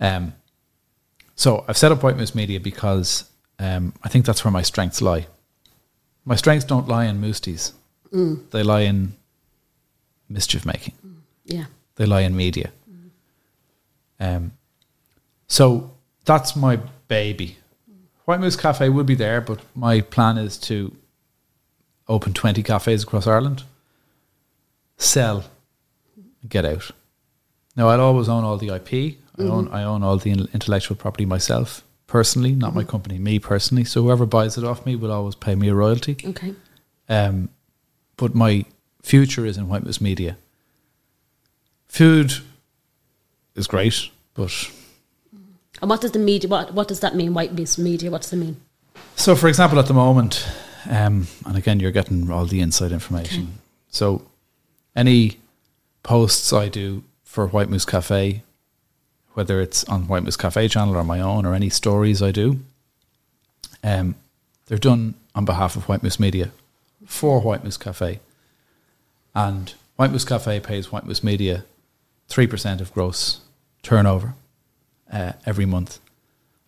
[0.00, 0.32] Um,
[1.36, 3.24] so I've set up White Moose Media because
[3.58, 5.26] um, I think that's where my strengths lie.
[6.24, 7.72] My strengths don't lie in moosties,
[8.12, 8.50] Mm.
[8.50, 9.14] they lie in
[10.28, 10.92] mischief making,
[11.46, 11.64] Yeah.
[11.96, 12.70] they lie in media.
[14.20, 14.52] Um,
[15.48, 15.92] so
[16.26, 16.78] that's my
[17.08, 17.56] baby.
[18.24, 20.94] White Moose Cafe will be there, but my plan is to
[22.08, 23.64] open 20 cafes across Ireland,
[24.96, 25.44] sell,
[26.48, 26.90] get out.
[27.76, 29.16] Now, I'll always own all the IP.
[29.38, 33.84] I, own, I own all the intellectual property myself, personally, not my company, me personally.
[33.84, 36.18] So whoever buys it off me will always pay me a royalty.
[36.24, 36.54] Okay.
[37.08, 37.48] Um,
[38.16, 38.66] but my
[39.02, 40.36] future is in White Moose Media.
[41.88, 42.34] Food
[43.54, 44.70] is great, but
[45.82, 46.48] And what does the media?
[46.48, 47.34] What what does that mean?
[47.34, 48.10] White Moose media.
[48.10, 48.56] What does it mean?
[49.16, 50.46] So, for example, at the moment,
[50.88, 53.58] um, and again, you're getting all the inside information.
[53.88, 54.22] So,
[54.94, 55.38] any
[56.04, 58.42] posts I do for White Moose Cafe,
[59.32, 62.60] whether it's on White Moose Cafe channel or my own, or any stories I do,
[63.82, 64.14] um,
[64.66, 66.52] they're done on behalf of White Moose Media
[67.06, 68.20] for White Moose Cafe.
[69.34, 71.64] And White Moose Cafe pays White Moose Media
[72.28, 73.40] 3% of gross
[73.82, 74.34] turnover
[75.12, 75.98] uh, every month.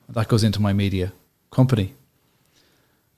[0.08, 1.12] That goes into my media
[1.50, 1.94] company.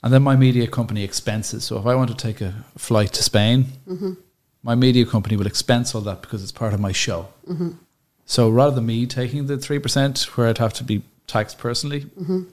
[0.02, 1.64] And then my media company expenses.
[1.64, 4.16] So if I want to take a flight to Spain, Mhm.
[4.62, 7.28] my media company will expense all that because it's part of my show.
[7.48, 7.76] Mhm.
[8.24, 12.46] So rather than me taking the 3% where I'd have to be taxed personally, Mhm.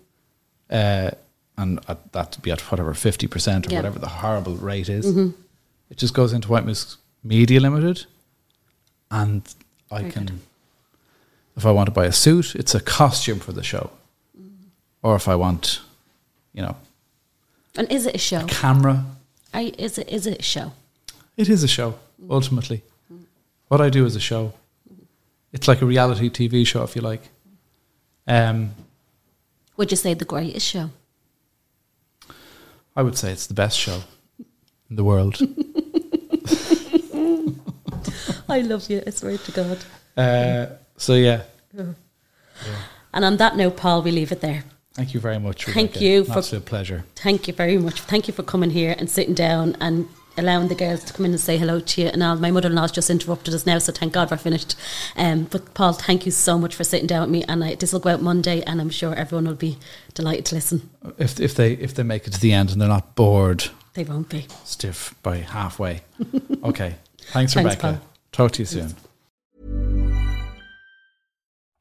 [0.71, 1.11] uh,
[1.57, 3.79] and at that to be at whatever 50% or Yeah.
[3.79, 5.33] whatever the horrible rate is, Mhm.
[5.91, 8.05] it just goes into White Moose Media Limited.
[9.11, 9.43] And
[9.91, 10.39] I Very can, good.
[11.55, 13.89] If I want to buy a suit, it's a costume for the show.
[15.01, 15.81] Or if I want,
[16.53, 16.75] you know,
[17.77, 18.41] And is it a show?
[18.45, 19.05] A camera,
[19.53, 20.71] I, is it is it a show?
[21.37, 21.95] It is a show,
[22.29, 22.83] ultimately.
[23.67, 24.53] What I do is a show.
[25.51, 27.29] It's like a reality TV show, if you like.
[28.27, 28.71] Um,
[29.77, 30.89] Would you say the greatest show?
[32.95, 34.03] I would say it's the best show
[34.89, 35.37] in the world.
[38.49, 39.01] I love you.
[39.07, 39.77] I swear to God.
[40.17, 40.65] uh,
[40.97, 41.41] so, yeah,
[43.13, 44.63] And on that note, Paul, we leave it there.
[44.93, 45.65] thank you very much.
[45.65, 46.05] Thank Rebecca.
[46.05, 47.03] you An for- absolute pleasure.
[47.15, 48.01] Thank you very much.
[48.01, 51.31] Thank you for coming here and sitting down and allowing the girls to come in
[51.31, 52.07] and say hello to you.
[52.07, 52.35] And all.
[52.37, 54.75] My mother in law's just interrupted us now, so thank God we're finished.
[55.15, 57.43] Um, but Paul, thank you so much for sitting down with me.
[57.47, 59.77] And I, this will go out Monday, and I'm sure everyone will be
[60.15, 60.89] delighted to listen.
[61.19, 64.03] If, if, they, if they make it to the end and they're not bored They
[64.03, 64.47] won't be.
[64.63, 66.01] stiff by halfway.
[66.63, 66.95] Okay.
[67.31, 67.99] Thanks, Thanks, Rebecca.
[67.99, 68.09] Paul.
[68.31, 68.95] Talk to you soon.